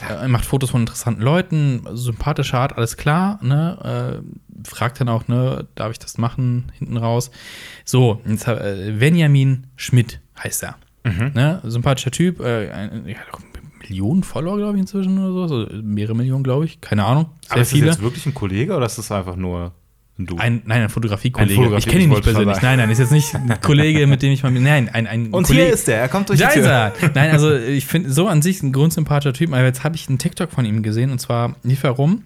ja, 0.02 0.24
äh, 0.24 0.28
macht 0.28 0.46
Fotos 0.46 0.72
von 0.72 0.82
interessanten 0.82 1.22
Leuten, 1.22 1.86
sympathischer 1.94 2.60
Art, 2.60 2.76
alles 2.76 2.98
klar, 2.98 3.40
ne? 3.44 4.22
Äh, 4.24 4.68
fragt 4.68 5.00
dann 5.00 5.10
auch, 5.10 5.28
ne, 5.28 5.68
darf 5.76 5.92
ich 5.92 6.00
das 6.00 6.18
machen, 6.18 6.72
hinten 6.78 6.98
raus. 6.98 7.30
So, 7.86 8.22
jetzt, 8.26 8.48
äh, 8.48 8.96
Benjamin 8.98 9.68
Schmidt 9.76 10.22
heißt 10.42 10.64
er. 10.64 10.78
Mhm. 11.04 11.32
Ne? 11.34 11.60
Sympathischer 11.64 12.12
Typ, 12.12 12.40
äh, 12.40 12.72
ein, 12.72 13.08
ja, 13.08 13.18
Millionen 13.82 14.24
Follower, 14.24 14.58
glaube 14.58 14.76
ich, 14.76 14.82
inzwischen 14.82 15.20
oder 15.20 15.48
so. 15.48 15.56
Also 15.56 15.82
mehrere 15.82 16.16
Millionen, 16.16 16.44
glaube 16.44 16.66
ich. 16.66 16.82
Keine 16.82 17.04
Ahnung. 17.06 17.30
Sehr 17.42 17.52
Aber 17.52 17.62
ist 17.62 17.72
viele. 17.72 17.88
das 17.88 17.96
jetzt 17.98 18.04
wirklich 18.04 18.26
ein 18.26 18.34
Kollege 18.34 18.76
oder 18.76 18.86
ist 18.86 18.98
das 18.98 19.12
einfach 19.12 19.36
nur 19.36 19.74
Du. 20.16 20.38
Ein, 20.38 20.62
nein, 20.66 20.84
ein 20.84 20.90
Fotografiekollege. 20.90 21.56
Fotografie, 21.56 21.88
ich 21.88 21.92
kenne 21.92 22.04
ihn 22.04 22.10
nicht 22.12 22.24
persönlich. 22.24 22.62
Nein, 22.62 22.78
nein, 22.78 22.90
ist 22.92 23.00
jetzt 23.00 23.12
nicht 23.12 23.34
ein 23.34 23.60
Kollege, 23.62 24.06
mit 24.06 24.22
dem 24.22 24.32
ich 24.32 24.44
mal. 24.44 24.52
Nein, 24.52 24.88
ein, 24.90 25.08
ein 25.08 25.32
Und 25.32 25.48
Kollege. 25.48 25.66
hier 25.66 25.74
ist 25.74 25.90
er, 25.90 25.98
er 25.98 26.08
kommt 26.08 26.30
durch 26.30 26.40
die 26.40 26.46
Tür. 26.46 26.94
Nein, 27.16 27.32
also 27.32 27.52
ich 27.56 27.88
finde 27.88 28.12
so 28.12 28.28
an 28.28 28.44
sich 28.44 28.62
ein 28.62 28.72
grundsympathischer 28.74 29.34
Typ, 29.34 29.52
aber 29.52 29.64
jetzt 29.64 29.84
habe 29.84 29.96
ich 29.96 30.08
einen 30.08 30.20
TikTok 30.20 30.52
von 30.52 30.66
ihm 30.66 30.84
gesehen 30.84 31.10
und 31.10 31.18
zwar 31.18 31.56
lief 31.64 31.84
er 31.84 31.92
rum 31.92 32.24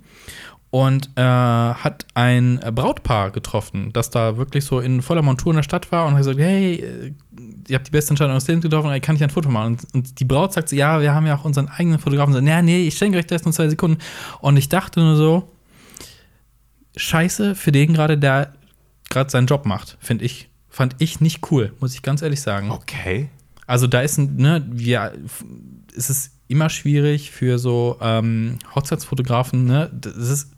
und 0.69 1.10
äh, 1.15 1.21
hat 1.21 2.06
ein 2.13 2.60
Brautpaar 2.76 3.32
getroffen, 3.32 3.91
das 3.93 4.10
da 4.10 4.36
wirklich 4.36 4.65
so 4.65 4.82
in 4.82 5.02
voller 5.02 5.21
Montur 5.21 5.54
in 5.54 5.56
der 5.56 5.63
Stadt 5.63 5.89
war 5.93 6.06
und 6.08 6.12
hat 6.12 6.19
gesagt, 6.19 6.39
hey, 6.39 6.76
äh, 6.76 7.13
ihr 7.69 7.76
habt 7.76 7.88
die 7.88 7.91
beste 7.91 8.12
Entscheidung 8.12 8.36
aus 8.36 8.47
Lebens 8.47 8.63
getroffen, 8.63 9.02
kann 9.02 9.15
ich 9.15 9.23
ein 9.23 9.30
Foto 9.30 9.50
machen? 9.50 9.73
Und, 9.73 9.95
und, 9.95 10.19
die 10.19 10.26
Braut 10.26 10.52
sagt 10.52 10.67
so, 10.69 10.76
ja, 10.76 11.00
wir 11.00 11.13
haben 11.13 11.26
ja 11.26 11.38
auch 11.38 11.45
unseren 11.45 11.69
eigenen 11.69 12.00
Fotografen. 12.00 12.36
Und 12.36 12.43
so, 12.43 12.47
ja, 12.47 12.62
nee, 12.62 12.86
ich 12.86 12.97
schenke 12.97 13.17
euch 13.17 13.28
das 13.28 13.45
nur 13.45 13.54
zwei 13.54 13.69
Sekunden. 13.69 13.97
Und 14.41 14.58
ich 14.58 14.67
dachte 14.67 15.00
nur 15.00 15.15
so, 15.15 15.50
scheiße 16.98 17.56
für 17.56 17.72
den 17.72 17.94
gerade, 17.94 18.18
der 18.18 18.54
gerade 19.10 19.30
seinen 19.30 19.48
Job 19.48 19.66
macht, 19.66 19.98
finde 20.00 20.26
ich. 20.26 20.50
Fand 20.70 20.96
ich 21.00 21.22
nicht 21.22 21.52
cool, 21.52 21.74
muss 21.80 21.96
ich 21.96 22.04
ganz 22.04 22.22
ehrlich 22.22 22.42
sagen. 22.42 22.70
Okay. 22.70 23.30
Also 23.66 23.88
da 23.88 24.02
ist 24.02 24.18
ein, 24.18 24.36
ne, 24.36 24.64
wir, 24.70 25.14
es 25.96 26.10
ist 26.10 26.32
immer 26.48 26.70
schwierig 26.70 27.32
für 27.32 27.58
so 27.58 27.98
ähm, 28.02 28.60
Hochzeitsfotografen, 28.76 29.66
ne? 29.66 29.90
Das 29.94 30.16
ist, 30.16 30.52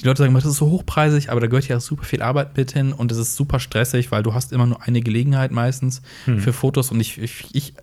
die 0.00 0.04
Leute 0.04 0.18
sagen, 0.18 0.34
das 0.34 0.44
ist 0.44 0.56
so 0.56 0.70
hochpreisig, 0.70 1.30
aber 1.30 1.40
da 1.40 1.46
gehört 1.46 1.66
ja 1.66 1.80
super 1.80 2.04
viel 2.04 2.22
Arbeit 2.22 2.56
mit 2.56 2.72
hin 2.72 2.92
und 2.92 3.10
es 3.10 3.18
ist 3.18 3.36
super 3.36 3.58
stressig, 3.58 4.12
weil 4.12 4.22
du 4.22 4.34
hast 4.34 4.52
immer 4.52 4.66
nur 4.66 4.82
eine 4.82 5.00
Gelegenheit 5.00 5.50
meistens 5.50 6.02
hm. 6.26 6.38
für 6.40 6.52
Fotos 6.52 6.90
und 6.90 7.00
ich, 7.00 7.18
ich, 7.18 7.46
ich 7.52 7.74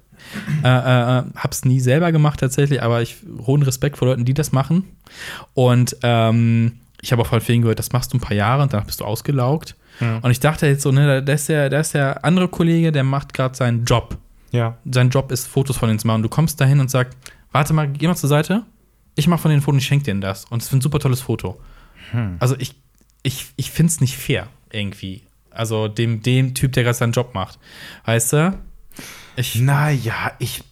äh, 0.64 0.68
äh, 0.68 1.24
hab's 1.36 1.66
nie 1.66 1.80
selber 1.80 2.12
gemacht 2.12 2.40
tatsächlich, 2.40 2.84
aber 2.84 3.02
ich 3.02 3.18
hohen 3.46 3.64
Respekt 3.64 3.98
vor 3.98 4.08
Leuten, 4.08 4.26
die 4.26 4.34
das 4.34 4.52
machen. 4.52 4.84
Und 5.54 5.98
ähm, 6.04 6.74
ich 7.02 7.12
habe 7.12 7.22
auch 7.22 7.28
von 7.28 7.42
vielen 7.42 7.62
gehört, 7.62 7.80
das 7.80 7.92
machst 7.92 8.14
du 8.14 8.18
ein 8.18 8.22
paar 8.22 8.36
Jahre 8.36 8.64
und 8.64 8.74
dann 8.74 8.86
bist 8.86 9.02
du 9.02 9.06
ausgelaugt. 9.06 9.76
Ja. 10.00 10.20
Und 10.22 10.32
ich 10.32 10.40
dachte 10.40 10.68
jetzt 10.68 10.84
so, 10.84 10.92
ne, 10.92 11.22
da 11.24 11.34
ist 11.34 11.50
der, 11.50 11.70
da 11.70 11.80
ist 11.80 11.94
der 11.94 12.24
andere 12.24 12.48
Kollege, 12.48 12.92
der 12.92 13.04
macht 13.04 13.34
gerade 13.34 13.56
seinen 13.56 13.86
Job. 13.86 14.18
Ja. 14.52 14.78
Sein 14.90 15.10
Job 15.10 15.32
ist, 15.32 15.48
Fotos 15.48 15.78
von 15.78 15.90
denen 15.90 16.00
zu 16.00 16.08
machen. 16.08 16.24
Du 16.24 16.30
kommst 16.30 16.62
dahin 16.62 16.80
und 16.80 16.90
sagst, 16.90 17.18
warte 17.52 17.74
mal, 17.74 17.88
geh 17.88 18.08
mal 18.08 18.16
zur 18.16 18.30
Seite. 18.30 18.64
Ich 19.16 19.28
mache 19.28 19.42
von 19.42 19.52
den 19.52 19.62
Fotos, 19.62 19.82
ich 19.82 19.88
schenke 19.88 20.06
dir 20.06 20.20
das. 20.20 20.46
Und 20.46 20.62
es 20.62 20.68
ist 20.68 20.74
ein 20.74 20.82
super 20.82 21.00
tolles 21.00 21.22
Foto. 21.22 21.60
Hm. 22.12 22.38
Also 22.40 22.56
ich, 22.60 22.76
ich, 23.24 23.48
ich 23.56 23.72
finde 23.72 23.92
es 23.92 24.02
nicht 24.02 24.18
fair, 24.18 24.48
irgendwie. 24.72 25.24
Also 25.50 25.88
dem, 25.88 26.22
dem 26.22 26.54
Typ, 26.54 26.74
der 26.74 26.84
gerade 26.84 26.98
seinen 26.98 27.14
Job 27.14 27.34
macht. 27.34 27.60
Weißt 28.06 28.34
du? 28.34 28.58
Ich, 29.36 29.56
naja, 29.56 30.34
ich 30.40 30.64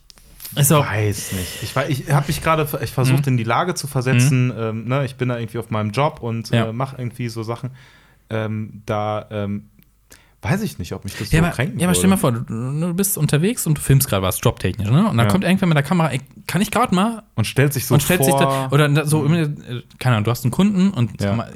ich 0.55 0.69
weiß 0.69 1.31
nicht. 1.33 1.63
Ich, 1.63 1.75
ich 1.75 2.11
habe 2.11 2.27
mich 2.27 2.41
gerade, 2.41 2.67
ich 2.81 2.91
versucht 2.91 3.25
mhm. 3.25 3.33
in 3.33 3.37
die 3.37 3.43
Lage 3.43 3.75
zu 3.75 3.87
versetzen. 3.87 4.47
Mhm. 4.47 4.53
Ähm, 4.57 4.85
ne, 4.85 5.05
ich 5.05 5.15
bin 5.15 5.29
da 5.29 5.37
irgendwie 5.37 5.59
auf 5.59 5.69
meinem 5.69 5.91
Job 5.91 6.21
und 6.21 6.49
ja. 6.49 6.69
äh, 6.69 6.73
mache 6.73 6.97
irgendwie 6.97 7.29
so 7.29 7.43
Sachen. 7.43 7.71
Ähm, 8.29 8.81
da 8.85 9.27
ähm, 9.31 9.69
weiß 10.41 10.61
ich 10.61 10.79
nicht, 10.79 10.93
ob 10.93 11.03
mich 11.03 11.17
das 11.17 11.31
ja, 11.31 11.39
so 11.39 11.45
aber, 11.45 11.55
kränken 11.55 11.79
Ja, 11.79 11.87
aber 11.87 11.95
stell 11.95 12.03
dir 12.03 12.15
mal 12.15 12.17
vor, 12.17 12.31
du, 12.31 12.43
du, 12.43 12.93
bist 12.93 13.17
unterwegs 13.17 13.67
und 13.67 13.77
du 13.77 13.81
filmst 13.81 14.07
gerade 14.07 14.23
was, 14.23 14.39
jobtechnisch, 14.41 14.89
ne? 14.89 15.09
Und 15.09 15.17
dann 15.17 15.25
ja. 15.25 15.31
kommt 15.31 15.43
irgendwer 15.43 15.67
mit 15.67 15.75
der 15.75 15.83
Kamera, 15.83 16.11
ey, 16.11 16.21
kann 16.47 16.61
ich 16.61 16.71
gerade 16.71 16.95
mal? 16.95 17.23
Und 17.35 17.45
stellt 17.45 17.73
sich 17.73 17.85
so 17.85 17.93
und 17.93 18.01
stellt 18.01 18.23
vor. 18.23 18.25
Sich 18.25 18.35
da, 18.35 18.69
oder 18.71 19.05
so, 19.05 19.19
mhm. 19.23 19.83
keine 19.99 20.15
Ahnung, 20.15 20.23
du 20.23 20.31
hast 20.31 20.45
einen 20.45 20.51
Kunden 20.51 20.91
und 20.91 21.21
ja. 21.21 21.35
mal, 21.35 21.53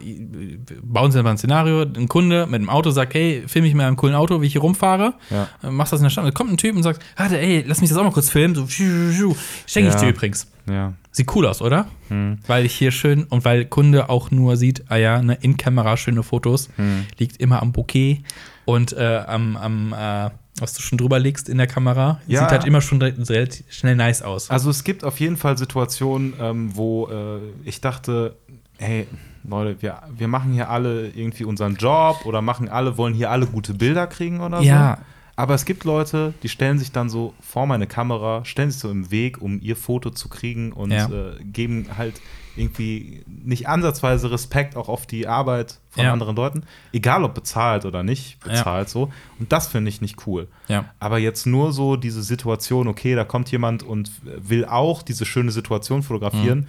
bauen 0.81 1.11
sie 1.11 1.23
mal 1.23 1.31
ein 1.31 1.37
Szenario, 1.37 1.83
ein 1.83 2.09
Kunde 2.09 2.45
mit 2.45 2.55
einem 2.55 2.69
Auto 2.69 2.91
sagt, 2.91 3.13
hey, 3.13 3.43
film 3.47 3.63
ich 3.65 3.73
mir 3.73 3.85
einem 3.85 3.95
coolen 3.95 4.15
Auto, 4.15 4.41
wie 4.41 4.47
ich 4.47 4.51
hier 4.51 4.61
rumfahre, 4.61 5.13
ja. 5.29 5.47
Äh, 5.63 5.71
machst 5.71 5.93
das 5.93 6.01
in 6.01 6.03
der 6.03 6.09
Stadt. 6.09 6.25
Und 6.25 6.31
dann 6.31 6.35
kommt 6.35 6.51
ein 6.51 6.57
Typ 6.57 6.75
und 6.75 6.83
sagt, 6.83 7.01
warte, 7.15 7.39
ey, 7.39 7.63
lass 7.65 7.79
mich 7.79 7.89
das 7.89 7.97
auch 7.97 8.03
mal 8.03 8.11
kurz 8.11 8.29
filmen, 8.29 8.53
so, 8.53 8.67
schenke 8.67 9.89
ich 9.89 9.95
dir 9.95 10.09
übrigens. 10.09 10.47
Ja. 10.69 10.93
Sieht 11.11 11.33
cool 11.35 11.45
aus, 11.45 11.61
oder? 11.61 11.87
Hm. 12.07 12.39
Weil 12.47 12.65
ich 12.65 12.73
hier 12.73 12.91
schön 12.91 13.23
und 13.25 13.45
weil 13.45 13.65
Kunde 13.65 14.09
auch 14.09 14.31
nur 14.31 14.57
sieht, 14.57 14.85
ah 14.89 14.95
ja, 14.95 15.21
ne, 15.21 15.37
in 15.41 15.57
Kamera 15.57 15.97
schöne 15.97 16.23
Fotos, 16.23 16.69
hm. 16.75 17.05
liegt 17.17 17.37
immer 17.37 17.61
am 17.61 17.71
Bouquet 17.71 18.23
und 18.65 18.93
äh, 18.93 19.23
am, 19.27 19.57
am 19.57 19.93
äh, 19.93 20.29
was 20.59 20.73
du 20.73 20.81
schon 20.81 20.97
drüber 20.97 21.19
legst 21.19 21.49
in 21.49 21.57
der 21.57 21.67
Kamera, 21.67 22.19
ja. 22.27 22.41
sieht 22.41 22.51
halt 22.51 22.65
immer 22.65 22.81
schon 22.81 23.01
relativ 23.01 23.65
schnell 23.69 23.95
nice 23.95 24.21
aus. 24.21 24.49
Also 24.49 24.69
es 24.69 24.83
gibt 24.83 25.03
auf 25.03 25.19
jeden 25.19 25.37
Fall 25.37 25.57
Situationen, 25.57 26.33
ähm, 26.39 26.71
wo 26.75 27.07
äh, 27.07 27.39
ich 27.63 27.81
dachte, 27.81 28.35
hey, 28.77 29.07
Leute, 29.43 29.81
wir, 29.81 30.01
wir 30.15 30.27
machen 30.27 30.53
hier 30.53 30.69
alle 30.69 31.09
irgendwie 31.09 31.43
unseren 31.43 31.75
Job 31.75 32.25
oder 32.25 32.41
machen 32.41 32.69
alle, 32.69 32.97
wollen 32.97 33.13
hier 33.13 33.29
alle 33.31 33.45
gute 33.47 33.73
Bilder 33.73 34.07
kriegen 34.07 34.41
oder 34.41 34.59
so. 34.59 34.63
Ja, 34.63 34.99
aber 35.35 35.55
es 35.55 35.65
gibt 35.65 35.83
Leute, 35.83 36.33
die 36.43 36.49
stellen 36.49 36.77
sich 36.77 36.91
dann 36.91 37.09
so 37.09 37.33
vor 37.39 37.65
meine 37.65 37.87
Kamera, 37.87 38.45
stellen 38.45 38.69
sich 38.69 38.79
so 38.79 38.91
im 38.91 39.09
Weg, 39.09 39.41
um 39.41 39.59
ihr 39.61 39.75
Foto 39.75 40.11
zu 40.11 40.29
kriegen 40.29 40.71
und 40.71 40.91
ja. 40.91 41.07
äh, 41.07 41.43
geben 41.43 41.87
halt 41.97 42.21
irgendwie 42.55 43.23
nicht 43.25 43.67
ansatzweise 43.67 44.29
Respekt 44.29 44.75
auch 44.75 44.87
auf 44.87 45.07
die 45.07 45.27
Arbeit 45.27 45.79
von 45.89 46.03
ja. 46.03 46.13
anderen 46.13 46.35
Leuten, 46.35 46.63
egal 46.91 47.23
ob 47.23 47.33
bezahlt 47.33 47.85
oder 47.85 48.03
nicht 48.03 48.39
bezahlt 48.41 48.89
ja. 48.89 48.91
so. 48.91 49.11
Und 49.39 49.51
das 49.51 49.67
finde 49.67 49.89
ich 49.89 50.01
nicht 50.01 50.27
cool. 50.27 50.47
Aber 50.99 51.17
jetzt 51.17 51.47
nur 51.47 51.73
so 51.73 51.95
diese 51.95 52.21
Situation, 52.21 52.87
okay, 52.87 53.15
da 53.15 53.23
kommt 53.23 53.51
jemand 53.51 53.81
und 53.81 54.11
will 54.23 54.65
auch 54.65 55.01
diese 55.01 55.25
schöne 55.25 55.51
Situation 55.51 56.03
fotografieren. 56.03 56.59
Mhm 56.59 56.67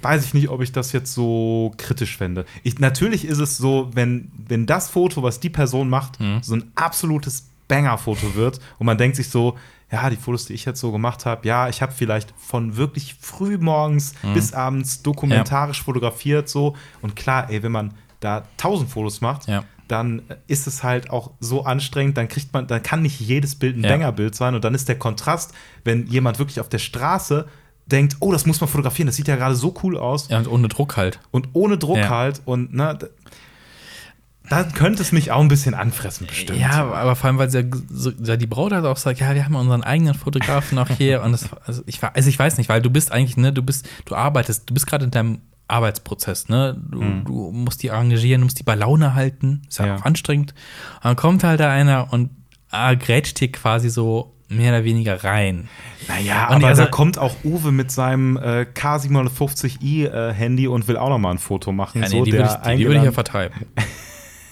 weiß 0.00 0.24
ich 0.24 0.34
nicht, 0.34 0.48
ob 0.48 0.62
ich 0.62 0.72
das 0.72 0.92
jetzt 0.92 1.12
so 1.12 1.72
kritisch 1.76 2.16
fände. 2.16 2.46
Ich, 2.62 2.78
natürlich 2.78 3.24
ist 3.24 3.38
es 3.38 3.58
so, 3.58 3.90
wenn, 3.92 4.30
wenn 4.48 4.66
das 4.66 4.88
Foto, 4.88 5.22
was 5.22 5.40
die 5.40 5.50
Person 5.50 5.90
macht, 5.90 6.20
mhm. 6.20 6.42
so 6.42 6.54
ein 6.54 6.72
absolutes 6.74 7.48
Banger-Foto 7.68 8.34
wird 8.34 8.60
und 8.78 8.86
man 8.86 8.98
denkt 8.98 9.16
sich 9.16 9.28
so, 9.28 9.56
ja, 9.90 10.08
die 10.08 10.16
Fotos, 10.16 10.46
die 10.46 10.54
ich 10.54 10.64
jetzt 10.64 10.80
so 10.80 10.90
gemacht 10.90 11.26
habe, 11.26 11.46
ja, 11.46 11.68
ich 11.68 11.82
habe 11.82 11.92
vielleicht 11.92 12.32
von 12.38 12.76
wirklich 12.76 13.16
früh 13.20 13.58
morgens 13.58 14.14
mhm. 14.22 14.34
bis 14.34 14.54
abends 14.54 15.02
dokumentarisch 15.02 15.78
ja. 15.78 15.84
fotografiert 15.84 16.48
so 16.48 16.74
und 17.02 17.14
klar, 17.14 17.50
ey, 17.50 17.62
wenn 17.62 17.72
man 17.72 17.92
da 18.20 18.44
tausend 18.56 18.88
Fotos 18.88 19.20
macht, 19.20 19.48
ja. 19.48 19.64
dann 19.88 20.22
ist 20.46 20.66
es 20.66 20.82
halt 20.82 21.10
auch 21.10 21.32
so 21.40 21.64
anstrengend, 21.64 22.16
dann 22.16 22.28
kriegt 22.28 22.54
man, 22.54 22.66
dann 22.66 22.82
kann 22.82 23.02
nicht 23.02 23.20
jedes 23.20 23.54
Bild 23.54 23.76
ein 23.76 23.84
ja. 23.84 23.90
Banger-Bild 23.90 24.34
sein 24.34 24.54
und 24.54 24.64
dann 24.64 24.74
ist 24.74 24.88
der 24.88 24.98
Kontrast, 24.98 25.52
wenn 25.84 26.06
jemand 26.06 26.38
wirklich 26.38 26.58
auf 26.60 26.70
der 26.70 26.78
Straße 26.78 27.46
denkt, 27.86 28.16
oh, 28.20 28.32
das 28.32 28.46
muss 28.46 28.60
man 28.60 28.68
fotografieren, 28.68 29.06
das 29.06 29.16
sieht 29.16 29.28
ja 29.28 29.36
gerade 29.36 29.54
so 29.54 29.74
cool 29.82 29.98
aus. 29.98 30.28
Ja, 30.28 30.38
und 30.38 30.48
ohne 30.48 30.68
Druck 30.68 30.96
halt. 30.96 31.20
Und 31.30 31.48
ohne 31.52 31.78
Druck 31.78 31.98
ja. 31.98 32.08
halt. 32.08 32.42
Und 32.44 32.72
na, 32.72 32.98
da 34.48 34.64
könnte 34.64 35.02
es 35.02 35.12
mich 35.12 35.30
auch 35.30 35.40
ein 35.40 35.48
bisschen 35.48 35.74
anfressen, 35.74 36.26
bestimmt. 36.26 36.58
Ja, 36.58 36.92
aber 36.92 37.16
vor 37.16 37.28
allem, 37.28 37.38
weil 37.38 37.50
sie 37.50 37.70
so, 37.90 38.10
die 38.10 38.46
Braut 38.46 38.72
hat 38.72 38.84
auch 38.84 38.94
gesagt, 38.94 39.20
ja, 39.20 39.34
wir 39.34 39.44
haben 39.44 39.54
unseren 39.54 39.82
eigenen 39.82 40.14
Fotografen 40.14 40.76
noch 40.76 40.88
hier. 40.88 41.22
und 41.22 41.32
das, 41.32 41.48
also, 41.64 41.82
ich, 41.86 42.02
also 42.02 42.28
ich 42.28 42.38
weiß 42.38 42.58
nicht, 42.58 42.68
weil 42.68 42.82
du 42.82 42.90
bist 42.90 43.12
eigentlich, 43.12 43.36
ne, 43.36 43.52
du 43.52 43.62
bist, 43.62 43.88
du 44.04 44.14
arbeitest, 44.14 44.68
du 44.68 44.74
bist 44.74 44.86
gerade 44.86 45.04
in 45.04 45.10
deinem 45.10 45.38
Arbeitsprozess, 45.68 46.48
ne? 46.48 46.76
Du, 46.90 47.00
hm. 47.00 47.24
du, 47.24 47.50
musst 47.50 47.82
die 47.82 47.90
arrangieren, 47.90 48.42
du 48.42 48.46
musst 48.46 48.58
die 48.58 48.62
bei 48.62 48.74
Laune 48.74 49.14
halten, 49.14 49.62
ist 49.68 49.78
ja, 49.78 49.86
ja. 49.86 49.96
auch 49.96 50.02
anstrengend. 50.02 50.52
Und 50.96 51.04
dann 51.04 51.16
kommt 51.16 51.44
halt 51.44 51.60
da 51.60 51.70
einer 51.70 52.12
und 52.12 52.30
ah, 52.70 52.94
grätscht 52.94 53.40
dir 53.40 53.50
quasi 53.50 53.88
so 53.88 54.34
mehr 54.52 54.72
oder 54.72 54.84
weniger 54.84 55.22
rein. 55.24 55.68
Naja, 56.08 56.48
und 56.48 56.56
aber 56.56 56.68
also, 56.68 56.82
da 56.82 56.88
kommt 56.88 57.18
auch 57.18 57.34
Uwe 57.44 57.72
mit 57.72 57.90
seinem 57.90 58.36
äh, 58.36 58.66
K750i 58.74 60.06
äh, 60.06 60.66
und 60.66 60.88
will 60.88 60.96
auch 60.96 61.08
noch 61.08 61.18
mal 61.18 61.30
ein 61.30 61.38
Foto 61.38 61.72
machen. 61.72 62.02
Ja, 62.02 62.08
nee, 62.08 62.18
so, 62.18 62.24
die 62.24 62.32
würde 62.32 62.58
ich, 62.74 62.84
würd 62.86 62.96
ich, 62.96 63.02
ja 63.02 63.12
vertreiben. 63.12 63.66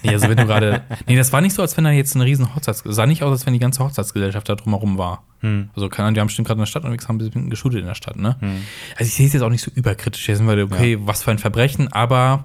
nee, 0.02 0.10
also 0.10 0.28
wenn 0.28 0.36
du 0.36 0.46
gerade. 0.46 0.82
Nee, 1.06 1.16
das 1.16 1.32
war 1.32 1.40
nicht 1.40 1.54
so, 1.54 1.62
als 1.62 1.76
wenn 1.76 1.84
da 1.84 1.90
jetzt 1.90 2.14
eine 2.14 2.24
riesen 2.24 2.54
Hochzeits. 2.54 2.82
sah 2.84 3.06
nicht 3.06 3.22
aus, 3.22 3.32
als 3.32 3.46
wenn 3.46 3.52
die 3.52 3.58
ganze 3.58 3.82
Hochzeitsgesellschaft 3.82 4.48
da 4.48 4.54
drumherum 4.54 4.98
war. 4.98 5.24
Hm. 5.40 5.70
Also, 5.74 5.88
keine 5.88 6.06
Ahnung, 6.06 6.14
die 6.14 6.20
haben 6.20 6.28
bestimmt 6.28 6.46
gerade 6.46 6.58
in 6.58 6.62
der 6.62 6.66
Stadt 6.66 6.84
unterwegs, 6.84 7.08
haben 7.08 7.16
ein 7.16 7.18
bisschen 7.18 7.50
geschult 7.50 7.74
in 7.74 7.86
der 7.86 7.94
Stadt, 7.94 8.16
ne? 8.16 8.36
Hm. 8.40 8.62
Also, 8.92 9.08
ich 9.08 9.14
sehe 9.14 9.26
es 9.26 9.32
jetzt 9.32 9.42
auch 9.42 9.50
nicht 9.50 9.62
so 9.62 9.70
überkritisch. 9.74 10.28
Jetzt 10.28 10.38
sind 10.38 10.46
wir, 10.46 10.64
okay, 10.64 10.94
ja. 10.94 10.98
was 11.02 11.22
für 11.22 11.30
ein 11.30 11.38
Verbrechen, 11.38 11.92
aber 11.92 12.44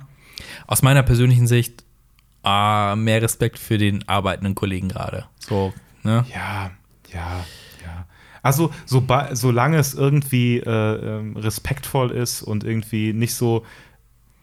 aus 0.67 0.81
meiner 0.81 1.03
persönlichen 1.03 1.47
Sicht 1.47 1.83
äh, 2.43 2.95
mehr 2.95 3.21
Respekt 3.21 3.59
für 3.59 3.77
den 3.77 4.07
arbeitenden 4.07 4.55
Kollegen 4.55 4.89
gerade. 4.89 5.25
So, 5.39 5.73
ne? 6.03 6.25
Ja, 6.33 6.71
ja, 7.15 7.45
ja. 7.83 8.07
Also, 8.41 8.71
so, 8.85 9.03
solange 9.31 9.77
es 9.77 9.95
irgendwie 9.95 10.57
äh, 10.57 10.69
ähm, 10.69 11.35
respektvoll 11.35 12.11
ist 12.11 12.43
und 12.43 12.63
irgendwie 12.63 13.13
nicht 13.13 13.33
so 13.33 13.65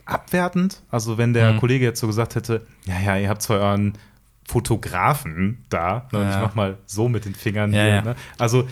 abwertend, 0.05 0.83
also 0.91 1.19
wenn 1.19 1.33
der 1.33 1.53
mhm. 1.53 1.59
Kollege 1.59 1.85
jetzt 1.85 2.01
so 2.01 2.09
gesagt 2.09 2.35
hätte, 2.35 2.67
ja, 2.87 2.99
ja, 2.99 3.17
ihr 3.17 3.29
habt 3.29 3.43
zwar 3.43 3.61
euren 3.61 3.93
Fotografen 4.45 5.65
da, 5.69 6.09
ne, 6.13 6.23
ja. 6.23 6.31
ich 6.31 6.37
mach 6.43 6.55
mal 6.57 6.79
so 6.87 7.09
mit 7.09 7.25
den 7.25 7.35
Fingern 7.35 7.73
ja, 7.73 7.83
hier, 7.83 7.95
ja. 7.95 8.03
Ne? 8.03 8.17
also 8.39 8.69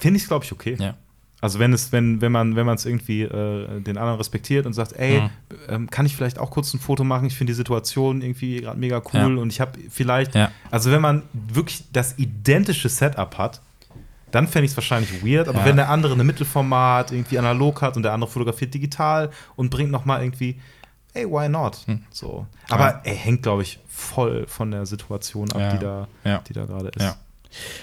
finde 0.00 0.16
ich 0.16 0.24
es, 0.24 0.28
glaube 0.28 0.44
ich, 0.44 0.52
okay. 0.52 0.76
Ja. 0.78 0.96
Also 1.40 1.58
wenn 1.58 1.72
es, 1.72 1.90
wenn, 1.92 2.20
wenn 2.20 2.32
man, 2.32 2.54
wenn 2.54 2.66
man 2.66 2.74
es 2.76 2.84
irgendwie 2.84 3.22
äh, 3.22 3.80
den 3.80 3.96
anderen 3.96 4.18
respektiert 4.18 4.66
und 4.66 4.74
sagt, 4.74 4.92
ey, 4.92 5.22
mhm. 5.22 5.30
ähm, 5.68 5.90
kann 5.90 6.04
ich 6.04 6.14
vielleicht 6.14 6.38
auch 6.38 6.50
kurz 6.50 6.74
ein 6.74 6.80
Foto 6.80 7.02
machen? 7.02 7.26
Ich 7.26 7.36
finde 7.36 7.52
die 7.52 7.56
Situation 7.56 8.20
irgendwie 8.20 8.60
gerade 8.60 8.78
mega 8.78 9.02
cool 9.12 9.36
ja. 9.36 9.42
und 9.42 9.50
ich 9.50 9.60
habe 9.60 9.78
vielleicht, 9.88 10.34
ja. 10.34 10.50
also 10.70 10.90
wenn 10.90 11.00
man 11.00 11.22
wirklich 11.32 11.84
das 11.92 12.18
identische 12.18 12.88
Setup 12.88 13.38
hat, 13.38 13.60
dann 14.30 14.46
fände 14.46 14.66
ich 14.66 14.72
es 14.72 14.76
wahrscheinlich 14.76 15.24
weird. 15.24 15.48
Aber 15.48 15.60
ja. 15.60 15.64
wenn 15.64 15.76
der 15.76 15.88
andere 15.88 16.14
eine 16.14 16.24
Mittelformat 16.24 17.12
irgendwie 17.12 17.38
analog 17.38 17.82
hat 17.82 17.96
und 17.96 18.02
der 18.02 18.12
andere 18.12 18.30
fotografiert 18.30 18.74
digital 18.74 19.30
und 19.56 19.70
bringt 19.70 19.90
noch 19.90 20.04
mal 20.04 20.22
irgendwie, 20.22 20.60
ey, 21.14 21.26
why 21.26 21.48
not? 21.48 21.78
Hm. 21.86 22.04
So. 22.10 22.46
Aber 22.68 23.00
er 23.02 23.14
hängt, 23.14 23.42
glaube 23.42 23.62
ich, 23.62 23.80
voll 23.88 24.46
von 24.46 24.70
der 24.70 24.86
Situation 24.86 25.50
ab, 25.52 25.72
die 25.72 25.78
da, 25.78 26.08
die 26.46 26.52
da 26.52 26.66
gerade 26.66 26.88
ist. 26.88 27.02
Ja. 27.02 27.16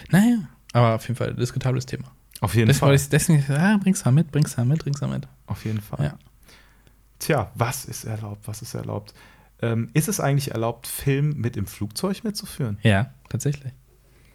Naja, 0.10 0.38
aber 0.74 0.96
auf 0.96 1.08
jeden 1.08 1.18
Fall 1.18 1.34
diskutables 1.34 1.86
Thema. 1.86 2.12
Auf 2.42 2.56
jeden 2.56 2.68
das 2.68 2.80
Fall. 2.80 2.94
Ich, 2.94 3.10
deswegen, 3.10 3.44
ja, 3.48 3.78
bring's 3.78 4.04
mal 4.06 4.12
mit, 4.12 4.32
bring's 4.32 4.56
mal 4.58 4.66
mit, 4.66 4.84
bring's 4.84 5.02
mal 5.02 5.08
mit. 5.08 5.28
Auf 5.48 5.66
jeden 5.66 5.82
Fall. 5.82 6.06
Ja. 6.06 6.18
tja, 7.20 7.52
was 7.56 7.86
ist 7.86 8.04
erlaubt, 8.06 8.48
was 8.48 8.62
ist 8.62 8.74
erlaubt? 8.74 9.14
Ähm, 9.62 9.90
ist 9.94 10.08
es 10.08 10.20
eigentlich 10.20 10.52
erlaubt, 10.52 10.86
Film 10.86 11.36
mit 11.38 11.58
im 11.58 11.66
Flugzeug 11.66 12.24
mitzuführen? 12.24 12.78
Ja, 12.84 13.12
tatsächlich. 13.30 13.74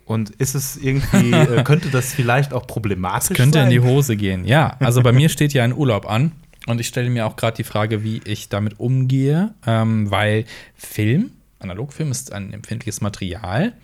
Und 0.04 0.30
ist 0.30 0.54
es 0.54 0.76
irgendwie, 0.76 1.30
äh, 1.32 1.62
könnte 1.64 1.90
das 1.90 2.12
vielleicht 2.12 2.52
auch 2.52 2.66
problematisch 2.66 3.28
das 3.28 3.36
könnte 3.36 3.58
sein? 3.58 3.66
in 3.66 3.70
die 3.70 3.80
Hose 3.80 4.16
gehen, 4.16 4.44
ja. 4.44 4.76
Also 4.80 5.00
bei 5.02 5.12
mir 5.12 5.28
steht 5.28 5.52
ja 5.52 5.62
ein 5.62 5.72
Urlaub 5.72 6.10
an 6.10 6.32
und 6.66 6.80
ich 6.80 6.88
stelle 6.88 7.08
mir 7.08 7.26
auch 7.26 7.36
gerade 7.36 7.56
die 7.56 7.64
Frage, 7.64 8.02
wie 8.02 8.20
ich 8.24 8.48
damit 8.48 8.80
umgehe, 8.80 9.54
ähm, 9.64 10.10
weil 10.10 10.44
Film, 10.74 11.30
Analogfilm 11.60 12.10
ist 12.10 12.32
ein 12.32 12.52
empfindliches 12.52 13.00
Material. 13.00 13.74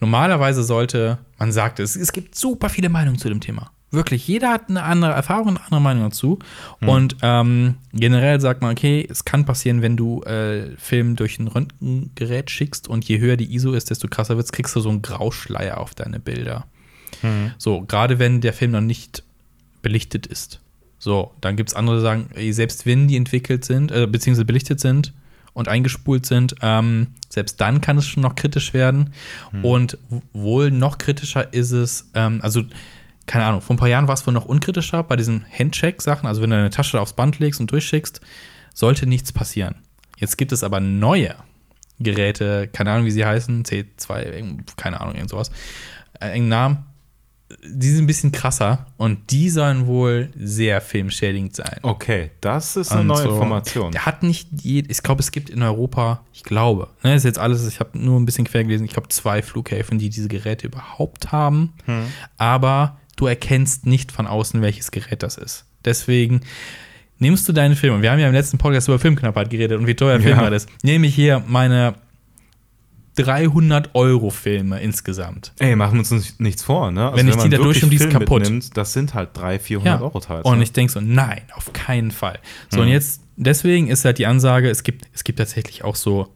Normalerweise 0.00 0.62
sollte, 0.62 1.18
man 1.38 1.52
sagt 1.52 1.80
es, 1.80 1.96
es 1.96 2.12
gibt 2.12 2.34
super 2.34 2.68
viele 2.68 2.88
Meinungen 2.88 3.18
zu 3.18 3.28
dem 3.28 3.40
Thema. 3.40 3.70
Wirklich, 3.90 4.28
jeder 4.28 4.50
hat 4.50 4.68
eine 4.68 4.82
andere 4.82 5.12
Erfahrung, 5.12 5.48
eine 5.48 5.62
andere 5.62 5.80
Meinung 5.80 6.02
dazu. 6.04 6.38
Mhm. 6.80 6.88
Und 6.88 7.16
ähm, 7.22 7.74
generell 7.94 8.38
sagt 8.40 8.60
man, 8.60 8.72
okay, 8.72 9.06
es 9.08 9.24
kann 9.24 9.46
passieren, 9.46 9.80
wenn 9.80 9.96
du 9.96 10.22
äh, 10.24 10.76
Film 10.76 11.16
durch 11.16 11.38
ein 11.38 11.48
Röntgengerät 11.48 12.50
schickst 12.50 12.86
und 12.86 13.06
je 13.06 13.18
höher 13.18 13.38
die 13.38 13.54
ISO 13.54 13.72
ist, 13.72 13.88
desto 13.88 14.08
krasser 14.08 14.36
wird 14.36 14.52
kriegst 14.52 14.76
du 14.76 14.80
so 14.80 14.90
einen 14.90 15.00
Grauschleier 15.00 15.78
auf 15.78 15.94
deine 15.94 16.20
Bilder. 16.20 16.66
Mhm. 17.22 17.52
So, 17.56 17.80
gerade 17.82 18.18
wenn 18.18 18.42
der 18.42 18.52
Film 18.52 18.72
noch 18.72 18.82
nicht 18.82 19.22
belichtet 19.80 20.26
ist. 20.26 20.60
So, 20.98 21.32
dann 21.40 21.56
gibt 21.56 21.70
es 21.70 21.74
andere, 21.74 21.96
die 21.96 22.02
sagen, 22.02 22.28
selbst 22.52 22.84
wenn 22.84 23.08
die 23.08 23.16
entwickelt 23.16 23.64
sind, 23.64 23.90
äh, 23.90 24.06
beziehungsweise 24.06 24.44
belichtet 24.44 24.80
sind 24.80 25.14
und 25.58 25.68
eingespult 25.68 26.24
sind, 26.24 26.54
ähm, 26.62 27.08
selbst 27.28 27.60
dann 27.60 27.80
kann 27.80 27.98
es 27.98 28.06
schon 28.06 28.22
noch 28.22 28.36
kritisch 28.36 28.72
werden. 28.72 29.12
Mhm. 29.52 29.64
Und 29.64 29.98
wohl 30.32 30.70
noch 30.70 30.98
kritischer 30.98 31.52
ist 31.52 31.72
es, 31.72 32.10
ähm, 32.14 32.40
also 32.42 32.62
keine 33.26 33.44
Ahnung, 33.44 33.60
vor 33.60 33.74
ein 33.74 33.78
paar 33.78 33.88
Jahren 33.88 34.08
war 34.08 34.14
es 34.14 34.26
wohl 34.26 34.32
noch 34.32 34.46
unkritischer 34.46 35.02
bei 35.02 35.16
diesen 35.16 35.44
Handcheck-Sachen. 35.50 36.26
Also, 36.26 36.40
wenn 36.40 36.50
du 36.50 36.56
deine 36.56 36.70
Tasche 36.70 36.98
aufs 37.00 37.12
Band 37.12 37.38
legst 37.38 37.60
und 37.60 37.70
durchschickst, 37.70 38.22
sollte 38.72 39.06
nichts 39.06 39.32
passieren. 39.32 39.74
Jetzt 40.16 40.38
gibt 40.38 40.52
es 40.52 40.64
aber 40.64 40.80
neue 40.80 41.34
Geräte, 41.98 42.68
keine 42.68 42.92
Ahnung, 42.92 43.04
wie 43.04 43.10
sie 43.10 43.26
heißen, 43.26 43.64
C2, 43.64 44.76
keine 44.76 45.00
Ahnung, 45.00 45.16
irgend 45.16 45.30
sowas, 45.30 45.50
äh, 46.20 46.28
irgendeinen 46.28 46.48
Namen. 46.48 46.84
Die 47.64 47.88
sind 47.88 48.04
ein 48.04 48.06
bisschen 48.06 48.30
krasser 48.30 48.86
und 48.98 49.30
die 49.30 49.48
sollen 49.48 49.86
wohl 49.86 50.30
sehr 50.38 50.82
filmschädigend 50.82 51.56
sein. 51.56 51.78
Okay, 51.82 52.30
das 52.42 52.76
ist 52.76 52.92
eine 52.92 53.00
und 53.00 53.06
neue 53.06 53.22
so, 53.22 53.30
Information. 53.30 53.92
Der 53.92 54.04
hat 54.04 54.22
nicht, 54.22 54.48
je, 54.60 54.84
ich 54.86 55.02
glaube, 55.02 55.22
es 55.22 55.30
gibt 55.30 55.48
in 55.48 55.62
Europa, 55.62 56.20
ich 56.34 56.42
glaube, 56.42 56.88
ne, 57.02 57.14
ist 57.14 57.24
jetzt 57.24 57.38
alles, 57.38 57.66
ich 57.66 57.80
habe 57.80 57.98
nur 57.98 58.20
ein 58.20 58.26
bisschen 58.26 58.44
quer 58.44 58.64
gelesen, 58.64 58.84
ich 58.84 58.92
glaube, 58.92 59.08
zwei 59.08 59.40
Flughäfen, 59.40 59.98
die 59.98 60.10
diese 60.10 60.28
Geräte 60.28 60.66
überhaupt 60.66 61.32
haben. 61.32 61.72
Hm. 61.86 62.04
Aber 62.36 62.98
du 63.16 63.26
erkennst 63.26 63.86
nicht 63.86 64.12
von 64.12 64.26
außen, 64.26 64.60
welches 64.60 64.90
Gerät 64.90 65.22
das 65.22 65.38
ist. 65.38 65.64
Deswegen 65.86 66.42
nimmst 67.18 67.48
du 67.48 67.52
deinen 67.52 67.76
Film, 67.76 67.94
und 67.94 68.02
wir 68.02 68.10
haben 68.10 68.18
ja 68.18 68.28
im 68.28 68.34
letzten 68.34 68.58
Podcast 68.58 68.88
über 68.88 68.98
Filmknappheit 68.98 69.48
geredet 69.48 69.78
und 69.78 69.86
wie 69.86 69.94
teuer 69.94 70.20
Film 70.20 70.38
ja. 70.38 70.48
ist, 70.48 70.68
nehme 70.82 71.06
ich 71.06 71.14
hier 71.14 71.42
meine 71.46 71.94
300 73.18 73.94
Euro 73.94 74.30
Filme 74.30 74.80
insgesamt. 74.80 75.52
Ey, 75.58 75.74
machen 75.76 75.94
wir 75.94 76.10
uns 76.10 76.38
nichts 76.38 76.62
vor, 76.62 76.90
ne? 76.90 77.06
Also 77.06 77.16
wenn 77.18 77.28
ich 77.28 77.36
wenn 77.36 77.44
die 77.44 77.56
da 77.56 77.62
durch 77.62 77.82
und 77.82 77.90
die 77.90 77.96
ist 77.96 78.10
kaputt. 78.10 78.42
Mitnimmt, 78.42 78.76
das 78.76 78.92
sind 78.92 79.14
halt 79.14 79.36
300, 79.36 79.62
400 79.62 80.00
ja. 80.00 80.04
Euro 80.04 80.20
teils. 80.20 80.44
Und 80.44 80.58
ne? 80.58 80.64
ich 80.64 80.72
denke 80.72 80.92
so, 80.92 81.00
nein, 81.00 81.42
auf 81.54 81.72
keinen 81.72 82.10
Fall. 82.10 82.38
So, 82.70 82.78
hm. 82.78 82.84
und 82.84 82.92
jetzt, 82.92 83.22
deswegen 83.36 83.88
ist 83.88 84.04
halt 84.04 84.18
die 84.18 84.26
Ansage, 84.26 84.70
es 84.70 84.82
gibt, 84.82 85.06
es 85.12 85.24
gibt 85.24 85.38
tatsächlich 85.38 85.84
auch 85.84 85.96
so 85.96 86.28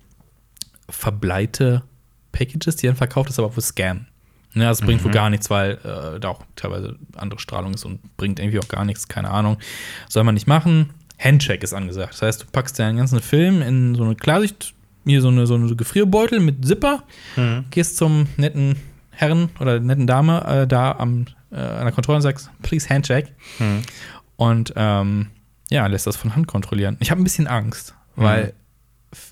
verbleite 0.89 1.83
Packages, 2.33 2.77
die 2.77 2.87
dann 2.87 2.97
verkauft 2.97 3.31
ist, 3.31 3.39
aber 3.39 3.51
für 3.51 3.61
Scam. 3.61 4.07
Ja, 4.55 4.69
das 4.69 4.83
bringt 4.83 5.01
mhm. 5.01 5.07
wohl 5.07 5.13
gar 5.13 5.31
nichts, 5.31 5.49
weil 5.49 5.79
äh, 5.83 6.21
da 6.21 6.29
auch 6.29 6.43
teilweise 6.57 6.97
andere 7.17 7.41
Strahlung 7.41 7.73
ist 7.73 7.85
und 7.85 8.01
bringt 8.17 8.39
irgendwie 8.39 8.59
auch 8.59 8.69
gar 8.69 8.85
nichts, 8.85 9.09
keine 9.09 9.31
Ahnung. 9.31 9.57
Soll 10.09 10.25
man 10.25 10.35
nicht 10.35 10.47
machen. 10.47 10.91
Handcheck 11.19 11.63
ist 11.63 11.73
angesagt. 11.73 12.15
Das 12.15 12.23
heißt, 12.23 12.43
du 12.43 12.47
packst 12.53 12.79
deinen 12.79 12.99
ganzen 12.99 13.21
Film 13.21 13.63
in 13.63 13.95
so 13.95 14.05
eine 14.05 14.15
Klarsicht, 14.15 14.75
hier 15.05 15.21
so 15.21 15.29
eine, 15.29 15.47
so 15.47 15.55
eine 15.55 15.75
Gefrierbeutel 15.75 16.41
mit 16.41 16.65
Zipper, 16.65 17.05
mhm. 17.37 17.65
gehst 17.71 17.97
zum 17.97 18.29
netten 18.37 18.77
Herren 19.11 19.51
oder 19.61 19.81
netten 19.81 20.07
Dame 20.07 20.45
äh, 20.47 20.67
da 20.67 20.93
am, 20.93 21.27
äh, 21.51 21.57
an 21.57 21.85
der 21.85 21.93
Kontrolle 21.93 22.17
und 22.17 22.23
sagst, 22.23 22.51
please 22.63 22.89
Handcheck. 22.89 23.35
Mhm. 23.59 23.83
Und 24.37 24.73
ähm, 24.77 25.29
ja, 25.71 25.87
lässt 25.87 26.07
das 26.07 26.17
von 26.17 26.35
Hand 26.35 26.47
kontrollieren. 26.47 26.97
Ich 27.01 27.11
habe 27.11 27.21
ein 27.21 27.25
bisschen 27.25 27.47
Angst, 27.47 27.95
weil 28.17 28.55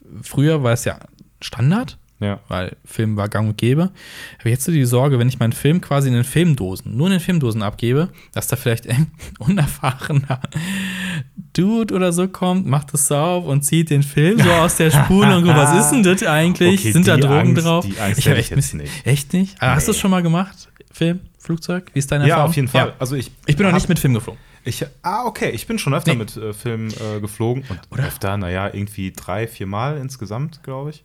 mhm. 0.04 0.22
früher 0.22 0.62
war 0.62 0.72
es 0.72 0.84
ja 0.84 0.98
Standard. 1.40 1.98
Ja. 2.20 2.40
Weil 2.48 2.76
Film 2.84 3.16
war 3.16 3.28
gang 3.28 3.48
und 3.48 3.56
gäbe. 3.56 3.90
Aber 4.40 4.50
jetzt 4.50 4.64
so 4.64 4.72
die 4.72 4.84
Sorge, 4.84 5.18
wenn 5.18 5.28
ich 5.28 5.38
meinen 5.38 5.52
Film 5.52 5.80
quasi 5.80 6.08
in 6.08 6.14
den 6.14 6.24
Filmdosen, 6.24 6.96
nur 6.96 7.06
in 7.06 7.12
den 7.12 7.20
Filmdosen 7.20 7.62
abgebe, 7.62 8.10
dass 8.32 8.46
da 8.46 8.56
vielleicht 8.56 8.88
ein 8.88 9.10
unerfahrener 9.38 10.40
Dude 11.54 11.94
oder 11.94 12.12
so 12.12 12.28
kommt, 12.28 12.66
macht 12.66 12.92
das 12.92 13.10
auf 13.10 13.46
und 13.46 13.62
zieht 13.62 13.90
den 13.90 14.02
Film 14.02 14.38
so 14.38 14.50
aus 14.50 14.76
der 14.76 14.90
Spule 14.90 15.36
und 15.36 15.44
guckt, 15.44 15.56
was 15.56 15.84
ist 15.84 15.90
denn 15.90 16.02
das 16.02 16.22
eigentlich? 16.22 16.80
Okay, 16.80 16.92
Sind 16.92 17.08
da 17.08 17.16
Drogen 17.16 17.34
Angst, 17.34 17.64
drauf? 17.64 17.86
Die 17.86 17.98
Angst 17.98 18.18
ich 18.18 18.28
habe 18.28 18.36
echt 18.36 18.50
jetzt 18.50 18.74
nicht. 18.74 19.06
Echt 19.06 19.32
nicht? 19.32 19.54
Nee. 19.60 19.68
Hast 19.68 19.88
du 19.88 19.92
es 19.92 19.98
schon 19.98 20.10
mal 20.10 20.22
gemacht? 20.22 20.68
Film, 20.92 21.20
Flugzeug? 21.38 21.90
Wie 21.94 21.98
ist 21.98 22.12
deine 22.12 22.24
ja, 22.24 22.34
Erfahrung? 22.34 22.46
Ja, 22.46 22.50
auf 22.50 22.56
jeden 22.56 22.68
Fall. 22.68 22.86
Ja. 22.88 22.94
Also 22.98 23.16
ich, 23.16 23.30
ich 23.46 23.56
bin 23.56 23.66
noch 23.66 23.72
nicht 23.72 23.88
mit 23.88 23.98
Film 23.98 24.14
geflogen. 24.14 24.40
Ich, 24.64 24.84
ah, 25.02 25.24
okay. 25.24 25.50
Ich 25.50 25.66
bin 25.66 25.78
schon 25.78 25.94
öfter 25.94 26.12
nee. 26.12 26.18
mit 26.18 26.36
äh, 26.36 26.52
Film 26.52 26.88
äh, 26.88 27.20
geflogen. 27.20 27.64
Und 27.68 27.80
Oder? 27.90 28.06
öfter, 28.06 28.36
naja, 28.36 28.68
irgendwie 28.72 29.12
drei, 29.12 29.46
vier 29.46 29.66
Mal 29.66 29.96
insgesamt, 29.96 30.62
glaube 30.62 30.90
ich. 30.90 31.04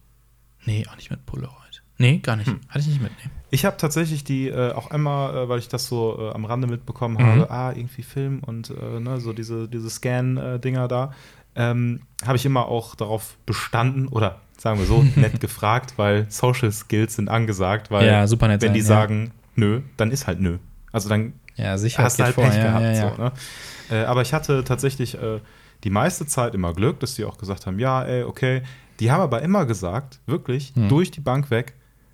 Nee, 0.65 0.85
auch 0.89 0.95
nicht 0.95 1.11
mit 1.11 1.25
Polaroid. 1.25 1.83
Nee, 1.97 2.17
gar 2.17 2.35
nicht. 2.35 2.47
Hm. 2.47 2.59
Hatte 2.67 2.79
ich 2.79 2.87
nicht 2.87 3.01
mitnehmen. 3.01 3.31
Ich 3.51 3.63
habe 3.63 3.77
tatsächlich 3.77 4.23
die 4.23 4.49
äh, 4.49 4.73
auch 4.73 4.91
einmal, 4.91 5.35
äh, 5.35 5.49
weil 5.49 5.59
ich 5.59 5.69
das 5.69 5.87
so 5.87 6.17
äh, 6.19 6.33
am 6.33 6.45
Rande 6.45 6.67
mitbekommen 6.67 7.15
mhm. 7.15 7.25
habe, 7.25 7.51
ah, 7.51 7.71
irgendwie 7.71 8.03
Film 8.03 8.41
und 8.45 8.69
äh, 8.69 8.99
ne, 8.99 9.19
so 9.21 9.31
diese, 9.31 9.69
diese 9.69 9.89
Scan-Dinger 9.89 10.87
da, 10.87 11.13
ähm, 11.55 12.01
habe 12.25 12.35
ich 12.35 12.45
immer 12.45 12.67
auch 12.67 12.95
darauf 12.95 13.37
bestanden 13.45 14.09
oder 14.09 14.41
sagen 14.57 14.79
wir 14.79 14.85
so, 14.85 15.03
nett 15.15 15.39
gefragt, 15.39 15.93
weil 15.95 16.25
Social 16.29 16.71
Skills 16.71 17.15
sind 17.15 17.29
angesagt, 17.29 17.91
weil 17.91 18.07
ja, 18.07 18.27
super 18.27 18.49
nett 18.49 18.61
wenn 18.61 18.69
sein, 18.69 18.73
die 18.73 18.79
ja. 18.81 18.85
sagen 18.85 19.31
nö, 19.55 19.81
dann 19.95 20.11
ist 20.11 20.27
halt 20.27 20.41
nö. 20.41 20.57
Also 20.91 21.07
dann 21.07 21.33
ja, 21.55 21.77
sicher, 21.77 22.03
hast 22.03 22.19
du 22.19 22.23
halt 22.23 22.35
vor, 22.35 22.43
Pech 22.43 22.57
ja, 22.57 22.79
gehabt. 22.79 23.17
So, 23.17 23.23
ne? 23.23 23.31
Äh, 23.89 24.05
aber 24.05 24.21
ich 24.21 24.33
hatte 24.33 24.63
tatsächlich 24.63 25.15
äh, 25.15 25.39
die 25.83 25.89
meiste 25.89 26.25
Zeit 26.25 26.53
immer 26.55 26.73
Glück, 26.73 26.99
dass 26.99 27.15
die 27.15 27.23
auch 27.23 27.37
gesagt 27.37 27.65
haben, 27.65 27.79
ja, 27.79 28.03
ey, 28.03 28.23
okay. 28.23 28.63
Die 28.99 29.11
haben 29.11 29.21
aber 29.21 29.41
immer 29.41 29.65
gesagt, 29.65 30.19
wirklich, 30.25 30.73
hm. 30.75 30.89
durch 30.89 31.11
die 31.11 31.21
Bank 31.21 31.49
weg, 31.51 31.73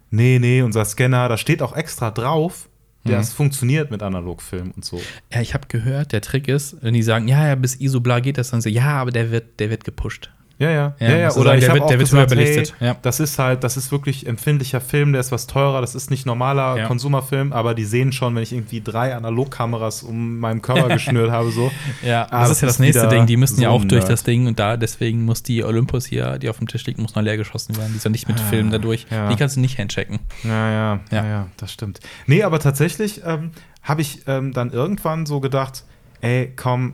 nee, 0.10 0.40
nee, 0.40 0.62
unser 0.62 0.86
Scanner, 0.86 1.30
da 1.30 1.38
steht 1.38 1.62
auch 1.62 1.76
extra 1.76 2.12
drauf, 2.12 2.70
der 3.04 3.20
mhm. 3.20 3.24
funktioniert 3.24 3.90
mit 3.90 4.04
Analogfilm 4.04 4.72
und 4.76 4.86
so. 4.86 5.02
Ja, 5.34 5.42
ich 5.42 5.56
habe 5.56 5.68
gehört, 5.68 6.12
der 6.12 6.22
Trick 6.22 6.48
ist, 6.48 6.78
wenn 6.82 6.94
die 6.94 7.02
sagen, 7.02 7.28
ja, 7.28 7.48
ja, 7.48 7.56
bis 7.56 7.76
ISO 7.76 8.00
bla 8.00 8.20
geht 8.20 8.38
das, 8.38 8.52
dann 8.52 8.62
so, 8.62 8.70
ja, 8.70 9.02
aber 9.02 9.12
der 9.12 9.32
wird, 9.32 9.60
der 9.60 9.72
wird 9.72 9.84
gepusht. 9.84 10.30
Ja, 10.62 10.70
ja. 10.70 10.96
ja, 11.00 11.10
ja, 11.10 11.18
ja. 11.18 11.34
Oder 11.34 11.56
ich 11.56 11.66
der 11.66 11.74
wird, 11.74 11.90
der 11.90 11.98
wird 11.98 12.10
gesagt, 12.12 12.30
belichtet. 12.30 12.76
Hey, 12.78 12.90
ja. 12.90 12.98
Das 13.02 13.20
ist 13.20 13.40
halt, 13.40 13.64
das 13.64 13.78
ist 13.78 13.92
wirklich 13.92 14.28
empfindlicher 14.28 14.80
Film, 14.80 15.12
der 15.12 15.22
ist 15.22 15.32
was 15.32 15.48
teurer, 15.48 15.82
das 15.82 15.96
ist 15.96 16.12
nicht 16.12 16.28
normaler 16.28 16.78
ja. 16.78 16.86
Konsumerfilm, 16.86 17.52
aber 17.52 17.74
die 17.74 17.84
sehen 17.84 18.12
schon, 18.12 18.36
wenn 18.36 18.44
ich 18.44 18.54
irgendwie 18.54 18.80
drei 18.80 19.16
Analogkameras 19.16 20.04
um 20.04 20.38
meinen 20.38 20.62
Körper 20.62 20.88
geschnürt 20.94 21.32
habe, 21.32 21.50
so. 21.50 21.72
Ja, 22.06 22.28
ah, 22.30 22.42
das, 22.42 22.50
das, 22.50 22.52
ist 22.52 22.62
ja 22.62 22.68
das 22.68 22.80
nächste 22.80 23.08
Ding. 23.08 23.26
Die 23.26 23.38
müssen 23.38 23.56
so 23.56 23.64
ja 23.64 23.70
auch 23.70 23.84
durch 23.84 24.04
das 24.04 24.22
Ding 24.24 24.46
und 24.46 24.60
da, 24.60 24.78
deswegen 24.78 25.26
muss 25.26 25.42
die 25.42 25.64
Olympus 25.64 26.06
hier, 26.06 26.38
die 26.38 26.48
auf 26.48 26.60
dem 26.60 26.68
Tisch 26.68 26.86
liegt, 26.86 27.00
muss 27.00 27.16
noch 27.16 27.24
leer 27.24 27.38
geschossen 27.38 27.76
werden. 27.76 27.90
Die 27.94 27.98
ist 27.98 28.04
ja 28.04 28.12
nicht 28.12 28.28
mit 28.28 28.40
ah, 28.40 28.44
Film 28.44 28.70
dadurch. 28.70 29.08
Die 29.32 29.36
kannst 29.36 29.56
du 29.56 29.62
nicht 29.62 29.80
handchecken. 29.80 30.20
Ja, 30.44 30.70
ja, 30.70 31.00
ja, 31.10 31.26
ja, 31.26 31.48
das 31.58 31.74
stimmt. 31.74 32.02
Nee, 32.28 32.44
aber 32.44 32.60
tatsächlich 32.60 33.22
ähm, 33.26 33.50
habe 33.82 34.02
ich 34.02 34.28
ähm, 34.28 34.54
dann 34.54 34.72
irgendwann 34.72 35.26
so 35.26 35.40
gedacht, 35.40 35.86
ey, 36.22 36.54
komm, 36.56 36.94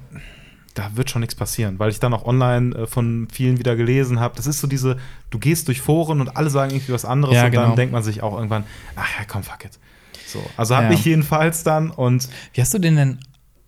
da 0.78 0.96
wird 0.96 1.10
schon 1.10 1.22
nichts 1.22 1.36
passieren, 1.36 1.80
weil 1.80 1.90
ich 1.90 2.00
dann 2.00 2.14
auch 2.14 2.26
online 2.26 2.76
äh, 2.76 2.88
von 2.88 3.28
vielen 3.32 3.58
wieder 3.58 3.76
gelesen 3.76 4.20
habe. 4.20 4.36
Das 4.36 4.46
ist 4.48 4.60
so 4.60 4.68
diese, 4.68 4.98
du 5.30 5.40
gehst 5.40 5.68
durch 5.68 5.82
Foren 5.82 6.22
und 6.22 6.38
alle 6.38 6.50
sagen 6.50 6.72
irgendwie 6.72 6.94
was 6.94 7.06
anderes 7.06 7.36
ja, 7.36 7.46
und 7.46 7.52
genau. 7.52 7.64
dann 7.68 7.76
denkt 7.76 7.94
man 7.94 8.04
sich 8.04 8.22
auch 8.22 8.36
irgendwann, 8.36 8.64
ach 8.96 9.08
ja, 9.18 9.26
komm, 9.28 9.44
fuck 9.44 9.66
it. 9.66 9.80
So, 10.28 10.44
also 10.58 10.76
habe 10.76 10.88
ja. 10.88 10.92
ich 10.92 11.06
jedenfalls 11.06 11.64
dann 11.64 11.90
und. 11.90 12.30
Wie 12.54 12.62
hast 12.62 12.74
du 12.74 12.80
den 12.80 12.96
denn? 12.96 13.20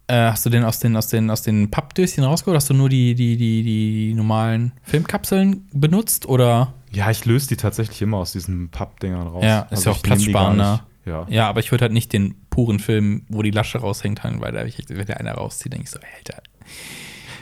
Äh, 0.07 0.31
hast 0.31 0.45
du 0.45 0.49
den 0.49 0.63
aus 0.63 0.79
den, 0.79 0.95
aus 0.95 1.07
den, 1.07 1.29
aus 1.29 1.41
den 1.43 1.69
Pappdöschen 1.69 2.23
rausgeholt? 2.23 2.55
Hast 2.55 2.69
du 2.69 2.73
nur 2.73 2.89
die, 2.89 3.13
die, 3.15 3.37
die, 3.37 3.63
die 3.63 4.13
normalen 4.15 4.73
Filmkapseln 4.83 5.67
benutzt 5.71 6.25
oder? 6.25 6.73
Ja, 6.91 7.11
ich 7.11 7.25
löse 7.25 7.47
die 7.47 7.57
tatsächlich 7.57 8.01
immer 8.01 8.17
aus 8.17 8.31
diesen 8.31 8.69
Pappdingern 8.69 9.27
raus. 9.27 9.43
Ja, 9.43 9.61
ist 9.61 9.71
also 9.71 9.91
ja 9.91 9.95
auch 9.95 10.01
platzsparender. 10.01 10.83
Ja. 11.05 11.25
ja, 11.29 11.47
aber 11.47 11.59
ich 11.59 11.71
würde 11.71 11.83
halt 11.83 11.93
nicht 11.93 12.11
den 12.13 12.35
puren 12.49 12.79
Film, 12.79 13.23
wo 13.29 13.41
die 13.41 13.51
Lasche 13.51 13.79
raushängt, 13.79 14.21
weil 14.23 14.51
da, 14.51 14.65
wenn 14.89 15.05
der 15.05 15.19
einer 15.19 15.33
rauszieht, 15.33 15.73
denke 15.73 15.85
ich 15.85 15.91
so, 15.91 15.99
Alter, 16.17 16.41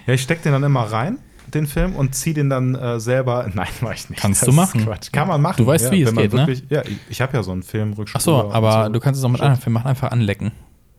ja, 0.05 0.13
ich 0.13 0.21
stecke 0.21 0.43
den 0.43 0.53
dann 0.53 0.63
immer 0.63 0.84
rein, 0.84 1.19
den 1.53 1.67
Film, 1.67 1.95
und 1.95 2.15
ziehe 2.15 2.34
den 2.34 2.49
dann 2.49 2.75
äh, 2.75 2.99
selber. 2.99 3.49
Nein, 3.53 3.67
mach 3.82 3.93
ich 3.93 4.09
nicht. 4.09 4.21
Kannst 4.21 4.41
das 4.41 4.49
du 4.49 4.55
machen. 4.55 4.86
Quatsch. 4.86 5.11
Kann 5.11 5.28
man 5.28 5.41
machen. 5.41 5.57
Du 5.57 5.67
weißt, 5.67 5.86
ja, 5.86 5.91
wie 5.91 6.01
es 6.01 6.13
geht, 6.13 6.34
ne? 6.34 6.39
wirklich, 6.39 6.61
ne? 6.63 6.67
Ja, 6.69 6.82
ich, 6.84 6.97
ich 7.09 7.21
habe 7.21 7.36
ja 7.36 7.43
so 7.43 7.51
einen 7.51 7.63
Filmrückschub. 7.63 8.17
Ach 8.17 8.21
so, 8.21 8.51
aber 8.51 8.86
so. 8.86 8.93
du 8.93 8.99
kannst 8.99 9.19
es 9.19 9.23
auch 9.23 9.30
mit 9.30 9.41
anderen 9.41 9.61
Filmen 9.61 9.75
machen, 9.75 9.88
einfach 9.88 10.11
anlecken. 10.11 10.51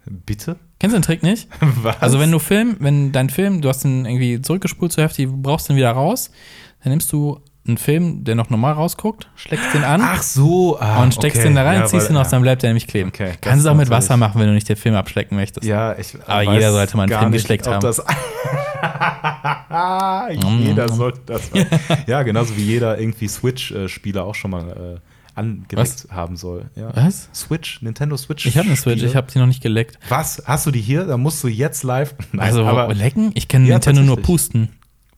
Bitte? 0.06 0.56
Kennst 0.78 0.94
du 0.94 1.00
den 1.00 1.04
Trick 1.04 1.22
nicht? 1.22 1.48
Was? 1.82 2.00
Also, 2.00 2.18
wenn 2.18 2.30
du 2.30 2.38
Film, 2.38 2.76
wenn 2.80 3.12
dein 3.12 3.30
Film, 3.30 3.60
du 3.60 3.68
hast 3.68 3.84
ihn 3.84 4.06
irgendwie 4.06 4.40
zurückgespult 4.40 4.92
zur 4.92 5.02
Hälfte, 5.02 5.24
du 5.24 5.36
brauchst 5.36 5.68
den 5.68 5.76
wieder 5.76 5.90
raus, 5.90 6.30
dann 6.82 6.90
nimmst 6.90 7.12
du 7.12 7.40
einen 7.68 7.78
Film, 7.78 8.24
der 8.24 8.34
noch 8.34 8.50
normal 8.50 8.72
rausguckt, 8.74 9.30
schlägst 9.36 9.72
den 9.74 9.84
an. 9.84 10.00
Ach 10.02 10.22
so, 10.22 10.78
ah, 10.80 11.02
und 11.02 11.14
steckst 11.14 11.38
okay. 11.38 11.48
den 11.48 11.54
da 11.54 11.64
rein, 11.64 11.80
ja, 11.80 11.86
ziehst 11.86 12.10
ihn 12.10 12.16
aus, 12.16 12.30
dann 12.30 12.42
bleibt 12.42 12.62
der 12.62 12.70
nämlich 12.70 12.86
kleben. 12.86 13.10
Okay, 13.10 13.32
Kannst 13.40 13.66
du 13.66 13.70
auch 13.70 13.76
mit 13.76 13.90
Wasser 13.90 14.16
machen, 14.16 14.40
wenn 14.40 14.48
du 14.48 14.54
nicht 14.54 14.68
den 14.68 14.76
Film 14.76 14.94
abschlecken 14.94 15.36
möchtest. 15.36 15.66
Ja, 15.66 15.98
ich 15.98 16.16
Aber 16.26 16.52
jeder 16.52 16.72
sollte 16.72 16.96
mal 16.96 17.02
einen 17.04 17.18
Film 17.18 17.32
geschleckt 17.32 17.66
haben. 17.66 17.80
jeder 20.60 20.88
sollte 20.88 21.20
das. 21.26 21.50
ja, 22.06 22.22
genauso 22.22 22.56
wie 22.56 22.62
jeder 22.62 22.98
irgendwie 22.98 23.28
Switch-Spieler 23.28 24.24
auch 24.24 24.34
schon 24.34 24.50
mal 24.50 24.96
äh, 24.96 25.00
angeleckt 25.38 26.08
haben 26.10 26.36
soll. 26.36 26.70
Ja. 26.74 26.94
Was? 26.94 27.28
Switch, 27.32 27.80
Nintendo 27.82 28.16
Switch. 28.16 28.44
Ich 28.46 28.58
habe 28.58 28.66
eine 28.66 28.76
Switch, 28.76 29.02
ich 29.02 29.16
habe 29.16 29.30
sie 29.30 29.38
noch 29.38 29.46
nicht 29.46 29.62
geleckt. 29.62 29.98
Was? 30.08 30.42
Hast 30.44 30.66
du 30.66 30.70
die 30.70 30.80
hier? 30.80 31.04
Da 31.04 31.16
musst 31.16 31.42
du 31.44 31.48
jetzt 31.48 31.84
live. 31.84 32.14
Nein, 32.32 32.46
also 32.46 32.64
aber 32.64 32.92
lecken? 32.94 33.30
Ich 33.34 33.48
kenne 33.48 33.66
ja, 33.66 33.76
Nintendo 33.76 34.02
nur 34.02 34.20
pusten. 34.20 34.70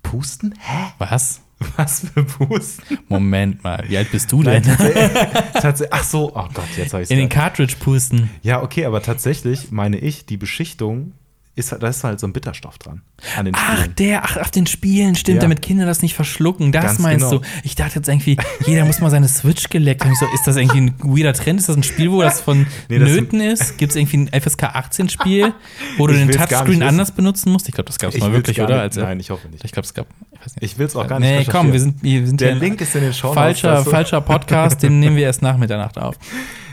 Pusten? 0.03 0.55
Hä? 0.61 0.93
Was? 0.99 1.41
Was 1.77 2.07
für 2.13 2.25
Pusten? 2.25 2.99
Moment 3.09 3.63
mal, 3.63 3.85
wie 3.89 3.97
alt 3.97 4.11
bist 4.11 4.33
du 4.33 4.43
denn? 4.43 4.63
Tatsächlich, 4.63 5.93
ach 5.93 6.05
so, 6.05 6.33
oh 6.35 6.49
Gott, 6.55 6.65
jetzt 6.77 6.93
habe 6.93 7.03
ich 7.03 7.11
In 7.11 7.19
den 7.19 7.29
Cartridge 7.29 7.77
pusten. 7.79 8.31
Ja, 8.43 8.63
okay, 8.63 8.87
aber 8.87 9.03
tatsächlich 9.03 9.71
meine 9.71 9.99
ich, 9.99 10.27
die 10.27 10.37
Beschichtung 10.37 11.13
ist, 11.61 11.73
da 11.79 11.87
ist 11.87 12.03
halt 12.03 12.19
so 12.19 12.27
ein 12.27 12.33
Bitterstoff 12.33 12.79
dran. 12.79 13.03
An 13.37 13.45
den 13.45 13.55
ach, 13.57 13.87
der, 13.87 14.25
ach, 14.25 14.37
auf 14.39 14.51
den 14.51 14.67
Spielen, 14.67 15.15
stimmt, 15.15 15.37
ja. 15.37 15.43
damit 15.43 15.63
Kinder 15.63 15.87
das 15.87 16.03
nicht 16.03 16.15
verschlucken. 16.15 16.73
Das 16.73 16.85
Ganz 16.85 16.99
meinst 16.99 17.29
genau. 17.29 17.43
du? 17.43 17.49
Ich 17.63 17.75
dachte 17.75 17.97
jetzt 17.97 18.09
irgendwie, 18.09 18.37
jeder 18.67 18.85
muss 18.85 19.01
mal 19.01 19.11
seine 19.11 19.29
Switch 19.29 19.69
geleckt 19.69 20.05
haben. 20.05 20.15
So, 20.15 20.27
ist 20.35 20.47
das 20.47 20.57
irgendwie 20.57 20.81
ein 20.81 20.95
weirder 20.99 21.33
Trend? 21.33 21.61
Ist 21.61 21.69
das 21.69 21.77
ein 21.77 21.83
Spiel, 21.83 22.11
wo 22.11 22.23
das 22.23 22.41
von 22.41 22.67
nee, 22.89 22.99
das 22.99 23.09
Nöten 23.09 23.41
ist? 23.41 23.79
Gibt 23.79 23.91
es 23.91 23.97
irgendwie 23.97 24.29
ein 24.33 24.41
FSK 24.41 24.65
18-Spiel, 24.65 25.55
wo 25.99 26.07
du 26.07 26.15
den 26.15 26.31
Touchscreen 26.31 26.83
anders 26.83 27.13
benutzen 27.13 27.53
musst? 27.53 27.69
Ich 27.69 27.75
glaube, 27.75 27.87
das 27.87 27.99
gab 27.99 28.13
es 28.13 28.21
mal 28.21 28.33
wirklich, 28.33 28.61
oder? 28.61 28.81
Als, 28.81 28.97
Nein, 28.97 29.21
ich 29.21 29.31
hoffe 29.31 29.49
nicht. 29.49 29.65
Ich 29.65 29.73
glaube, 29.73 29.87
es 29.87 29.95
gab. 29.95 30.07
Ich, 30.47 30.73
ich 30.73 30.79
will 30.79 30.87
es 30.87 30.97
auch 30.97 31.07
gar 31.07 31.21
nicht. 31.21 31.31
Nee, 31.31 31.45
komm, 31.51 31.73
wir 31.73 31.81
sind, 31.81 32.03
wir 32.03 32.27
sind 32.27 32.41
Der 32.41 32.55
Link 32.55 32.81
ist 32.81 32.95
in 32.97 33.03
den 33.03 33.15
Show 33.15 33.33
falscher, 33.33 33.85
falscher 33.85 34.21
Podcast, 34.21 34.83
den 34.83 35.01
nehmen 35.01 35.17
wir 35.17 35.25
erst 35.25 35.43
nach 35.43 35.57
Mitternacht 35.57 35.99
auf. 35.99 36.17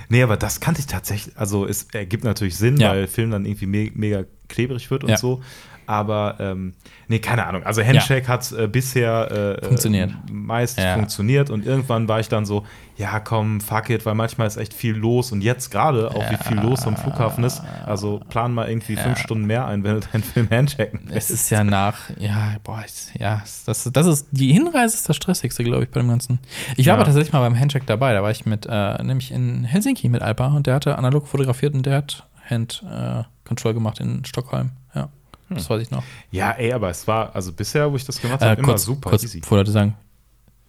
Nee, 0.09 0.23
aber 0.23 0.37
das 0.37 0.59
kannte 0.59 0.79
ich 0.79 0.87
tatsächlich. 0.87 1.37
Also, 1.37 1.65
es 1.65 1.87
ergibt 1.93 2.23
natürlich 2.23 2.57
Sinn, 2.57 2.77
ja. 2.77 2.91
weil 2.91 3.07
Film 3.07 3.31
dann 3.31 3.45
irgendwie 3.45 3.65
me 3.65 3.91
mega 3.93 4.23
klebrig 4.47 4.89
wird 4.89 5.03
und 5.03 5.09
ja. 5.09 5.17
so. 5.17 5.41
Aber 5.87 6.35
ähm, 6.39 6.73
nee, 7.07 7.19
keine 7.19 7.45
Ahnung. 7.45 7.63
Also 7.63 7.81
Handshake 7.81 8.23
ja. 8.23 8.27
hat 8.27 8.51
äh, 8.51 8.67
bisher 8.67 9.57
äh, 9.61 9.65
funktioniert. 9.65 10.11
meist 10.29 10.77
ja. 10.77 10.95
funktioniert 10.95 11.49
und 11.49 11.65
irgendwann 11.65 12.09
war 12.09 12.19
ich 12.19 12.27
dann 12.27 12.45
so, 12.45 12.65
ja 12.97 13.19
komm, 13.19 13.61
fuck 13.61 13.89
it, 13.89 14.05
weil 14.05 14.15
manchmal 14.15 14.47
ist 14.47 14.57
echt 14.57 14.73
viel 14.73 14.95
los 14.95 15.31
und 15.31 15.41
jetzt 15.41 15.69
gerade 15.69 16.09
auch 16.09 16.23
ja. 16.23 16.31
wie 16.31 16.43
viel 16.43 16.57
los 16.57 16.85
am 16.87 16.97
Flughafen 16.97 17.43
ist. 17.43 17.61
Also 17.85 18.19
plan 18.29 18.53
mal 18.53 18.67
irgendwie 18.67 18.95
fünf 18.95 19.19
Stunden 19.19 19.45
mehr 19.45 19.67
ein, 19.67 19.83
wenn 19.83 19.99
du 19.99 20.07
deinen 20.11 20.23
Film 20.23 20.49
handshaken 20.49 21.01
willst. 21.05 21.29
Es 21.29 21.41
ist 21.41 21.49
ja 21.51 21.63
nach, 21.63 22.09
ja, 22.17 22.55
boah, 22.63 22.83
ja, 23.19 23.43
das, 23.65 23.89
das 23.91 24.07
ist, 24.07 24.27
die 24.31 24.51
Hinreise 24.51 24.95
ist 24.95 25.07
das 25.07 25.15
Stressigste, 25.15 25.63
glaube 25.63 25.83
ich, 25.83 25.91
bei 25.91 25.99
dem 25.99 26.09
Ganzen. 26.09 26.39
Ich 26.75 26.87
war 26.87 26.95
aber 26.95 27.05
tatsächlich 27.05 27.33
mal 27.33 27.41
beim 27.41 27.57
Handshake 27.57 27.85
dabei, 27.85 28.13
da 28.13 28.23
war 28.23 28.31
ich 28.31 28.45
mit, 28.45 28.65
äh, 28.67 29.03
nämlich 29.03 29.31
in 29.31 29.63
Helsinki 29.63 30.09
mit 30.09 30.23
Alpa 30.23 30.47
und 30.47 30.65
der 30.65 30.75
hatte 30.75 30.97
analog 30.97 31.27
fotografiert 31.27 31.75
und 31.75 31.85
der 31.85 31.97
hat 31.97 32.27
Hand 32.49 32.83
äh, 32.89 33.23
Control 33.45 33.73
gemacht 33.73 33.99
in 33.99 34.25
Stockholm. 34.25 34.71
Ja, 34.95 35.09
hm. 35.49 35.57
das 35.57 35.69
weiß 35.69 35.81
ich 35.81 35.91
noch. 35.91 36.03
Ja, 36.31 36.51
ey, 36.51 36.73
aber 36.73 36.89
es 36.89 37.07
war, 37.07 37.35
also 37.35 37.53
bisher, 37.53 37.91
wo 37.91 37.95
ich 37.95 38.05
das 38.05 38.19
gemacht 38.21 38.41
habe, 38.41 38.59
äh, 38.59 38.63
immer 38.63 38.77
super 38.77 39.11
kurz, 39.11 39.23
easy. 39.23 39.41
Leute 39.49 39.71
sagen, 39.71 39.95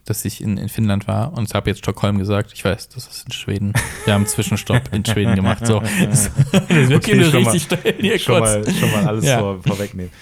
dass 0.08 0.24
ich 0.24 0.42
in, 0.42 0.56
in 0.56 0.68
Finnland 0.68 1.06
war 1.06 1.36
und 1.36 1.52
habe 1.54 1.70
jetzt 1.70 1.78
Stockholm 1.78 2.18
gesagt. 2.18 2.52
Ich 2.54 2.64
weiß, 2.64 2.88
das 2.88 3.06
ist 3.06 3.26
in 3.26 3.32
Schweden. 3.32 3.72
Wir 4.04 4.14
haben 4.14 4.22
einen 4.22 4.28
Zwischenstopp 4.28 4.92
in 4.92 5.04
Schweden 5.04 5.34
gemacht. 5.34 5.66
So, 5.66 5.80
das, 6.04 6.30
das 6.52 6.68
wird 6.68 6.94
okay, 6.94 7.24
schon, 7.24 7.46
richtig 7.46 7.70
mal, 7.70 7.94
hier 7.98 8.18
schon, 8.18 8.40
mal, 8.40 8.64
schon 8.72 8.90
mal 8.90 9.06
alles 9.06 9.24
ja. 9.24 9.38
vor, 9.38 9.62
vorwegnehmen. 9.62 10.12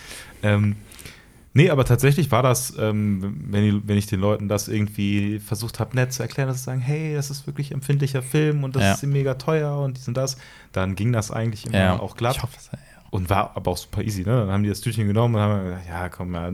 Ähm, 0.43 0.77
Nee, 1.57 1.71
aber 1.71 1.87
tatsächlich 1.87 2.31
war 2.31 2.43
das, 2.43 2.77
ähm, 2.79 3.35
wenn, 3.49 3.65
ich, 3.65 3.89
wenn, 3.89 3.97
ich, 3.97 4.07
den 4.07 4.21
Leuten 4.21 4.47
das 4.47 4.69
irgendwie 4.69 5.39
versucht 5.39 5.81
habe, 5.81 5.97
nett 5.97 6.13
zu 6.13 6.23
erklären, 6.23 6.49
dass 6.49 6.59
sie 6.59 6.65
sagen, 6.65 6.83
hey, 6.83 7.15
das 7.15 7.31
ist 7.31 7.47
wirklich 7.47 7.73
empfindlicher 7.73 8.21
Film 8.21 8.63
und 8.63 8.77
das 8.77 8.83
ja. 8.83 8.93
ist 8.93 9.03
mega 9.05 9.33
teuer 9.37 9.79
und 9.79 9.97
dies 9.97 10.07
und 10.07 10.19
das, 10.19 10.37
dann 10.73 10.97
ging 10.97 11.15
das 11.15 11.31
eigentlich 11.31 11.65
immer 11.65 11.79
ja. 11.79 11.99
auch 11.99 12.15
glatt. 12.15 12.37
Ich 12.37 12.43
hoffe, 12.43 12.59
ja. 12.73 12.79
Und 13.09 13.31
war 13.31 13.57
aber 13.57 13.71
auch 13.71 13.79
super 13.79 14.03
easy, 14.03 14.21
ne? 14.21 14.41
Dann 14.41 14.51
haben 14.51 14.65
die 14.65 14.69
das 14.69 14.83
Tütchen 14.83 15.07
genommen 15.07 15.37
und 15.37 15.41
haben 15.41 15.65
gesagt, 15.65 15.89
ja, 15.89 16.09
komm, 16.11 16.35
ja, 16.35 16.51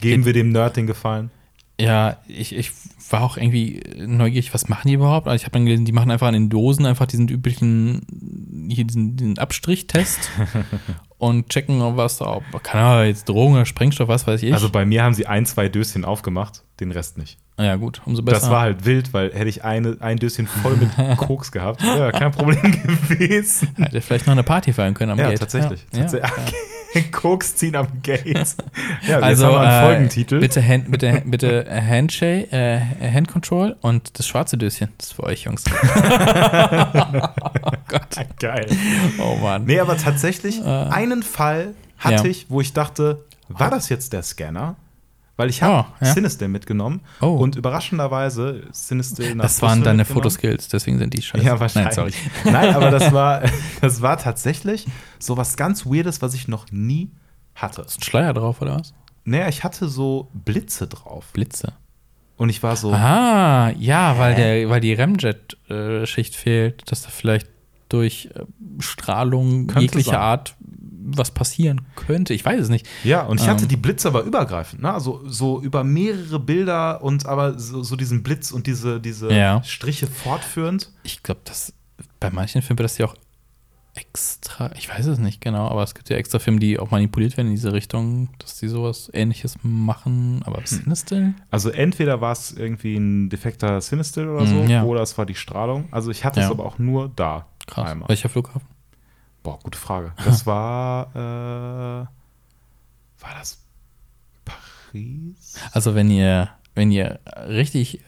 geben 0.00 0.24
wir 0.24 0.32
dem 0.32 0.50
Nerd 0.50 0.76
den 0.76 0.86
Gefallen. 0.86 1.32
Ja, 1.80 2.18
ich, 2.28 2.54
ich 2.54 2.70
war 3.10 3.22
auch 3.22 3.36
irgendwie 3.36 3.82
neugierig, 4.06 4.54
was 4.54 4.68
machen 4.68 4.88
die 4.88 4.94
überhaupt? 4.94 5.26
Also 5.26 5.36
ich 5.36 5.44
habe 5.44 5.52
dann 5.52 5.64
gelesen, 5.64 5.84
die 5.84 5.92
machen 5.92 6.10
einfach 6.10 6.28
an 6.28 6.34
den 6.34 6.48
Dosen 6.48 6.86
einfach 6.86 7.06
diesen 7.06 7.28
üblichen, 7.28 8.68
hier 8.70 8.84
diesen, 8.84 9.16
diesen 9.16 9.38
Abstrichtest 9.38 10.30
und 11.18 11.48
checken, 11.48 11.80
was 11.96 12.18
da, 12.18 12.40
keine 12.62 12.84
Ahnung, 12.84 13.06
jetzt 13.06 13.28
Drogen 13.28 13.54
oder 13.54 13.66
Sprengstoff, 13.66 14.08
was 14.08 14.26
weiß 14.26 14.42
ich. 14.44 14.52
Also 14.52 14.70
bei 14.70 14.86
mir 14.86 15.02
haben 15.02 15.14
sie 15.14 15.26
ein, 15.26 15.46
zwei 15.46 15.68
Döschen 15.68 16.04
aufgemacht, 16.04 16.62
den 16.78 16.92
Rest 16.92 17.18
nicht. 17.18 17.38
Ja, 17.58 17.76
gut, 17.76 18.02
umso 18.04 18.22
besser. 18.22 18.40
Das 18.40 18.50
war 18.50 18.62
halt 18.62 18.84
wild, 18.84 19.12
weil 19.12 19.32
hätte 19.32 19.48
ich 19.48 19.64
eine, 19.64 19.96
ein 20.00 20.18
Döschen 20.18 20.46
voll 20.46 20.76
mit 20.76 20.90
Koks 21.16 21.50
gehabt, 21.52 21.82
ja, 21.82 22.12
kein 22.12 22.30
Problem 22.30 22.62
gewesen. 23.08 23.68
Hätte 23.76 24.00
vielleicht 24.00 24.26
noch 24.26 24.32
eine 24.32 24.42
Party 24.44 24.72
feiern 24.72 24.94
können 24.94 25.12
am 25.12 25.18
ja, 25.18 25.30
Gate. 25.30 25.40
Tatsächlich. 25.40 25.84
Ja, 25.92 26.00
tatsächlich. 26.00 26.30
Ja, 26.30 26.73
Koks 27.02 27.56
ziehen 27.56 27.76
am 27.76 27.88
Gate. 28.02 28.24
Ja, 29.06 29.18
also, 29.18 29.46
haben 29.46 29.54
wir 29.54 29.60
einen 29.60 29.70
äh, 29.70 29.86
Folgentitel. 29.86 30.40
Bitte, 30.40 30.66
Hand, 30.66 30.90
bitte, 30.90 31.22
bitte 31.24 31.66
Handshake, 31.68 32.52
äh, 32.52 32.80
Hand 33.12 33.28
Control 33.28 33.76
und 33.80 34.18
das 34.18 34.26
schwarze 34.26 34.56
Döschen. 34.56 34.88
Das 34.98 35.08
ist 35.08 35.12
für 35.14 35.24
euch, 35.24 35.44
Jungs. 35.44 35.64
oh 35.70 35.70
Gott. 37.88 38.16
Geil. 38.38 38.66
Oh 39.18 39.36
Mann. 39.36 39.64
Nee, 39.64 39.80
aber 39.80 39.96
tatsächlich, 39.96 40.60
äh, 40.60 40.64
einen 40.64 41.22
Fall 41.22 41.74
hatte 41.98 42.28
ich, 42.28 42.46
wo 42.48 42.60
ich 42.60 42.72
dachte, 42.72 43.24
war 43.48 43.70
das 43.70 43.88
jetzt 43.88 44.12
der 44.12 44.22
Scanner? 44.22 44.76
Weil 45.36 45.50
ich 45.50 45.62
habe 45.62 45.88
oh, 45.88 46.04
ja. 46.04 46.12
Sinister 46.12 46.46
mitgenommen 46.46 47.00
oh. 47.20 47.26
und 47.26 47.56
überraschenderweise 47.56 48.62
Sinister 48.70 49.34
Das 49.34 49.60
waren 49.62 49.82
deine 49.82 50.04
Fotoskills, 50.04 50.68
deswegen 50.68 50.98
sind 50.98 51.12
die 51.12 51.22
scheiße. 51.22 51.44
Ja, 51.44 51.58
wahrscheinlich. 51.58 51.96
Nein, 51.96 52.12
sorry. 52.12 52.52
Nein, 52.52 52.74
aber 52.74 52.90
das 52.90 53.12
war, 53.12 53.42
das 53.80 54.00
war 54.00 54.16
tatsächlich 54.16 54.86
so 55.18 55.36
was 55.36 55.56
ganz 55.56 55.86
Weirdes, 55.86 56.22
was 56.22 56.34
ich 56.34 56.46
noch 56.46 56.70
nie 56.70 57.10
hatte. 57.56 57.82
Ist 57.82 57.98
ein 57.98 58.04
Schleier 58.04 58.32
drauf, 58.32 58.62
oder 58.62 58.78
was? 58.78 58.94
Naja, 59.24 59.48
ich 59.48 59.64
hatte 59.64 59.88
so 59.88 60.28
Blitze 60.34 60.86
drauf. 60.86 61.30
Blitze? 61.32 61.72
Und 62.36 62.48
ich 62.48 62.62
war 62.62 62.76
so. 62.76 62.92
Ah, 62.92 63.70
ja, 63.78 64.18
weil, 64.18 64.34
der, 64.34 64.68
weil 64.68 64.80
die 64.80 64.92
Remjet-Schicht 64.92 66.36
fehlt, 66.36 66.90
dass 66.90 67.02
da 67.02 67.08
vielleicht 67.10 67.48
durch 67.88 68.30
äh, 68.34 68.44
Strahlung 68.80 69.68
jeglicher. 69.78 70.20
Art 70.20 70.56
was 71.04 71.30
passieren 71.30 71.82
könnte. 71.96 72.34
Ich 72.34 72.44
weiß 72.44 72.60
es 72.60 72.68
nicht. 72.68 72.86
Ja, 73.04 73.22
und 73.22 73.40
ich 73.40 73.48
hatte 73.48 73.64
ähm. 73.64 73.68
die 73.68 73.76
Blitze 73.76 74.08
aber 74.08 74.22
übergreifend, 74.22 74.82
ne? 74.82 74.92
Also 74.92 75.22
so 75.26 75.60
über 75.60 75.84
mehrere 75.84 76.38
Bilder 76.38 77.02
und 77.02 77.26
aber 77.26 77.58
so, 77.58 77.82
so 77.82 77.96
diesen 77.96 78.22
Blitz 78.22 78.50
und 78.50 78.66
diese, 78.66 79.00
diese 79.00 79.32
ja. 79.32 79.62
Striche 79.62 80.06
fortführend. 80.06 80.90
Ich 81.02 81.22
glaube, 81.22 81.40
dass 81.44 81.72
bei 82.20 82.30
manchen 82.30 82.62
Filmen 82.62 82.78
wird 82.78 82.86
das 82.86 82.98
ja 82.98 83.06
auch 83.06 83.16
extra, 83.94 84.72
ich 84.76 84.88
weiß 84.88 85.06
es 85.06 85.18
nicht 85.18 85.40
genau, 85.40 85.68
aber 85.68 85.82
es 85.82 85.94
gibt 85.94 86.10
ja 86.10 86.16
extra 86.16 86.38
Filme, 86.38 86.58
die 86.58 86.78
auch 86.78 86.90
manipuliert 86.90 87.36
werden 87.36 87.48
in 87.48 87.54
diese 87.54 87.72
Richtung, 87.72 88.28
dass 88.38 88.58
die 88.58 88.68
sowas 88.68 89.10
ähnliches 89.12 89.56
machen, 89.62 90.42
aber 90.44 90.58
hm. 90.58 90.66
Sinistil? 90.66 91.34
Also 91.50 91.70
entweder 91.70 92.20
war 92.20 92.32
es 92.32 92.52
irgendwie 92.52 92.96
ein 92.96 93.28
defekter 93.28 93.80
Sinistil 93.80 94.28
oder 94.28 94.46
so, 94.46 94.54
mm, 94.54 94.68
ja. 94.68 94.82
oder 94.82 95.02
es 95.02 95.16
war 95.16 95.26
die 95.26 95.36
Strahlung. 95.36 95.86
Also 95.92 96.10
ich 96.10 96.24
hatte 96.24 96.40
ja. 96.40 96.46
es 96.46 96.52
aber 96.52 96.66
auch 96.66 96.78
nur 96.78 97.10
da. 97.14 97.46
Krass. 97.66 97.90
Einmal. 97.90 98.08
Welcher 98.08 98.28
Flughafen? 98.28 98.73
Boah, 99.44 99.60
gute 99.62 99.78
Frage. 99.78 100.12
Das 100.24 100.44
war, 100.46 101.14
äh, 101.14 102.06
war 103.22 103.34
das 103.38 103.64
Paris? 104.44 105.54
Also 105.70 105.94
wenn 105.94 106.10
ihr, 106.10 106.50
wenn 106.74 106.90
ihr 106.90 107.20
richtig 107.46 108.00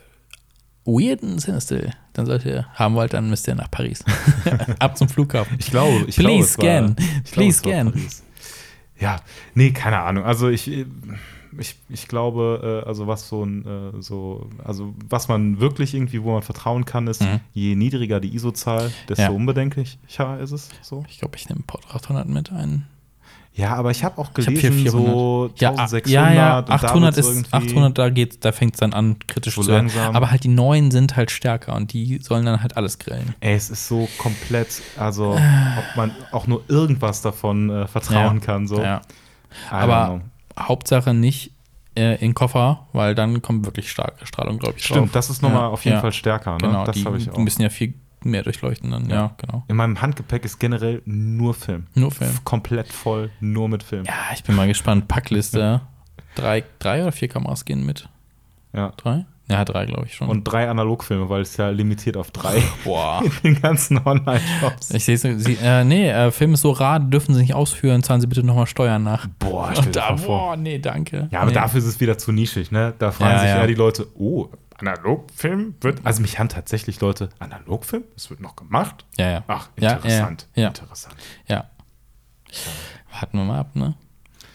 weirden 0.84 1.38
Sinistil 1.38 1.92
dann 2.16 2.26
solltet 2.26 2.46
ihr 2.46 2.66
haben 2.74 2.94
wollt, 2.94 3.12
dann 3.12 3.28
müsst 3.28 3.46
ihr 3.46 3.54
nach 3.54 3.70
Paris. 3.70 4.02
Ab 4.78 4.96
zum 4.96 5.08
Flughafen. 5.08 5.56
Ich 5.58 5.70
glaube, 5.70 6.04
ich 6.06 6.16
Please 6.16 6.56
glaube, 6.58 6.94
scan. 6.94 6.98
War, 6.98 7.22
Please 7.30 7.62
glaube, 7.62 7.90
scan. 7.90 8.10
Ja, 8.98 9.20
nee, 9.54 9.72
keine 9.72 10.00
Ahnung. 10.00 10.24
Also 10.24 10.48
ich 10.48 10.86
ich, 11.58 11.76
ich 11.88 12.08
glaube, 12.08 12.82
äh, 12.84 12.88
also 12.88 13.06
was 13.06 13.28
so 13.28 13.44
ein, 13.44 13.64
äh, 13.64 14.02
so, 14.02 14.48
also 14.64 14.94
was 15.08 15.28
man 15.28 15.60
wirklich 15.60 15.94
irgendwie, 15.94 16.22
wo 16.22 16.32
man 16.32 16.42
vertrauen 16.42 16.84
kann, 16.84 17.06
ist, 17.06 17.22
mhm. 17.22 17.40
je 17.52 17.74
niedriger 17.74 18.20
die 18.20 18.34
ISO-Zahl, 18.34 18.92
desto 19.08 19.22
ja. 19.22 19.30
unbedenklicher 19.30 20.38
ist 20.40 20.52
es. 20.52 20.68
So. 20.82 21.04
Ich 21.08 21.18
glaube, 21.18 21.36
ich 21.36 21.48
nehme 21.48 21.62
Port 21.66 21.84
800 21.92 22.28
mit 22.28 22.52
ein. 22.52 22.86
Ja, 23.56 23.74
aber 23.74 23.90
ich 23.90 24.04
habe 24.04 24.18
auch 24.18 24.34
gelesen, 24.34 24.84
hab 24.84 24.92
so 24.92 25.50
1600. 25.58 26.06
Ja, 26.08 26.30
ja, 26.30 26.34
ja 26.34 26.64
800 26.68 27.16
ist, 27.16 27.54
800, 27.54 27.96
da 27.96 28.10
geht, 28.10 28.44
da 28.44 28.52
fängt 28.52 28.74
es 28.74 28.80
dann 28.80 28.92
an, 28.92 29.16
kritisch 29.26 29.54
so 29.54 29.62
zu 29.62 29.68
werden. 29.68 29.90
Aber 29.96 30.30
halt 30.30 30.44
die 30.44 30.48
neuen 30.48 30.90
sind 30.90 31.16
halt 31.16 31.30
stärker 31.30 31.74
und 31.74 31.94
die 31.94 32.18
sollen 32.18 32.44
dann 32.44 32.60
halt 32.60 32.76
alles 32.76 32.98
grillen. 32.98 33.34
Ey, 33.40 33.54
es 33.54 33.70
ist 33.70 33.88
so 33.88 34.10
komplett, 34.18 34.82
also, 34.98 35.30
ob 35.30 35.96
man 35.96 36.10
auch 36.32 36.46
nur 36.46 36.64
irgendwas 36.68 37.22
davon 37.22 37.70
äh, 37.70 37.86
vertrauen 37.86 38.40
ja. 38.40 38.44
kann, 38.44 38.68
so. 38.68 38.78
Ja. 38.82 39.00
Aber 39.70 40.20
Hauptsache 40.58 41.14
nicht 41.14 41.52
äh, 41.96 42.14
in 42.14 42.28
den 42.28 42.34
Koffer, 42.34 42.86
weil 42.92 43.14
dann 43.14 43.42
kommt 43.42 43.64
wirklich 43.64 43.90
starke 43.90 44.26
Strahlung, 44.26 44.58
glaube 44.58 44.76
ich. 44.76 44.84
Stimmt, 44.84 45.06
drauf. 45.06 45.12
das 45.12 45.30
ist 45.30 45.42
nochmal 45.42 45.62
ja. 45.62 45.68
auf 45.68 45.84
jeden 45.84 45.96
ja. 45.96 46.00
Fall 46.00 46.12
stärker. 46.12 46.52
Ne? 46.52 46.58
Genau, 46.58 46.84
das 46.84 47.04
habe 47.04 47.18
ich 47.18 47.30
auch. 47.30 47.34
Die 47.34 47.40
müssen 47.40 47.62
ja 47.62 47.68
viel 47.68 47.94
mehr 48.22 48.42
durchleuchten 48.42 48.90
dann, 48.90 49.08
ja. 49.08 49.16
ja. 49.16 49.34
genau. 49.36 49.64
In 49.68 49.76
meinem 49.76 50.00
Handgepäck 50.00 50.44
ist 50.44 50.58
generell 50.58 51.02
nur 51.04 51.54
Film. 51.54 51.86
Nur 51.94 52.10
Film. 52.10 52.32
komplett 52.44 52.92
voll, 52.92 53.30
nur 53.40 53.68
mit 53.68 53.82
Film. 53.82 54.04
Ja, 54.04 54.14
ich 54.34 54.42
bin 54.42 54.56
mal 54.56 54.66
gespannt. 54.66 55.08
Packliste. 55.08 55.82
drei, 56.34 56.64
drei 56.78 57.02
oder 57.02 57.12
vier 57.12 57.28
Kameras 57.28 57.64
gehen 57.64 57.86
mit? 57.86 58.08
Ja. 58.72 58.92
Drei? 58.96 59.24
Ja, 59.48 59.64
drei, 59.64 59.86
glaube 59.86 60.06
ich 60.06 60.14
schon. 60.14 60.28
Und 60.28 60.42
drei 60.44 60.68
Analogfilme, 60.68 61.28
weil 61.28 61.42
es 61.42 61.56
ja 61.56 61.68
limitiert 61.68 62.16
auf 62.16 62.32
drei. 62.32 62.62
Boah. 62.84 63.22
In 63.42 63.54
den 63.54 63.62
ganzen 63.62 64.04
Online-Shops. 64.04 64.90
Ich 64.90 65.04
sehe 65.04 65.14
es. 65.14 65.24
Äh, 65.24 65.84
nee, 65.84 66.10
äh, 66.10 66.32
Film 66.32 66.54
ist 66.54 66.62
so 66.62 66.72
rar, 66.72 66.98
dürfen 66.98 67.34
Sie 67.34 67.40
nicht 67.42 67.54
ausführen, 67.54 68.02
zahlen 68.02 68.20
Sie 68.20 68.26
bitte 68.26 68.42
nochmal 68.42 68.66
Steuern 68.66 69.04
nach. 69.04 69.28
Boah, 69.38 69.70
stell 69.72 69.84
dir 69.86 69.90
da, 69.92 70.16
vor. 70.16 70.38
Boah, 70.38 70.56
nee, 70.56 70.78
danke. 70.80 71.28
Ja, 71.30 71.40
aber 71.40 71.50
nee. 71.50 71.54
dafür 71.54 71.78
ist 71.78 71.86
es 71.86 72.00
wieder 72.00 72.18
zu 72.18 72.32
nischig, 72.32 72.72
ne? 72.72 72.94
Da 72.98 73.12
fragen 73.12 73.32
Ja, 73.34 73.38
sich 73.38 73.48
ja. 73.50 73.58
ja 73.58 73.66
die 73.66 73.74
Leute, 73.74 74.08
oh, 74.18 74.48
Analogfilm 74.78 75.74
wird. 75.80 76.00
Also 76.04 76.22
mich 76.22 76.38
haben 76.38 76.48
tatsächlich 76.48 77.00
Leute, 77.00 77.28
Analogfilm? 77.38 78.02
Das 78.14 78.28
wird 78.30 78.40
noch 78.40 78.56
gemacht? 78.56 79.04
Ja, 79.16 79.30
ja. 79.30 79.44
Ach, 79.46 79.68
Ja, 79.78 79.92
interessant. 79.92 80.48
ja, 80.54 80.62
ja. 80.62 80.68
Interessant. 80.68 81.14
Ja. 81.46 81.70
Warten 83.12 83.38
wir 83.38 83.44
mal 83.44 83.60
ab, 83.60 83.74
ne? 83.76 83.94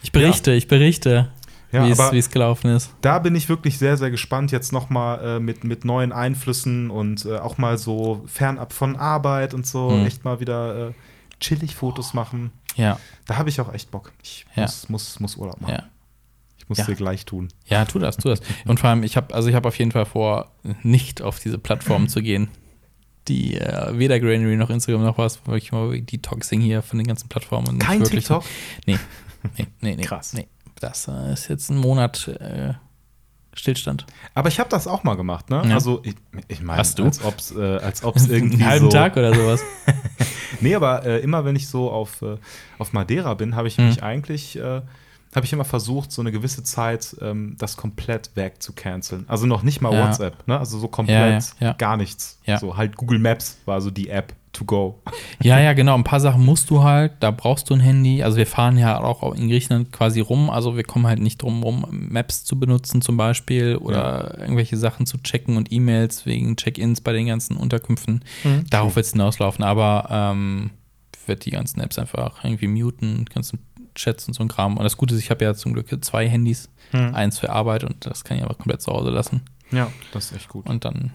Ich 0.02 0.12
berichte, 0.12 0.52
ich 0.52 0.68
berichte, 0.68 1.30
Ja, 1.72 1.86
wie 2.12 2.18
es- 2.18 2.30
gelaufen 2.30 2.70
ist. 2.70 2.92
Da 3.00 3.18
bin 3.18 3.34
ich 3.34 3.48
wirklich 3.48 3.78
sehr, 3.78 3.96
sehr 3.96 4.10
gespannt, 4.10 4.52
jetzt 4.52 4.72
nochmal 4.72 5.36
äh, 5.36 5.40
mit, 5.40 5.64
mit 5.64 5.84
neuen 5.84 6.12
Einflüssen 6.12 6.90
und 6.90 7.24
äh, 7.24 7.38
auch 7.38 7.56
mal 7.58 7.78
so 7.78 8.22
fernab 8.26 8.72
von 8.72 8.96
Arbeit 8.96 9.54
und 9.54 9.66
so, 9.66 9.90
Mhm. 9.90 10.06
echt 10.06 10.24
mal 10.24 10.38
wieder 10.40 10.88
äh, 10.88 10.92
chillig 11.40 11.74
Fotos 11.74 12.12
machen. 12.14 12.52
Ja, 12.76 12.98
Da 13.26 13.36
habe 13.38 13.48
ich 13.48 13.60
auch 13.60 13.72
echt 13.72 13.90
Bock. 13.90 14.12
Ich 14.22 14.46
Ja. 14.54 14.62
muss, 14.62 14.88
muss, 14.88 15.20
muss 15.20 15.36
Urlaub 15.36 15.60
machen. 15.60 15.72
ja. 15.74 15.82
Ich 16.58 16.68
muss 16.68 16.78
Ja. 16.78 16.84
dir 16.84 16.94
gleich 16.94 17.24
tun. 17.26 17.48
Ja, 17.66 17.84
tu 17.86 17.98
das, 17.98 18.16
tu 18.18 18.28
das. 18.28 18.40
Und 18.66 18.78
vor 18.78 18.88
allem, 18.90 19.02
ich 19.02 19.16
habe 19.16 19.34
also 19.34 19.48
ich 19.48 19.54
habe 19.54 19.66
auf 19.68 19.76
jeden 19.78 19.90
Fall 19.92 20.06
vor, 20.06 20.52
nicht 20.82 21.20
auf 21.20 21.40
diese 21.40 21.58
Plattform 21.58 22.08
zu 22.08 22.22
gehen. 22.22 22.48
Die 23.28 23.56
äh, 23.56 23.98
weder 23.98 24.18
Granary 24.20 24.56
noch 24.56 24.70
Instagram 24.70 25.02
noch 25.04 25.18
was, 25.18 25.40
weil 25.44 25.58
ich 25.58 25.72
mal 25.72 26.00
Detoxing 26.00 26.60
hier 26.60 26.82
von 26.82 26.98
den 26.98 27.06
ganzen 27.06 27.28
Plattformen. 27.28 27.78
Kein 27.78 28.02
TikTok? 28.04 28.44
Nee, 28.86 28.98
nee, 29.58 29.66
nee, 29.80 29.96
nee. 29.96 30.02
Krass. 30.02 30.32
Nee. 30.34 30.46
Das 30.82 31.08
ist 31.32 31.48
jetzt 31.48 31.70
ein 31.70 31.76
Monat 31.78 32.28
äh, 32.28 32.74
Stillstand. 33.54 34.06
Aber 34.34 34.48
ich 34.48 34.58
habe 34.58 34.68
das 34.70 34.86
auch 34.86 35.04
mal 35.04 35.14
gemacht, 35.14 35.48
ne? 35.50 35.62
Ja. 35.66 35.74
Also, 35.74 36.00
ich, 36.04 36.14
ich 36.48 36.62
meine, 36.62 36.78
als 36.78 36.98
ob 37.00 37.38
es 37.38 37.54
äh, 37.54 37.76
als 37.78 38.02
ob's 38.02 38.26
irgendwie 38.28 38.56
Einen 38.62 38.66
halben 38.70 38.86
so, 38.86 38.96
Tag 38.96 39.16
oder 39.16 39.34
sowas. 39.34 39.62
Nee, 40.60 40.74
aber 40.76 41.04
äh, 41.04 41.18
immer 41.20 41.44
wenn 41.44 41.56
ich 41.56 41.66
so 41.68 41.90
auf, 41.90 42.22
äh, 42.22 42.36
auf 42.78 42.92
Madeira 42.92 43.34
bin, 43.34 43.56
habe 43.56 43.66
ich 43.68 43.78
Mhm. 43.78 43.86
mich 43.86 44.02
eigentlich, 44.02 44.56
äh, 44.56 44.82
habe 45.34 45.44
ich 45.46 45.52
immer 45.52 45.64
versucht, 45.64 46.12
so 46.12 46.20
eine 46.22 46.30
gewisse 46.30 46.62
Zeit 46.62 47.16
ähm, 47.20 47.56
das 47.58 47.76
komplett 47.76 48.36
weg 48.36 48.62
zu 48.62 48.72
canceln. 48.72 49.24
Also 49.28 49.46
noch 49.46 49.62
nicht 49.64 49.80
mal 49.80 49.92
Ja. 49.92 50.04
WhatsApp, 50.04 50.46
ne? 50.46 50.58
Also 50.58 50.78
so 50.78 50.86
komplett 50.88 51.54
Ja, 51.58 51.72
gar 51.72 51.96
nichts. 51.96 52.38
So 52.60 52.76
halt 52.76 52.96
Google 52.96 53.18
Maps 53.18 53.56
war 53.64 53.80
so 53.80 53.90
die 53.90 54.08
App 54.08 54.34
to 54.52 54.64
go. 54.64 55.02
Ja, 55.42 55.58
ja, 55.60 55.72
genau. 55.72 55.94
Ein 55.94 56.04
paar 56.04 56.20
Sachen 56.20 56.44
musst 56.44 56.70
du 56.70 56.82
halt, 56.82 57.12
da 57.20 57.30
brauchst 57.30 57.70
du 57.70 57.74
ein 57.74 57.80
Handy. 57.80 58.22
Also 58.22 58.36
wir 58.36 58.46
fahren 58.46 58.78
ja 58.78 59.00
auch 59.00 59.34
in 59.34 59.48
Griechenland 59.48 59.92
quasi 59.92 60.20
rum. 60.20 60.50
Also 60.50 60.76
wir 60.76 60.84
kommen 60.84 61.06
halt 61.06 61.20
nicht 61.20 61.42
drum 61.42 61.62
rum, 61.62 61.86
Maps 61.90 62.44
zu 62.44 62.58
benutzen 62.58 63.02
zum 63.02 63.16
Beispiel 63.16 63.76
oder 63.76 64.38
irgendwelche 64.38 64.76
Sachen 64.76 65.06
zu 65.06 65.18
checken 65.18 65.56
und 65.56 65.72
E-Mails 65.72 66.26
wegen 66.26 66.56
Check-ins 66.56 67.00
bei 67.00 67.12
den 67.12 67.26
ganzen 67.26 67.56
Unterkünften. 67.56 68.24
Mhm. 68.44 68.64
Darauf 68.70 68.96
wird 68.96 69.06
es 69.06 69.12
hinauslaufen. 69.12 69.64
Aber 69.64 70.08
ähm, 70.10 70.70
ich 71.20 71.28
werde 71.28 71.40
die 71.40 71.50
ganzen 71.50 71.80
Apps 71.80 71.98
einfach 71.98 72.44
irgendwie 72.44 72.68
muten, 72.68 73.24
ganzen 73.32 73.60
Chats 73.94 74.26
und 74.28 74.34
so 74.34 74.42
ein 74.42 74.48
Kram. 74.48 74.76
Und 74.76 74.84
das 74.84 74.96
Gute 74.96 75.14
ist, 75.14 75.20
ich 75.20 75.30
habe 75.30 75.44
ja 75.44 75.54
zum 75.54 75.72
Glück 75.72 75.88
zwei 76.04 76.28
Handys. 76.28 76.68
Mhm. 76.92 77.14
Eins 77.14 77.38
für 77.38 77.50
Arbeit 77.50 77.84
und 77.84 78.04
das 78.04 78.24
kann 78.24 78.36
ich 78.36 78.42
aber 78.42 78.54
komplett 78.54 78.82
zu 78.82 78.92
Hause 78.92 79.10
lassen. 79.10 79.42
Ja, 79.70 79.90
das 80.12 80.26
ist 80.26 80.36
echt 80.36 80.48
gut. 80.48 80.68
Und 80.68 80.84
dann 80.84 81.12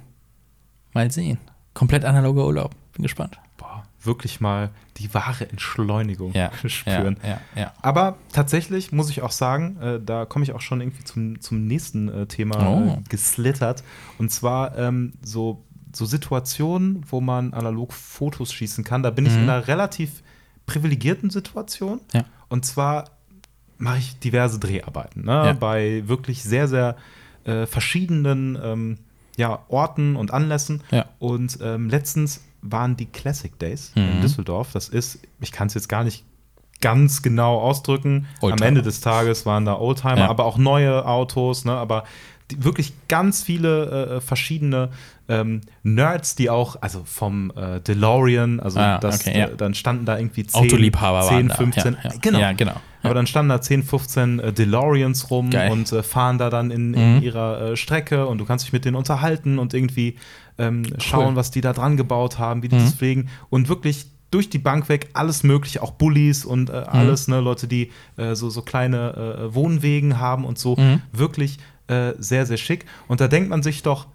mal 0.93 1.11
sehen. 1.11 1.37
Komplett 1.73 2.05
analoger 2.05 2.45
Urlaub. 2.45 2.75
Bin 2.97 3.03
gespannt. 3.03 3.39
Boah, 3.57 3.83
wirklich 4.03 4.41
mal 4.41 4.69
die 4.97 5.13
wahre 5.13 5.49
Entschleunigung 5.49 6.33
Ja, 6.33 6.51
spüren. 6.67 7.17
Ja, 7.23 7.39
ja. 7.55 7.73
Aber 7.81 8.17
tatsächlich 8.33 8.91
muss 8.91 9.09
ich 9.09 9.21
auch 9.21 9.31
sagen, 9.31 9.77
äh, 9.81 9.99
da 10.03 10.25
komme 10.25 10.43
ich 10.43 10.51
auch 10.53 10.61
schon 10.61 10.81
irgendwie 10.81 11.03
zum, 11.05 11.39
zum 11.41 11.65
nächsten 11.65 12.09
äh, 12.09 12.25
Thema 12.25 12.67
Oh. 12.67 12.97
äh, 12.99 13.09
geslittert. 13.09 13.83
Und 14.17 14.31
zwar 14.31 14.77
ähm, 14.77 15.13
so, 15.21 15.63
so 15.93 16.05
Situationen, 16.05 17.03
wo 17.09 17.21
man 17.21 17.53
analog 17.53 17.93
Fotos 17.93 18.51
schießen 18.53 18.83
kann. 18.83 19.03
Da 19.03 19.09
bin 19.11 19.25
ich 19.25 19.33
Mhm. 19.33 19.43
in 19.43 19.49
einer 19.49 19.67
relativ 19.67 20.21
privilegierten 20.65 21.29
Situation. 21.29 22.01
Und 22.49 22.65
zwar 22.65 23.05
mache 23.77 23.99
ich 23.99 24.19
diverse 24.19 24.59
Dreharbeiten 24.59 25.23
ne? 25.23 25.55
Bei 25.59 26.03
wirklich 26.07 26.43
sehr, 26.43 26.67
sehr 26.67 26.95
äh, 27.45 27.65
verschiedenen 27.65 28.57
ähm, 28.61 28.97
ja, 29.37 29.59
Orten 29.69 30.15
und 30.15 30.31
Anlässen. 30.31 30.81
Und 31.19 31.59
ähm, 31.61 31.89
letztens 31.89 32.43
waren 32.61 32.95
die 32.97 33.05
Classic 33.05 33.57
Days 33.59 33.91
in 33.95 34.17
Mhm. 34.17 34.21
Düsseldorf. 34.21 34.71
Das 34.73 34.89
ist, 34.89 35.19
ich 35.39 35.51
kann 35.51 35.67
es 35.67 35.73
jetzt 35.73 35.87
gar 35.89 36.03
nicht 36.03 36.23
ganz 36.81 37.21
genau 37.23 37.59
ausdrücken. 37.59 38.27
Am 38.41 38.49
Oldtimer. 38.49 38.67
Ende 38.67 38.81
des 38.83 39.01
Tages 39.01 39.45
waren 39.45 39.65
da 39.65 39.77
Oldtimer, 39.79 40.17
Ja. 40.17 40.29
aber 40.29 40.45
auch 40.45 40.57
neue 40.57 41.05
Autos, 41.05 41.65
ne? 41.65 41.73
aber 41.73 42.03
wirklich 42.55 42.93
ganz 43.07 43.43
viele 43.43 44.15
äh, 44.17 44.21
verschiedene 44.21 44.89
ähm, 45.27 45.61
Nerds, 45.83 46.35
die 46.35 46.49
auch, 46.49 46.77
also 46.81 47.01
vom 47.05 47.51
äh, 47.55 47.81
DeLorean, 47.81 48.59
also 48.61 48.79
Ah, 48.79 48.97
das, 48.99 49.21
okay, 49.21 49.37
ja. 49.37 49.45
äh, 49.47 49.55
dann 49.57 49.73
standen 49.73 50.05
da 50.05 50.17
irgendwie 50.17 50.45
10, 50.45 50.61
Autoliebhaber 50.63 51.21
10 51.21 51.29
waren 51.35 51.47
da. 51.49 51.55
15, 51.55 51.93
Ja, 52.03 52.09
ja. 52.11 52.15
genau. 52.21 52.39
Ja, 52.39 52.51
genau. 52.53 52.75
Aber 53.03 53.13
dann 53.13 53.27
standen 53.27 53.49
da 53.49 53.61
10, 53.61 53.83
15 53.83 54.39
äh, 54.39 54.53
DeLoreans 54.53 55.29
rum 55.29 55.49
Geil. 55.49 55.71
und 55.71 55.91
äh, 55.91 56.03
fahren 56.03 56.37
da 56.37 56.49
dann 56.49 56.71
in, 56.71 56.93
in 56.93 57.15
Mhm. 57.17 57.21
ihrer 57.21 57.61
äh, 57.71 57.75
Strecke 57.77 58.25
und 58.27 58.37
du 58.37 58.45
kannst 58.45 58.65
dich 58.65 58.73
mit 58.73 58.85
denen 58.85 58.95
unterhalten 58.95 59.59
und 59.59 59.73
irgendwie 59.73 60.15
ähm, 60.57 60.83
schauen, 60.99 61.35
was 61.35 61.51
die 61.51 61.61
da 61.61 61.73
dran 61.73 61.97
gebaut 61.97 62.39
haben, 62.39 62.63
wie 62.63 62.69
die 62.69 62.75
Mhm. 62.77 62.79
das 62.81 62.93
pflegen 62.95 63.29
und 63.49 63.69
wirklich 63.69 64.07
durch 64.31 64.49
die 64.49 64.57
Bank 64.57 64.89
weg 64.89 65.09
alles 65.13 65.43
mögliche, 65.43 65.81
auch 65.81 65.91
Bullies 65.91 66.43
und 66.43 66.69
Mhm. 66.69 66.75
äh, 66.75 66.79
alles, 66.79 67.27
ne, 67.29 67.39
Leute, 67.39 67.67
die 67.67 67.91
äh, 68.17 68.35
so, 68.35 68.49
so 68.49 68.61
kleine 68.61 69.37
äh, 69.49 69.53
Wohnwegen 69.55 70.19
haben 70.19 70.43
und 70.43 70.57
so, 70.57 70.75
Mhm. 70.77 71.01
wirklich 71.13 71.59
äh, 71.87 72.13
sehr, 72.17 72.45
sehr 72.45 72.57
schick. 72.57 72.85
Und 73.07 73.21
da 73.21 73.27
denkt 73.27 73.49
man 73.49 73.63
sich 73.63 73.83
doch, 73.83 74.07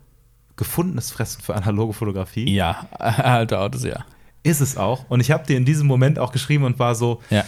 gefundenes 0.57 1.11
Fressen 1.11 1.41
für 1.43 1.55
analoge 1.55 1.93
Fotografie. 1.95 2.53
Ja, 2.55 2.87
alte 2.99 3.59
Autos, 3.59 3.85
ja. 3.85 4.05
Ist 4.43 4.61
es 4.61 4.77
auch. 4.77 5.09
Und 5.09 5.21
ich 5.21 5.31
habe 5.31 5.47
dir 5.47 5.57
in 5.57 5.65
diesem 5.65 5.87
Moment 5.87 6.19
auch 6.19 6.33
geschrieben 6.33 6.65
und 6.65 6.79
war 6.79 6.95
so, 6.95 7.21
Ja. 7.31 7.45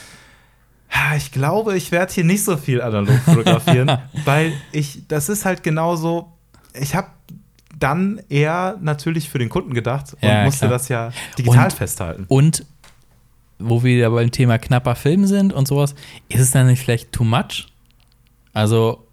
"Ha, 0.91 1.17
ich 1.17 1.33
glaube, 1.33 1.77
ich 1.77 1.91
werde 1.93 2.13
hier 2.13 2.25
nicht 2.25 2.45
so 2.45 2.57
viel 2.57 2.81
analog 2.81 3.19
fotografieren, 3.25 3.99
weil 4.25 4.53
ich, 4.73 5.07
das 5.09 5.29
ist 5.29 5.45
halt 5.45 5.63
genauso, 5.63 6.33
ich 6.73 6.95
habe 6.95 7.09
dann 7.79 8.21
eher 8.29 8.77
natürlich 8.81 9.29
für 9.29 9.39
den 9.39 9.49
Kunden 9.49 9.75
gedacht 9.75 10.15
und 10.15 10.23
Ja, 10.29 10.45
musste 10.45 10.61
klar. 10.67 10.71
das 10.71 10.89
ja 10.89 11.11
digital 11.37 11.65
Und- 11.65 11.73
festhalten. 11.73 12.25
Und 12.29 12.65
wo 13.59 13.83
wir 13.83 13.97
ja 13.97 14.09
beim 14.09 14.31
Thema 14.31 14.59
knapper 14.59 14.95
Film 14.95 15.27
sind 15.27 15.53
und 15.53 15.67
sowas, 15.69 15.95
ist 16.29 16.41
es 16.41 16.51
dann 16.53 16.67
nicht 16.69 16.81
vielleicht 16.83 17.13
too 17.13 17.25
much? 17.25 17.67
Also 18.53 19.04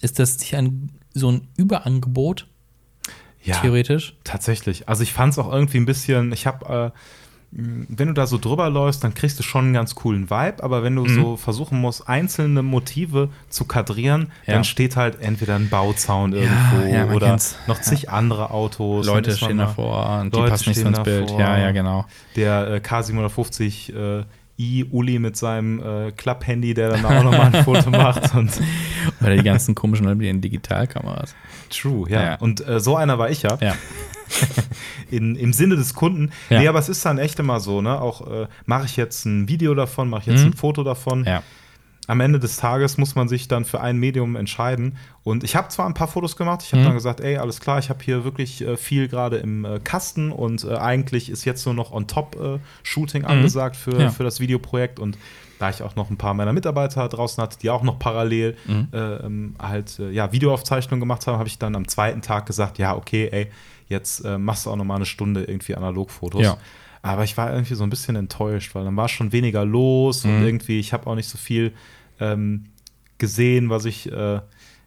ist 0.00 0.18
das 0.18 0.38
nicht 0.38 0.54
ein, 0.56 0.90
so 1.14 1.30
ein 1.30 1.48
Überangebot, 1.56 2.46
Ja, 3.42 3.56
theoretisch? 3.60 4.14
tatsächlich. 4.24 4.88
Also 4.88 5.02
ich 5.02 5.12
fand 5.12 5.32
es 5.32 5.38
auch 5.38 5.52
irgendwie 5.52 5.78
ein 5.78 5.86
bisschen, 5.86 6.32
ich 6.32 6.46
habe, 6.46 6.92
äh, 6.94 6.98
wenn 7.52 8.06
du 8.06 8.14
da 8.14 8.28
so 8.28 8.38
drüber 8.38 8.70
läufst, 8.70 9.02
dann 9.02 9.12
kriegst 9.12 9.36
du 9.40 9.42
schon 9.42 9.64
einen 9.64 9.72
ganz 9.74 9.96
coolen 9.96 10.30
Vibe, 10.30 10.62
aber 10.62 10.84
wenn 10.84 10.94
du 10.94 11.02
Mhm. 11.02 11.14
so 11.16 11.36
versuchen 11.36 11.80
musst, 11.80 12.08
einzelne 12.08 12.62
Motive 12.62 13.28
zu 13.48 13.64
kadrieren, 13.64 14.30
Ja. 14.46 14.54
dann 14.54 14.62
steht 14.64 14.94
halt 14.94 15.20
entweder 15.20 15.56
ein 15.56 15.68
Bauzaun 15.68 16.32
irgendwo 16.32 16.86
ja, 16.86 17.06
man 17.06 17.16
oder 17.16 17.26
kennt's. 17.30 17.56
noch 17.66 17.80
zig 17.80 18.08
andere 18.08 18.52
Autos. 18.52 19.04
Leute 19.04 19.36
stehen 19.36 19.58
davor 19.58 20.20
und 20.20 20.32
die 20.32 20.38
Leute 20.38 20.50
passen 20.52 20.68
nicht 20.68 20.80
so 20.80 20.86
ins 20.86 21.02
Bild. 21.02 21.28
Ja, 21.32 21.58
ja, 21.58 21.72
genau. 21.72 22.04
der 22.36 22.68
äh, 22.74 22.76
K750 22.78 24.20
äh, 24.20 24.24
i 24.60 24.84
Uli 24.90 25.18
mit 25.18 25.36
seinem 25.38 25.80
äh, 25.80 26.12
Klapp-Handy, 26.12 26.74
der 26.74 26.90
dann 26.90 27.04
auch 27.06 27.24
nochmal 27.24 27.54
ein 27.54 27.64
Foto 27.64 27.88
macht. 27.90 28.34
Und 28.34 28.50
Oder 29.22 29.36
die 29.36 29.42
ganzen 29.42 29.74
komischen 29.74 30.04
Leute 30.04 30.16
mit 30.18 30.26
ihren 30.26 30.42
Digitalkameras. 30.42 31.34
true, 31.70 32.08
ja. 32.10 32.22
Ja. 32.22 32.34
Und 32.36 32.66
äh, 32.68 32.78
so 32.78 32.94
einer 32.96 33.18
war 33.18 33.30
ich 33.30 33.42
ja. 33.42 33.56
Ja. 33.62 33.74
In, 35.10 35.34
Im 35.36 35.52
Sinne 35.52 35.76
des 35.76 35.94
Kunden. 35.94 36.30
Ja. 36.50 36.60
Nee, 36.60 36.68
aber 36.68 36.78
es 36.78 36.88
ist 36.88 37.04
dann 37.04 37.18
echt 37.18 37.38
immer 37.38 37.58
so, 37.60 37.80
ne? 37.82 38.00
Auch 38.00 38.26
äh, 38.30 38.46
mache 38.66 38.84
ich 38.86 38.96
jetzt 38.96 39.24
ein 39.24 39.48
Video 39.48 39.74
davon, 39.74 40.08
mache 40.10 40.22
ich 40.22 40.26
jetzt 40.28 40.44
Mhm. 40.44 40.50
ein 40.50 40.54
Foto 40.54 40.84
davon. 40.84 41.24
Ja. 41.24 41.42
Am 42.10 42.20
Ende 42.20 42.40
des 42.40 42.56
Tages 42.56 42.98
muss 42.98 43.14
man 43.14 43.28
sich 43.28 43.46
dann 43.48 43.64
für 43.64 43.80
ein 43.80 43.96
Medium 43.96 44.34
entscheiden. 44.36 44.96
Und 45.22 45.44
ich 45.44 45.54
habe 45.54 45.68
zwar 45.68 45.86
ein 45.86 45.94
paar 45.94 46.08
Fotos 46.08 46.36
gemacht, 46.36 46.62
ich 46.64 46.72
habe 46.72 46.80
Mhm. 46.80 46.84
dann 46.86 46.94
gesagt, 46.94 47.20
ey, 47.20 47.36
alles 47.36 47.60
klar, 47.60 47.78
ich 47.78 47.88
habe 47.88 48.02
hier 48.02 48.24
wirklich 48.24 48.62
äh, 48.62 48.76
viel 48.76 49.06
gerade 49.08 49.36
im 49.36 49.64
äh, 49.64 49.78
Kasten 49.78 50.32
und 50.32 50.64
äh, 50.64 50.74
eigentlich 50.76 51.30
ist 51.30 51.44
jetzt 51.44 51.64
nur 51.66 51.74
noch 51.74 51.92
on 51.92 52.06
top 52.08 52.36
äh, 52.40 52.58
Shooting 52.82 53.24
angesagt 53.24 53.76
für, 53.76 53.94
Mhm. 53.94 54.00
Ja. 54.00 54.10
für 54.10 54.24
das 54.24 54.40
Videoprojekt 54.40 54.98
und 54.98 55.16
da 55.58 55.70
ich 55.70 55.82
auch 55.82 55.94
noch 55.94 56.10
ein 56.10 56.16
paar 56.16 56.34
meiner 56.34 56.52
Mitarbeiter 56.54 57.06
draußen 57.08 57.40
hatte, 57.42 57.58
die 57.60 57.70
auch 57.70 57.82
noch 57.82 57.98
parallel 57.98 58.56
Mhm. 58.66 58.88
äh, 58.92 58.98
ähm, 58.98 59.54
halt 59.60 59.98
äh, 59.98 60.10
ja, 60.10 60.32
Videoaufzeichnungen 60.32 61.00
gemacht 61.00 61.26
haben, 61.26 61.38
habe 61.38 61.48
ich 61.48 61.58
dann 61.58 61.76
am 61.76 61.86
zweiten 61.86 62.22
Tag 62.22 62.46
gesagt, 62.46 62.78
ja, 62.78 62.96
okay, 62.96 63.28
ey, 63.30 63.46
jetzt 63.88 64.24
machst 64.24 64.66
du 64.66 64.70
auch 64.70 64.76
noch 64.76 64.84
mal 64.84 64.96
eine 64.96 65.04
Stunde 65.06 65.44
irgendwie 65.44 65.74
Analogfotos. 65.74 66.42
Ja. 66.42 66.56
Aber 67.02 67.24
ich 67.24 67.36
war 67.36 67.52
irgendwie 67.52 67.74
so 67.74 67.82
ein 67.82 67.90
bisschen 67.90 68.14
enttäuscht, 68.16 68.74
weil 68.74 68.84
dann 68.84 68.94
war 68.96 69.08
schon 69.08 69.32
weniger 69.32 69.64
los 69.64 70.24
und 70.24 70.38
Mhm. 70.38 70.46
irgendwie, 70.46 70.78
ich 70.80 70.92
habe 70.92 71.06
auch 71.08 71.14
nicht 71.14 71.28
so 71.28 71.38
viel 71.38 71.72
ähm, 72.20 72.66
gesehen, 73.18 73.70
was 73.70 73.84
ich 73.84 74.10
äh, 74.10 74.40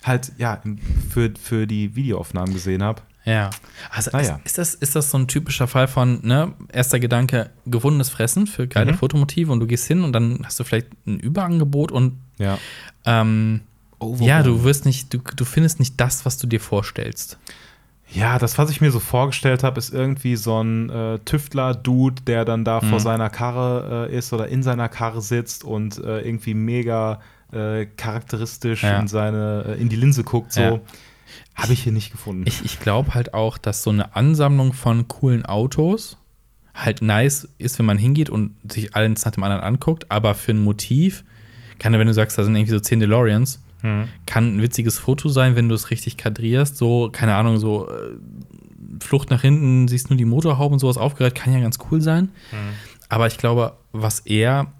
halt 0.03 0.31
ja 0.37 0.61
für, 1.09 1.31
für 1.41 1.67
die 1.67 1.95
Videoaufnahmen 1.95 2.53
gesehen 2.53 2.83
habe. 2.83 3.01
Ja. 3.25 3.51
Also 3.89 4.11
Naja. 4.11 4.35
ist, 4.43 4.45
ist, 4.45 4.57
das, 4.57 4.73
ist 4.75 4.95
das 4.97 5.11
so 5.11 5.17
ein 5.17 5.27
typischer 5.29 5.67
Fall 5.67 5.87
von, 5.87 6.19
ne, 6.23 6.53
erster 6.73 6.99
Gedanke, 6.99 7.51
gewundenes 7.65 8.09
Fressen 8.09 8.47
für 8.47 8.67
geile 8.67 8.91
Mhm. 8.91 8.97
Fotomotive 8.97 9.49
und 9.51 9.61
du 9.61 9.67
gehst 9.67 9.87
hin 9.87 10.03
und 10.03 10.11
dann 10.11 10.41
hast 10.43 10.59
du 10.59 10.65
vielleicht 10.65 10.87
ein 11.07 11.19
Überangebot 11.19 11.91
und 11.93 12.19
Ja. 12.37 12.57
ähm, 13.05 13.61
overwhelmed. 13.99 14.27
Ja, 14.27 14.43
du 14.43 14.63
wirst 14.65 14.85
nicht, 14.85 15.13
du, 15.13 15.19
du 15.19 15.45
findest 15.45 15.79
nicht 15.79 15.99
das, 16.01 16.25
was 16.25 16.37
du 16.37 16.47
dir 16.47 16.59
vorstellst. 16.59 17.37
Ja, 18.13 18.37
das, 18.37 18.57
was 18.57 18.69
ich 18.69 18.79
mir 18.79 18.91
so 18.91 18.99
vorgestellt 18.99 19.63
habe, 19.63 19.79
ist 19.79 19.93
irgendwie 19.93 20.35
so 20.35 20.61
ein 20.61 20.89
äh, 20.89 21.19
Tüftler-Dude, 21.19 22.21
der 22.23 22.45
dann 22.45 22.63
da 22.63 22.79
mhm. 22.79 22.89
vor 22.89 22.99
seiner 22.99 23.29
Karre 23.29 24.07
äh, 24.09 24.15
ist 24.15 24.31
oder 24.33 24.47
in 24.47 24.61
seiner 24.61 24.87
Karre 24.87 25.21
sitzt 25.21 25.63
und 25.63 25.97
äh, 25.97 26.21
irgendwie 26.21 26.53
mega 26.53 27.19
äh, 27.51 27.85
charakteristisch 27.85 28.83
ja. 28.83 28.99
in, 28.99 29.07
seine, 29.07 29.65
äh, 29.67 29.81
in 29.81 29.89
die 29.89 29.95
Linse 29.95 30.23
guckt. 30.23 30.53
So. 30.53 30.61
Ja. 30.61 30.79
Habe 31.55 31.73
ich 31.73 31.83
hier 31.83 31.91
nicht 31.91 32.11
gefunden. 32.11 32.43
Ich, 32.45 32.63
ich 32.63 32.79
glaube 32.79 33.15
halt 33.15 33.33
auch, 33.33 33.57
dass 33.57 33.83
so 33.83 33.89
eine 33.89 34.15
Ansammlung 34.15 34.73
von 34.73 35.07
coolen 35.07 35.45
Autos 35.45 36.17
halt 36.73 37.01
nice 37.01 37.47
ist, 37.57 37.79
wenn 37.79 37.85
man 37.85 37.97
hingeht 37.97 38.29
und 38.29 38.55
sich 38.71 38.95
eins 38.95 39.25
nach 39.25 39.31
dem 39.31 39.43
anderen 39.43 39.63
anguckt, 39.63 40.09
aber 40.09 40.35
für 40.35 40.51
ein 40.51 40.63
Motiv 40.63 41.23
kann, 41.79 41.93
wenn 41.93 42.07
du 42.07 42.13
sagst, 42.13 42.37
da 42.37 42.43
sind 42.43 42.55
irgendwie 42.55 42.71
so 42.71 42.79
10 42.79 42.99
DeLoreans, 42.99 43.62
hm. 43.83 44.07
Kann 44.25 44.55
ein 44.55 44.61
witziges 44.61 44.97
Foto 44.97 45.27
sein, 45.27 45.57
wenn 45.57 45.67
du 45.67 45.75
es 45.75 45.91
richtig 45.91 46.15
kadrierst. 46.15 46.77
So, 46.77 47.09
keine 47.11 47.35
Ahnung, 47.35 47.57
so 47.57 47.89
äh, 47.89 48.15
Flucht 49.01 49.29
nach 49.29 49.41
hinten, 49.41 49.89
siehst 49.89 50.09
nur 50.09 50.17
die 50.17 50.25
Motorhaube 50.25 50.73
und 50.73 50.79
sowas 50.79 50.97
aufgereiht, 50.97 51.35
kann 51.35 51.53
ja 51.53 51.59
ganz 51.59 51.77
cool 51.91 52.01
sein. 52.01 52.29
Hm. 52.51 52.57
Aber 53.09 53.27
ich 53.27 53.37
glaube, 53.37 53.73
was 53.91 54.21
eher 54.21 54.71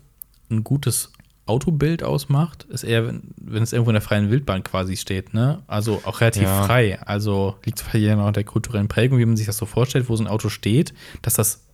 ein 0.49 0.63
gutes 0.63 1.11
Autobild 1.45 2.01
ausmacht, 2.01 2.63
ist 2.69 2.83
eher, 2.83 3.05
wenn, 3.05 3.23
wenn 3.35 3.61
es 3.61 3.73
irgendwo 3.73 3.91
in 3.91 3.95
der 3.95 4.01
freien 4.01 4.31
Wildbahn 4.31 4.63
quasi 4.63 4.95
steht, 4.95 5.33
ne? 5.33 5.61
Also 5.67 6.01
auch 6.05 6.21
relativ 6.21 6.43
ja. 6.43 6.63
frei. 6.63 7.01
Also 7.01 7.57
liegt 7.65 7.79
es 7.79 7.85
vielleicht 7.85 8.15
noch 8.17 8.31
der 8.31 8.45
kulturellen 8.45 8.87
Prägung, 8.87 9.19
wie 9.19 9.25
man 9.25 9.35
sich 9.35 9.47
das 9.47 9.57
so 9.57 9.65
vorstellt, 9.65 10.07
wo 10.07 10.15
so 10.15 10.23
ein 10.23 10.29
Auto 10.29 10.47
steht, 10.47 10.93
dass 11.21 11.33
das 11.33 11.65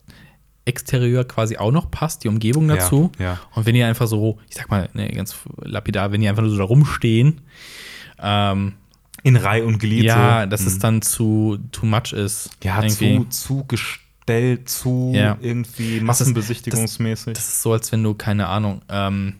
Exterieur 0.69 1.25
quasi 1.25 1.57
auch 1.57 1.71
noch 1.71 1.91
passt, 1.91 2.23
die 2.23 2.27
Umgebung 2.27 2.67
dazu. 2.67 3.11
Ja, 3.19 3.25
ja. 3.25 3.39
Und 3.55 3.65
wenn 3.65 3.73
die 3.73 3.83
einfach 3.83 4.07
so, 4.07 4.37
ich 4.47 4.55
sag 4.55 4.69
mal, 4.69 4.89
ne, 4.93 5.09
ganz 5.09 5.35
lapidar, 5.61 6.11
wenn 6.11 6.21
die 6.21 6.29
einfach 6.29 6.43
nur 6.43 6.51
so 6.51 6.57
da 6.57 6.63
rumstehen, 6.63 7.41
ähm, 8.21 8.73
in 9.23 9.35
Reihe 9.35 9.65
und 9.65 9.79
Glied. 9.79 10.03
Ja, 10.03 10.43
so. 10.43 10.49
dass 10.49 10.61
mhm. 10.61 10.67
es 10.67 10.79
dann 10.79 11.01
zu 11.01 11.59
too 11.71 11.85
much 11.85 12.13
ist. 12.13 12.51
Ja, 12.63 12.81
irgendwie. 12.81 13.29
zu, 13.29 13.47
zu 13.47 13.65
gestellt, 13.65 14.69
zu 14.69 15.11
ja. 15.13 15.37
irgendwie 15.41 15.99
massenbesichtigungsmäßig. 15.99 17.33
Das, 17.33 17.45
das, 17.45 17.53
ist 17.55 17.61
so, 17.61 17.73
als 17.73 17.91
wenn 17.91 18.03
du, 18.03 18.13
keine 18.13 18.47
Ahnung, 18.47 18.81
ähm, 18.89 19.35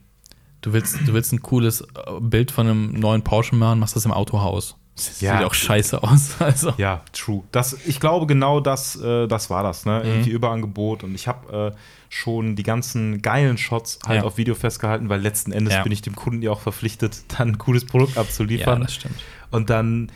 du 0.61 0.73
willst, 0.73 0.97
du 1.05 1.13
willst 1.13 1.31
ein 1.31 1.41
cooles 1.41 1.85
Bild 2.19 2.51
von 2.51 2.67
einem 2.67 2.93
neuen 2.93 3.23
Porsche 3.23 3.55
machen, 3.55 3.79
machst 3.79 3.95
das 3.95 4.05
im 4.05 4.11
Autohaus. 4.11 4.75
Das 5.07 5.21
ja. 5.21 5.37
sieht 5.37 5.45
auch 5.45 5.53
scheiße 5.53 6.03
aus. 6.03 6.35
Also. 6.39 6.73
Ja, 6.77 7.01
true. 7.13 7.43
Das, 7.51 7.77
ich 7.85 7.99
glaube, 7.99 8.25
genau 8.25 8.59
das, 8.59 8.95
äh, 8.95 9.27
das 9.27 9.49
war 9.49 9.63
das, 9.63 9.85
ne? 9.85 10.01
Mhm. 10.03 10.09
Irgendwie 10.09 10.29
Überangebot. 10.31 11.03
Und 11.03 11.15
ich 11.15 11.27
habe 11.27 11.73
äh, 11.73 11.77
schon 12.09 12.55
die 12.55 12.63
ganzen 12.63 13.21
geilen 13.21 13.57
Shots 13.57 13.99
halt 14.07 14.21
ja. 14.21 14.23
auf 14.25 14.37
Video 14.37 14.55
festgehalten, 14.55 15.09
weil 15.09 15.21
letzten 15.21 15.51
Endes 15.51 15.73
ja. 15.75 15.83
bin 15.83 15.91
ich 15.91 16.01
dem 16.01 16.15
Kunden 16.15 16.41
ja 16.41 16.51
auch 16.51 16.61
verpflichtet, 16.61 17.23
dann 17.37 17.49
ein 17.49 17.57
cooles 17.57 17.85
Produkt 17.85 18.17
abzuliefern. 18.17 18.79
Ja, 18.79 18.85
das 18.85 18.95
stimmt. 18.95 19.15
Und 19.51 19.69
dann, 19.69 20.11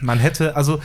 man 0.00 0.18
hätte, 0.18 0.56
also 0.56 0.80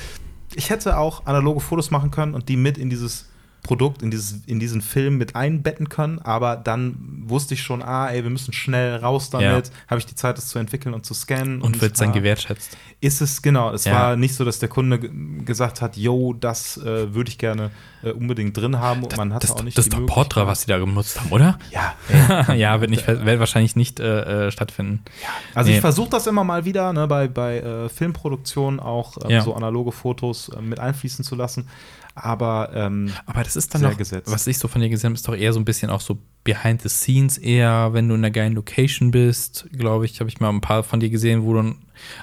ich 0.54 0.70
hätte 0.70 0.98
auch 0.98 1.26
analoge 1.26 1.60
Fotos 1.60 1.92
machen 1.92 2.12
können 2.12 2.34
und 2.34 2.50
die 2.50 2.58
mit 2.58 2.78
in 2.78 2.90
dieses 2.90 3.30
Produkt 3.66 4.04
in, 4.04 4.12
dieses, 4.12 4.42
in 4.46 4.60
diesen 4.60 4.82
Film 4.82 5.18
mit 5.18 5.36
einbetten 5.36 5.90
können, 5.90 6.20
aber 6.20 6.56
dann 6.56 7.24
wusste 7.26 7.56
ich 7.56 7.64
schon, 7.64 7.82
ah, 7.82 8.08
ey, 8.08 8.24
wir 8.24 8.30
müssen 8.30 8.54
schnell 8.54 8.96
raus 8.98 9.32
damit, 9.32 9.68
ja. 9.68 9.74
habe 9.90 10.00
ich 10.00 10.06
die 10.06 10.16
Zeit, 10.16 10.38
das 10.38 10.48
zu 10.48 10.60
entwickeln 10.60 10.94
und 10.94 11.06
zu 11.06 11.14
scannen. 11.14 11.62
Und, 11.62 11.76
und 11.76 11.82
wird 11.82 12.00
dann 12.00 12.14
gewertschätzt. 12.14 12.78
Ist 13.02 13.22
es, 13.22 13.42
genau. 13.42 13.74
Es 13.74 13.86
ja. 13.86 13.94
war 13.94 14.16
nicht 14.16 14.36
so, 14.36 14.46
dass 14.46 14.60
der 14.60 14.70
Kunde 14.70 15.00
gesagt 15.00 15.82
hat, 15.82 15.98
yo, 15.98 16.34
das 16.34 16.78
äh, 16.78 17.14
würde 17.14 17.30
ich 17.30 17.38
gerne 17.38 17.72
äh, 18.04 18.12
unbedingt 18.12 18.56
drin 18.56 18.80
haben 18.80 19.04
und 19.04 19.18
man 19.18 19.34
hatte 19.34 19.48
das, 19.48 19.56
auch 19.56 19.64
nicht 19.64 19.78
Das 19.78 19.88
ist 19.88 19.94
doch 19.94 20.06
Portra, 20.06 20.48
was 20.48 20.62
sie 20.62 20.68
da 20.68 20.78
genutzt 20.78 21.20
haben, 21.20 21.32
oder? 21.32 21.58
Ja. 21.72 22.54
ja, 22.54 22.80
wird, 22.80 22.92
nicht, 22.92 23.08
wird 23.08 23.40
wahrscheinlich 23.40 23.76
nicht 23.76 24.00
äh, 24.00 24.48
äh 24.48 24.52
stattfinden. 24.52 25.04
Ja. 25.22 25.30
Also 25.56 25.70
nee. 25.70 25.76
ich 25.76 25.82
versuche 25.82 26.10
das 26.10 26.28
immer 26.28 26.44
mal 26.44 26.66
wieder, 26.66 26.94
ne, 26.94 27.08
bei, 27.08 27.28
bei 27.28 27.60
äh, 27.60 27.90
Filmproduktionen 27.90 28.80
auch 28.80 29.18
ähm, 29.28 29.42
so 29.42 29.56
analoge 29.56 29.92
Fotos 29.92 30.50
äh, 30.50 30.62
mit 30.62 30.80
einfließen 30.80 31.26
zu 31.26 31.36
lassen. 31.36 31.68
Aber, 32.16 32.72
ähm, 32.74 33.12
aber 33.26 33.44
das 33.44 33.58
ist 33.58 33.74
dann 33.76 33.82
noch, 33.82 33.98
gesetzt. 33.98 34.32
was 34.32 34.48
ich 34.48 34.58
so 34.58 34.70
von 34.70 34.82
dir 34.82 34.88
gesehen 34.88 35.10
habe, 35.10 35.16
ist 35.16 35.28
doch 35.28 35.36
eher 35.36 35.52
so 35.52 35.60
ein 35.60 35.66
bisschen 35.66 35.90
auch 35.90 36.00
so 36.00 36.18
behind 36.46 36.82
the 36.82 36.88
scenes 36.88 37.38
eher, 37.38 37.90
wenn 37.92 38.08
du 38.08 38.16
in 38.16 38.22
einer 38.22 38.32
geilen 38.32 38.54
Location 38.54 39.12
bist, 39.12 39.68
glaube 39.74 40.06
ich, 40.06 40.20
habe 40.22 40.30
ich 40.30 40.40
mal 40.40 40.50
ein 40.50 40.62
paar 40.62 40.84
von 40.84 41.02
dir 41.02 41.10
gesehen, 41.10 41.44
wo 41.44 41.54
dann 41.54 41.76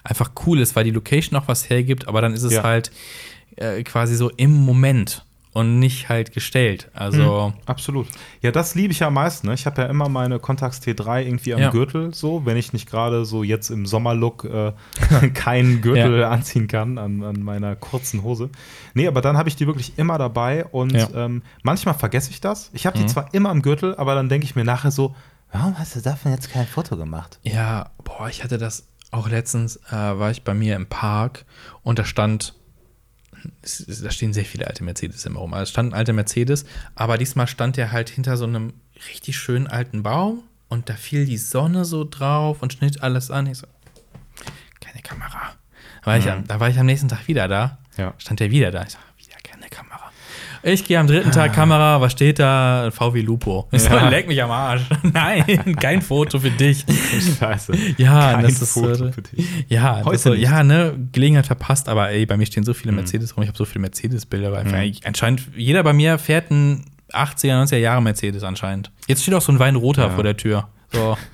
einfach 0.02 0.30
cool 0.46 0.60
ist, 0.60 0.74
weil 0.76 0.84
die 0.84 0.90
Location 0.90 1.38
auch 1.38 1.46
was 1.46 1.68
hergibt, 1.68 2.08
aber 2.08 2.22
dann 2.22 2.32
ist 2.32 2.42
es 2.42 2.54
ja. 2.54 2.62
halt 2.62 2.90
äh, 3.56 3.82
quasi 3.82 4.16
so 4.16 4.30
im 4.30 4.52
Moment 4.52 5.26
und 5.52 5.78
nicht 5.78 6.08
halt 6.08 6.32
gestellt. 6.32 6.88
Also 6.94 7.52
mhm, 7.54 7.60
absolut. 7.66 8.06
Ja, 8.40 8.50
das 8.50 8.74
liebe 8.74 8.92
ich 8.92 9.00
ja 9.00 9.08
am 9.08 9.14
meisten. 9.14 9.46
Ne? 9.46 9.54
Ich 9.54 9.66
habe 9.66 9.82
ja 9.82 9.88
immer 9.88 10.08
meine 10.08 10.38
Contax 10.38 10.80
T3 10.80 11.24
irgendwie 11.24 11.54
am 11.54 11.60
ja. 11.60 11.70
Gürtel, 11.70 12.14
so, 12.14 12.46
wenn 12.46 12.56
ich 12.56 12.72
nicht 12.72 12.88
gerade 12.88 13.24
so 13.24 13.42
jetzt 13.42 13.70
im 13.70 13.84
Sommerlook 13.84 14.44
äh, 14.44 14.72
keinen 15.34 15.82
Gürtel 15.82 16.20
ja. 16.20 16.30
anziehen 16.30 16.68
kann 16.68 16.96
an, 16.96 17.22
an, 17.22 17.42
meiner 17.42 17.76
kurzen 17.76 18.22
Hose. 18.22 18.50
Nee, 18.94 19.06
aber 19.06 19.20
dann 19.20 19.36
habe 19.36 19.48
ich 19.48 19.56
die 19.56 19.66
wirklich 19.66 19.98
immer 19.98 20.16
dabei 20.16 20.64
und 20.64 20.92
ja. 20.92 21.08
ähm, 21.14 21.42
manchmal 21.62 21.94
vergesse 21.94 22.30
ich 22.30 22.40
das. 22.40 22.70
Ich 22.72 22.86
habe 22.86 22.96
die 22.96 23.04
mhm. 23.04 23.08
zwar 23.08 23.34
immer 23.34 23.50
am 23.50 23.60
Gürtel, 23.60 23.94
aber 23.96 24.14
dann 24.14 24.28
denke 24.28 24.46
ich 24.46 24.56
mir 24.56 24.64
nachher 24.64 24.90
so, 24.90 25.14
warum 25.52 25.78
hast 25.78 25.96
du 25.96 26.00
davon 26.00 26.32
jetzt 26.32 26.50
kein 26.50 26.66
Foto 26.66 26.96
gemacht? 26.96 27.38
Ja, 27.42 27.90
boah, 28.04 28.28
ich 28.28 28.42
hatte 28.42 28.56
das 28.56 28.88
auch 29.10 29.28
letztens, 29.28 29.76
äh, 29.90 29.92
war 29.92 30.30
ich 30.30 30.44
bei 30.44 30.54
mir 30.54 30.76
im 30.76 30.86
Park 30.86 31.44
und 31.82 31.98
da 31.98 32.06
stand 32.06 32.54
da 34.02 34.10
stehen 34.10 34.32
sehr 34.32 34.44
viele 34.44 34.66
alte 34.66 34.84
Mercedes 34.84 35.24
immer 35.26 35.40
rum. 35.40 35.54
Also 35.54 35.64
es 35.64 35.70
stand 35.70 35.92
ein 35.92 35.98
alter 35.98 36.12
Mercedes, 36.12 36.64
aber 36.94 37.18
diesmal 37.18 37.46
stand 37.46 37.76
der 37.76 37.92
halt 37.92 38.10
hinter 38.10 38.36
so 38.36 38.44
einem 38.44 38.72
richtig 39.08 39.36
schönen 39.36 39.66
alten 39.66 40.02
Baum 40.02 40.42
und 40.68 40.88
da 40.88 40.94
fiel 40.94 41.26
die 41.26 41.36
Sonne 41.36 41.84
so 41.84 42.04
drauf 42.08 42.62
und 42.62 42.72
schnitt 42.72 43.02
alles 43.02 43.30
an. 43.30 43.46
Ich 43.46 43.58
so, 43.58 43.66
keine 44.80 45.02
Kamera. 45.02 45.54
Da 46.02 46.06
war, 46.06 46.18
mhm. 46.18 46.42
ich, 46.42 46.48
da 46.48 46.60
war 46.60 46.68
ich 46.68 46.78
am 46.78 46.86
nächsten 46.86 47.08
Tag 47.08 47.28
wieder 47.28 47.48
da. 47.48 47.78
Ja. 47.96 48.14
Stand 48.18 48.40
der 48.40 48.50
wieder 48.50 48.70
da. 48.70 48.82
Ich 48.84 48.90
so, 48.90 48.98
ich 50.62 50.84
gehe 50.84 50.98
am 50.98 51.06
dritten 51.06 51.30
Tag 51.30 51.52
Kamera, 51.52 52.00
was 52.00 52.12
steht 52.12 52.38
da? 52.38 52.90
VW 52.90 53.20
Lupo. 53.20 53.68
Ich 53.70 53.84
ja. 53.84 54.00
so, 54.00 54.08
leck 54.08 54.28
mich 54.28 54.42
am 54.42 54.50
Arsch. 54.50 54.82
Nein, 55.02 55.76
kein 55.76 56.02
Foto 56.02 56.38
für 56.38 56.50
dich. 56.50 56.84
Scheiße. 57.38 57.72
Ja, 57.98 58.34
kein 58.34 58.44
das 58.44 58.62
ist 58.62 58.72
Foto 58.72 58.94
so, 58.94 59.12
für 59.12 59.22
dich. 59.22 59.46
Ja, 59.68 60.02
Heute 60.04 60.18
so, 60.18 60.34
ja, 60.34 60.62
ne, 60.62 60.94
Gelegenheit 61.12 61.46
verpasst, 61.46 61.88
aber 61.88 62.10
ey, 62.10 62.26
bei 62.26 62.36
mir 62.36 62.46
stehen 62.46 62.64
so 62.64 62.74
viele 62.74 62.92
mhm. 62.92 62.98
Mercedes 62.98 63.36
rum, 63.36 63.42
ich 63.42 63.48
habe 63.48 63.58
so 63.58 63.64
viele 63.64 63.80
Mercedes-Bilder. 63.80 64.64
Mhm. 64.64 64.94
Anscheinend, 65.04 65.42
jeder 65.56 65.82
bei 65.82 65.92
mir 65.92 66.18
fährt 66.18 66.50
ein 66.50 66.84
80er, 67.12 67.62
90er 67.62 67.76
Jahre 67.76 68.02
Mercedes 68.02 68.42
anscheinend. 68.42 68.90
Jetzt 69.06 69.22
steht 69.22 69.34
auch 69.34 69.42
so 69.42 69.52
ein 69.52 69.58
Weinroter 69.58 70.04
ja. 70.04 70.10
vor 70.10 70.24
der 70.24 70.36
Tür. 70.36 70.68
So. 70.92 71.16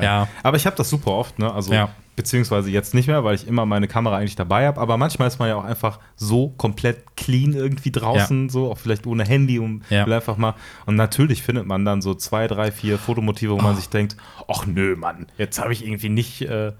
Ja. 0.00 0.28
Aber 0.44 0.56
ich 0.56 0.66
habe 0.66 0.76
das 0.76 0.88
super 0.88 1.10
oft, 1.10 1.40
ne? 1.40 1.52
Also 1.52 1.74
ja 1.74 1.90
beziehungsweise 2.20 2.70
jetzt 2.70 2.92
nicht 2.92 3.06
mehr, 3.06 3.24
weil 3.24 3.34
ich 3.34 3.46
immer 3.46 3.64
meine 3.64 3.88
Kamera 3.88 4.18
eigentlich 4.18 4.36
dabei 4.36 4.66
habe. 4.66 4.78
Aber 4.78 4.98
manchmal 4.98 5.26
ist 5.28 5.38
man 5.38 5.48
ja 5.48 5.56
auch 5.56 5.64
einfach 5.64 6.00
so 6.16 6.50
komplett 6.50 7.16
clean 7.16 7.54
irgendwie 7.54 7.90
draußen, 7.90 8.42
ja. 8.42 8.52
so 8.52 8.70
auch 8.70 8.76
vielleicht 8.76 9.06
ohne 9.06 9.24
Handy 9.24 9.58
und 9.58 9.84
ja. 9.88 10.04
will 10.04 10.12
einfach 10.12 10.36
mal. 10.36 10.54
Und 10.84 10.96
natürlich 10.96 11.42
findet 11.42 11.64
man 11.64 11.86
dann 11.86 12.02
so 12.02 12.12
zwei, 12.12 12.46
drei, 12.46 12.72
vier 12.72 12.98
Fotomotive, 12.98 13.52
wo 13.52 13.58
oh. 13.58 13.62
man 13.62 13.74
sich 13.74 13.88
denkt, 13.88 14.18
ach 14.48 14.66
nö, 14.66 14.96
Mann, 14.96 15.28
jetzt 15.38 15.58
habe 15.58 15.72
ich 15.72 15.82
irgendwie 15.82 16.10
nicht, 16.10 16.42
äh, 16.42 16.72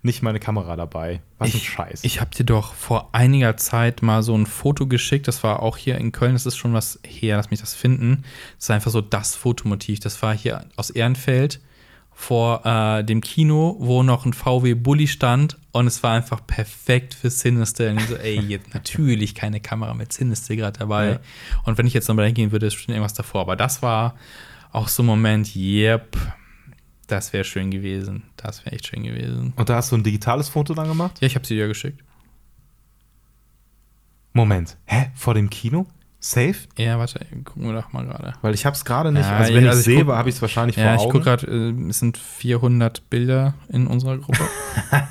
nicht 0.00 0.22
meine 0.22 0.40
Kamera 0.40 0.76
dabei. 0.76 1.20
Was 1.36 1.50
ich, 1.50 1.56
ein 1.56 1.60
Scheiß. 1.60 2.04
Ich 2.04 2.22
habe 2.22 2.34
dir 2.34 2.44
doch 2.44 2.72
vor 2.72 3.10
einiger 3.12 3.58
Zeit 3.58 4.00
mal 4.00 4.22
so 4.22 4.34
ein 4.34 4.46
Foto 4.46 4.86
geschickt. 4.86 5.28
Das 5.28 5.44
war 5.44 5.60
auch 5.62 5.76
hier 5.76 5.98
in 5.98 6.10
Köln. 6.10 6.32
Das 6.32 6.46
ist 6.46 6.56
schon 6.56 6.72
was 6.72 7.00
her, 7.06 7.36
lass 7.36 7.50
mich 7.50 7.60
das 7.60 7.74
finden. 7.74 8.24
Das 8.54 8.64
ist 8.64 8.70
einfach 8.70 8.92
so 8.92 9.02
das 9.02 9.34
Fotomotiv. 9.34 10.00
Das 10.00 10.22
war 10.22 10.34
hier 10.34 10.64
aus 10.76 10.88
Ehrenfeld 10.88 11.60
vor 12.18 12.64
äh, 12.64 13.04
dem 13.04 13.20
Kino, 13.20 13.76
wo 13.78 14.02
noch 14.02 14.24
ein 14.24 14.32
VW 14.32 14.72
Bulli 14.72 15.06
stand 15.06 15.58
und 15.72 15.86
es 15.86 16.02
war 16.02 16.14
einfach 16.14 16.44
perfekt 16.46 17.12
für 17.12 17.28
Sinister. 17.28 17.90
Und 17.90 17.98
ich 17.98 18.06
so, 18.06 18.16
ey, 18.16 18.40
jetzt 18.40 18.72
natürlich 18.72 19.34
keine 19.34 19.60
Kamera 19.60 19.92
mit 19.92 20.14
Sinister 20.14 20.56
gerade 20.56 20.78
dabei. 20.78 21.08
Ja. 21.10 21.20
Und 21.64 21.76
wenn 21.76 21.86
ich 21.86 21.92
jetzt 21.92 22.08
nochmal 22.08 22.24
hingehen 22.24 22.52
würde, 22.52 22.66
ist 22.66 22.74
schon 22.74 22.94
irgendwas 22.94 23.12
davor. 23.12 23.42
Aber 23.42 23.54
das 23.54 23.82
war 23.82 24.16
auch 24.72 24.88
so 24.88 25.02
ein 25.02 25.06
Moment, 25.06 25.54
yep, 25.54 26.16
das 27.06 27.34
wäre 27.34 27.44
schön 27.44 27.70
gewesen. 27.70 28.22
Das 28.36 28.64
wäre 28.64 28.74
echt 28.74 28.86
schön 28.86 29.02
gewesen. 29.02 29.52
Und 29.54 29.68
da 29.68 29.76
hast 29.76 29.92
du 29.92 29.96
ein 29.96 30.02
digitales 30.02 30.48
Foto 30.48 30.72
dann 30.72 30.88
gemacht? 30.88 31.18
Ja, 31.20 31.26
ich 31.26 31.34
habe 31.34 31.46
sie 31.46 31.54
dir 31.54 31.68
geschickt. 31.68 32.02
Moment, 34.32 34.78
hä? 34.86 35.10
Vor 35.14 35.34
dem 35.34 35.50
Kino? 35.50 35.86
Safe? 36.28 36.56
Ja, 36.76 36.98
warte, 36.98 37.20
gucken 37.44 37.66
wir 37.66 37.72
doch 37.72 37.92
mal 37.92 38.04
gerade. 38.04 38.32
Weil 38.42 38.52
ich 38.52 38.66
habe 38.66 38.74
es 38.74 38.84
gerade 38.84 39.12
nicht. 39.12 39.26
Ja, 39.26 39.36
also 39.36 39.54
wenn 39.54 39.68
also 39.68 39.78
ich 39.78 39.84
sehe, 39.84 40.04
habe 40.06 40.28
ich 40.28 40.34
es 40.34 40.42
wahrscheinlich 40.42 40.74
ja, 40.74 40.82
vor 40.82 40.92
Augen. 40.92 41.00
Ja, 41.00 41.06
ich 41.06 41.12
gucke 41.12 41.24
gerade, 41.24 41.46
äh, 41.46 41.88
es 41.88 42.00
sind 42.00 42.18
400 42.18 43.08
Bilder 43.08 43.54
in 43.68 43.86
unserer 43.86 44.18
Gruppe. 44.18 44.42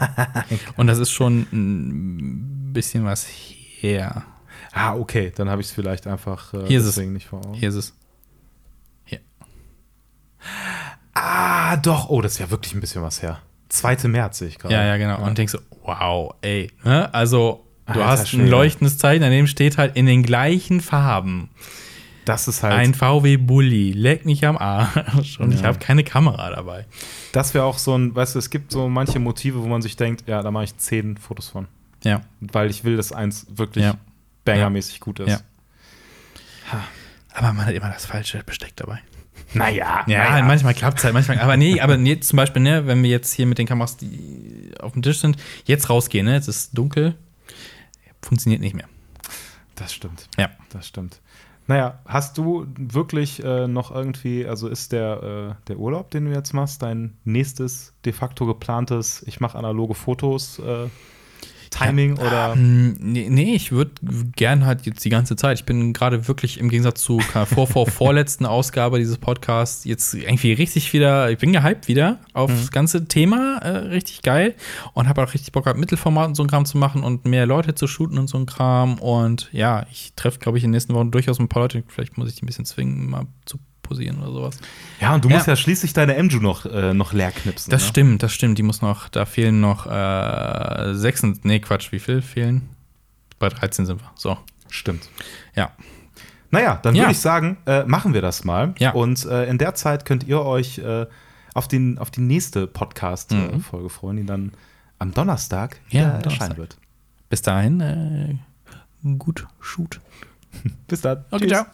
Und 0.76 0.88
das 0.88 1.00
ist 1.00 1.12
schon 1.12 1.48
ein 1.54 2.74
bisschen 2.74 3.06
was 3.06 3.26
her. 3.26 4.24
Ah, 4.74 4.96
okay, 4.96 5.32
dann 5.34 5.50
habe 5.50 5.62
ich 5.62 5.70
es 5.70 5.74
vielleicht 5.74 6.06
einfach 6.06 6.54
äh, 6.54 6.68
Hier 6.68 6.80
ist 6.80 6.86
es. 6.86 6.98
nicht 6.98 7.28
vor 7.28 7.46
Augen. 7.46 7.54
Hier 7.54 7.70
ist 7.70 7.76
es. 7.76 7.94
Hier. 9.06 9.22
Ah, 11.14 11.78
doch. 11.78 12.10
Oh, 12.10 12.22
das 12.22 12.34
ist 12.34 12.40
ja 12.40 12.50
wirklich 12.52 12.74
ein 12.74 12.82
bisschen 12.82 13.02
was 13.02 13.22
her. 13.22 13.40
2. 13.70 14.10
März 14.10 14.40
sehe 14.40 14.50
ich 14.50 14.60
gerade. 14.60 14.74
Ja, 14.74 14.84
ja, 14.84 14.98
genau. 14.98 15.20
Ja. 15.20 15.26
Und 15.26 15.38
denkst 15.38 15.54
so, 15.54 15.60
wow, 15.86 16.36
ey. 16.42 16.72
Ne? 16.84 17.14
Also 17.14 17.65
Du 17.88 17.94
Alter, 17.94 18.08
hast 18.08 18.34
ein 18.34 18.48
leuchtendes 18.48 18.98
Zeichen, 18.98 19.22
daneben 19.22 19.48
steht 19.48 19.78
halt 19.78 19.96
in 19.96 20.06
den 20.06 20.24
gleichen 20.24 20.82
Farben. 20.82 21.50
Das 22.26 22.48
ist 22.48 22.64
halt. 22.64 22.74
Ein 22.74 22.96
VW 22.96 23.38
Bulli, 23.38 23.92
leck 23.92 24.26
mich 24.26 24.46
am 24.46 24.58
Arsch. 24.58 25.40
Und 25.40 25.52
ja. 25.52 25.60
ich 25.60 25.64
habe 25.64 25.78
keine 25.78 26.04
Kamera 26.04 26.50
dabei. 26.50 26.86
Das 27.32 27.54
wäre 27.54 27.66
auch 27.66 27.78
so 27.78 27.96
ein, 27.96 28.16
weißt 28.16 28.34
du, 28.34 28.40
es 28.40 28.50
gibt 28.50 28.72
so 28.72 28.90
manche 28.90 29.20
Motive, 29.20 29.62
wo 29.62 29.68
man 29.68 29.84
sich 29.84 29.96
denkt, 29.96 30.28
ja, 30.28 30.42
da 30.42 30.50
mache 30.50 30.64
ich 30.64 30.76
zehn 30.78 31.18
Fotos 31.18 31.50
von. 31.50 31.68
Ja. 32.04 32.22
Weil 32.40 32.72
ich 32.72 32.84
will, 32.84 32.98
dass 32.98 33.12
eins 33.12 33.46
wirklich 33.50 33.86
ja. 33.86 33.98
bangermäßig 34.44 35.00
gut 35.00 35.20
ist. 35.20 35.30
Ja. 35.30 35.40
Aber 37.34 37.54
man 37.54 37.68
hat 37.68 37.74
immer 37.76 37.90
das 37.90 38.08
falsche 38.08 38.44
Besteck 38.44 38.76
dabei. 38.76 39.00
Naja. 39.54 40.04
Ja, 40.08 40.30
naja. 40.32 40.44
manchmal 40.44 40.74
klappt 40.74 40.98
es 40.98 41.04
halt, 41.04 41.14
manchmal. 41.14 41.40
Aber 41.40 41.58
nee, 41.58 41.80
aber 41.80 41.98
nee, 41.98 42.20
zum 42.20 42.38
Beispiel, 42.38 42.62
ne, 42.62 42.88
wenn 42.88 43.04
wir 43.04 43.10
jetzt 43.10 43.34
hier 43.34 43.46
mit 43.46 43.58
den 43.58 43.68
Kameras, 43.68 43.98
die 43.98 44.72
auf 44.80 44.94
dem 44.94 45.02
Tisch 45.02 45.20
sind, 45.20 45.38
jetzt 45.66 45.90
rausgehen, 45.90 46.26
ne, 46.26 46.34
jetzt 46.34 46.48
ist 46.48 46.58
es 46.58 46.72
dunkel, 46.72 47.16
funktioniert 48.26 48.62
nicht 48.62 48.76
mehr. 48.76 48.88
Das 49.76 49.94
stimmt. 49.94 50.28
Ja. 50.38 50.50
Das 50.70 50.88
stimmt. 50.88 51.22
Naja, 51.68 52.00
hast 52.06 52.38
du 52.38 52.68
wirklich 52.78 53.44
äh, 53.44 53.68
noch 53.68 53.90
irgendwie, 53.92 54.46
also 54.46 54.68
ist 54.68 54.92
der, 54.92 55.56
äh, 55.58 55.68
der 55.68 55.78
Urlaub, 55.78 56.12
den 56.12 56.26
du 56.26 56.32
jetzt 56.32 56.54
machst, 56.54 56.82
dein 56.84 57.18
nächstes 57.24 57.94
de 58.06 58.14
facto 58.14 58.46
geplantes, 58.46 59.24
ich 59.26 59.40
mache 59.40 59.58
analoge 59.58 59.96
Fotos, 59.96 60.60
äh, 60.60 60.88
Timing 61.76 62.18
ja, 62.18 62.22
oder? 62.24 62.54
Ähm, 62.56 62.96
nee, 63.00 63.28
nee, 63.30 63.56
ich 63.56 63.72
würde 63.72 63.92
gern 64.36 64.66
halt 64.66 64.86
jetzt 64.86 65.04
die 65.04 65.10
ganze 65.10 65.36
Zeit. 65.36 65.60
Ich 65.60 65.66
bin 65.66 65.94
gerade 65.94 66.28
wirklich 66.28 66.60
im 66.60 66.70
Gegensatz 66.70 67.02
zu 67.02 67.20
vor, 67.20 67.68
vor 67.68 67.88
vorletzten 67.88 68.46
Ausgabe 68.46 69.00
dieses 69.00 69.18
Podcasts 69.18 69.86
jetzt 69.86 70.14
irgendwie 70.14 70.54
richtig 70.54 70.94
wieder, 70.94 71.30
ich 71.30 71.38
bin 71.38 71.52
gehypt 71.54 71.88
wieder 71.88 72.20
auf 72.34 72.50
mhm. 72.50 72.58
das 72.58 72.72
ganze 72.72 73.08
Thema, 73.08 73.58
äh, 73.58 73.70
richtig 73.88 74.22
geil 74.22 74.56
und 74.94 75.10
habe 75.10 75.24
auch 75.24 75.34
richtig 75.34 75.52
Bock 75.52 75.66
gehabt, 75.66 75.80
Mittelformat 75.80 76.30
und 76.30 76.36
so 76.36 76.44
ein 76.44 76.48
Kram 76.48 76.66
zu 76.66 76.78
machen 76.78 77.04
und 77.04 77.26
mehr 77.26 77.46
Leute 77.46 77.76
zu 77.76 77.88
shooten 77.88 78.18
und 78.18 78.28
so 78.28 78.38
ein 78.38 78.46
Kram 78.46 79.00
und 79.00 79.50
ja, 79.52 79.86
ich 79.92 80.14
treffe, 80.16 80.40
glaube 80.40 80.58
ich, 80.58 80.64
in 80.64 80.70
den 80.70 80.76
nächsten 80.76 80.94
Wochen 80.94 81.12
durchaus 81.12 81.40
ein 81.40 81.48
paar 81.48 81.64
Leute, 81.64 81.84
vielleicht 81.88 82.18
muss 82.18 82.30
ich 82.30 82.36
die 82.36 82.44
ein 82.44 82.48
bisschen 82.48 82.66
zwingen, 82.66 83.10
mal 83.10 83.28
zu 83.46 83.60
posieren 83.86 84.20
oder 84.22 84.32
sowas. 84.32 84.60
Ja, 85.00 85.14
und 85.16 85.24
du 85.24 85.30
ja. 85.30 85.36
musst 85.36 85.48
ja 85.48 85.56
schließlich 85.56 85.94
deine 85.94 86.22
MJU 86.22 86.40
noch, 86.40 86.66
äh, 86.66 86.94
noch 86.94 87.14
leer 87.14 87.32
knipsen. 87.32 87.72
Das 87.72 87.84
ne? 87.84 87.90
stimmt, 87.90 88.24
das 88.24 88.34
stimmt. 88.34 88.58
Die 88.58 88.64
muss 88.64 88.82
noch, 88.82 89.10
da 89.10 89.26
fehlen 89.26 89.62
noch 89.62 89.86
äh, 89.86 90.94
sechs, 90.94 91.24
nee, 91.44 91.60
Quatsch, 91.60 91.92
wie 91.92 92.00
viel 92.00 92.22
fehlen? 92.22 92.70
Bei 93.40 93.50
13 93.50 93.86
sind 93.86 94.02
wir. 94.02 94.12
So. 94.16 94.38
Stimmt. 94.70 95.10
Ja. 95.56 95.72
Naja, 96.52 96.80
dann 96.82 96.96
ja. 96.96 97.04
würde 97.04 97.12
ich 97.12 97.20
sagen, 97.20 97.58
äh, 97.66 97.84
machen 97.84 98.14
wir 98.14 98.22
das 98.22 98.44
mal. 98.44 98.74
Ja. 98.80 98.92
Und 98.92 99.26
äh, 99.26 99.46
in 99.46 99.58
der 99.58 99.76
Zeit 99.76 100.06
könnt 100.06 100.26
ihr 100.26 100.42
euch 100.42 100.78
äh, 100.80 101.06
auf, 101.54 101.68
den, 101.68 101.98
auf 101.98 102.12
die 102.12 102.22
nächste 102.22 102.68
Podcast-Folge 102.68 103.86
mhm. 103.86 103.90
freuen, 103.90 104.18
die 104.18 104.26
dann 104.26 104.52
am 105.00 105.14
Donnerstag 105.14 105.80
ja, 105.90 106.20
erscheinen 106.20 106.58
wird. 106.58 106.78
Bis 107.30 107.42
dahin, 107.42 107.82
äh, 107.82 108.36
gut, 109.18 109.48
shoot. 109.60 110.00
Bis 110.88 111.02
dann. 111.02 111.26
Okay, 111.32 111.48
Tschüss. 111.48 111.58
ciao. 111.58 111.66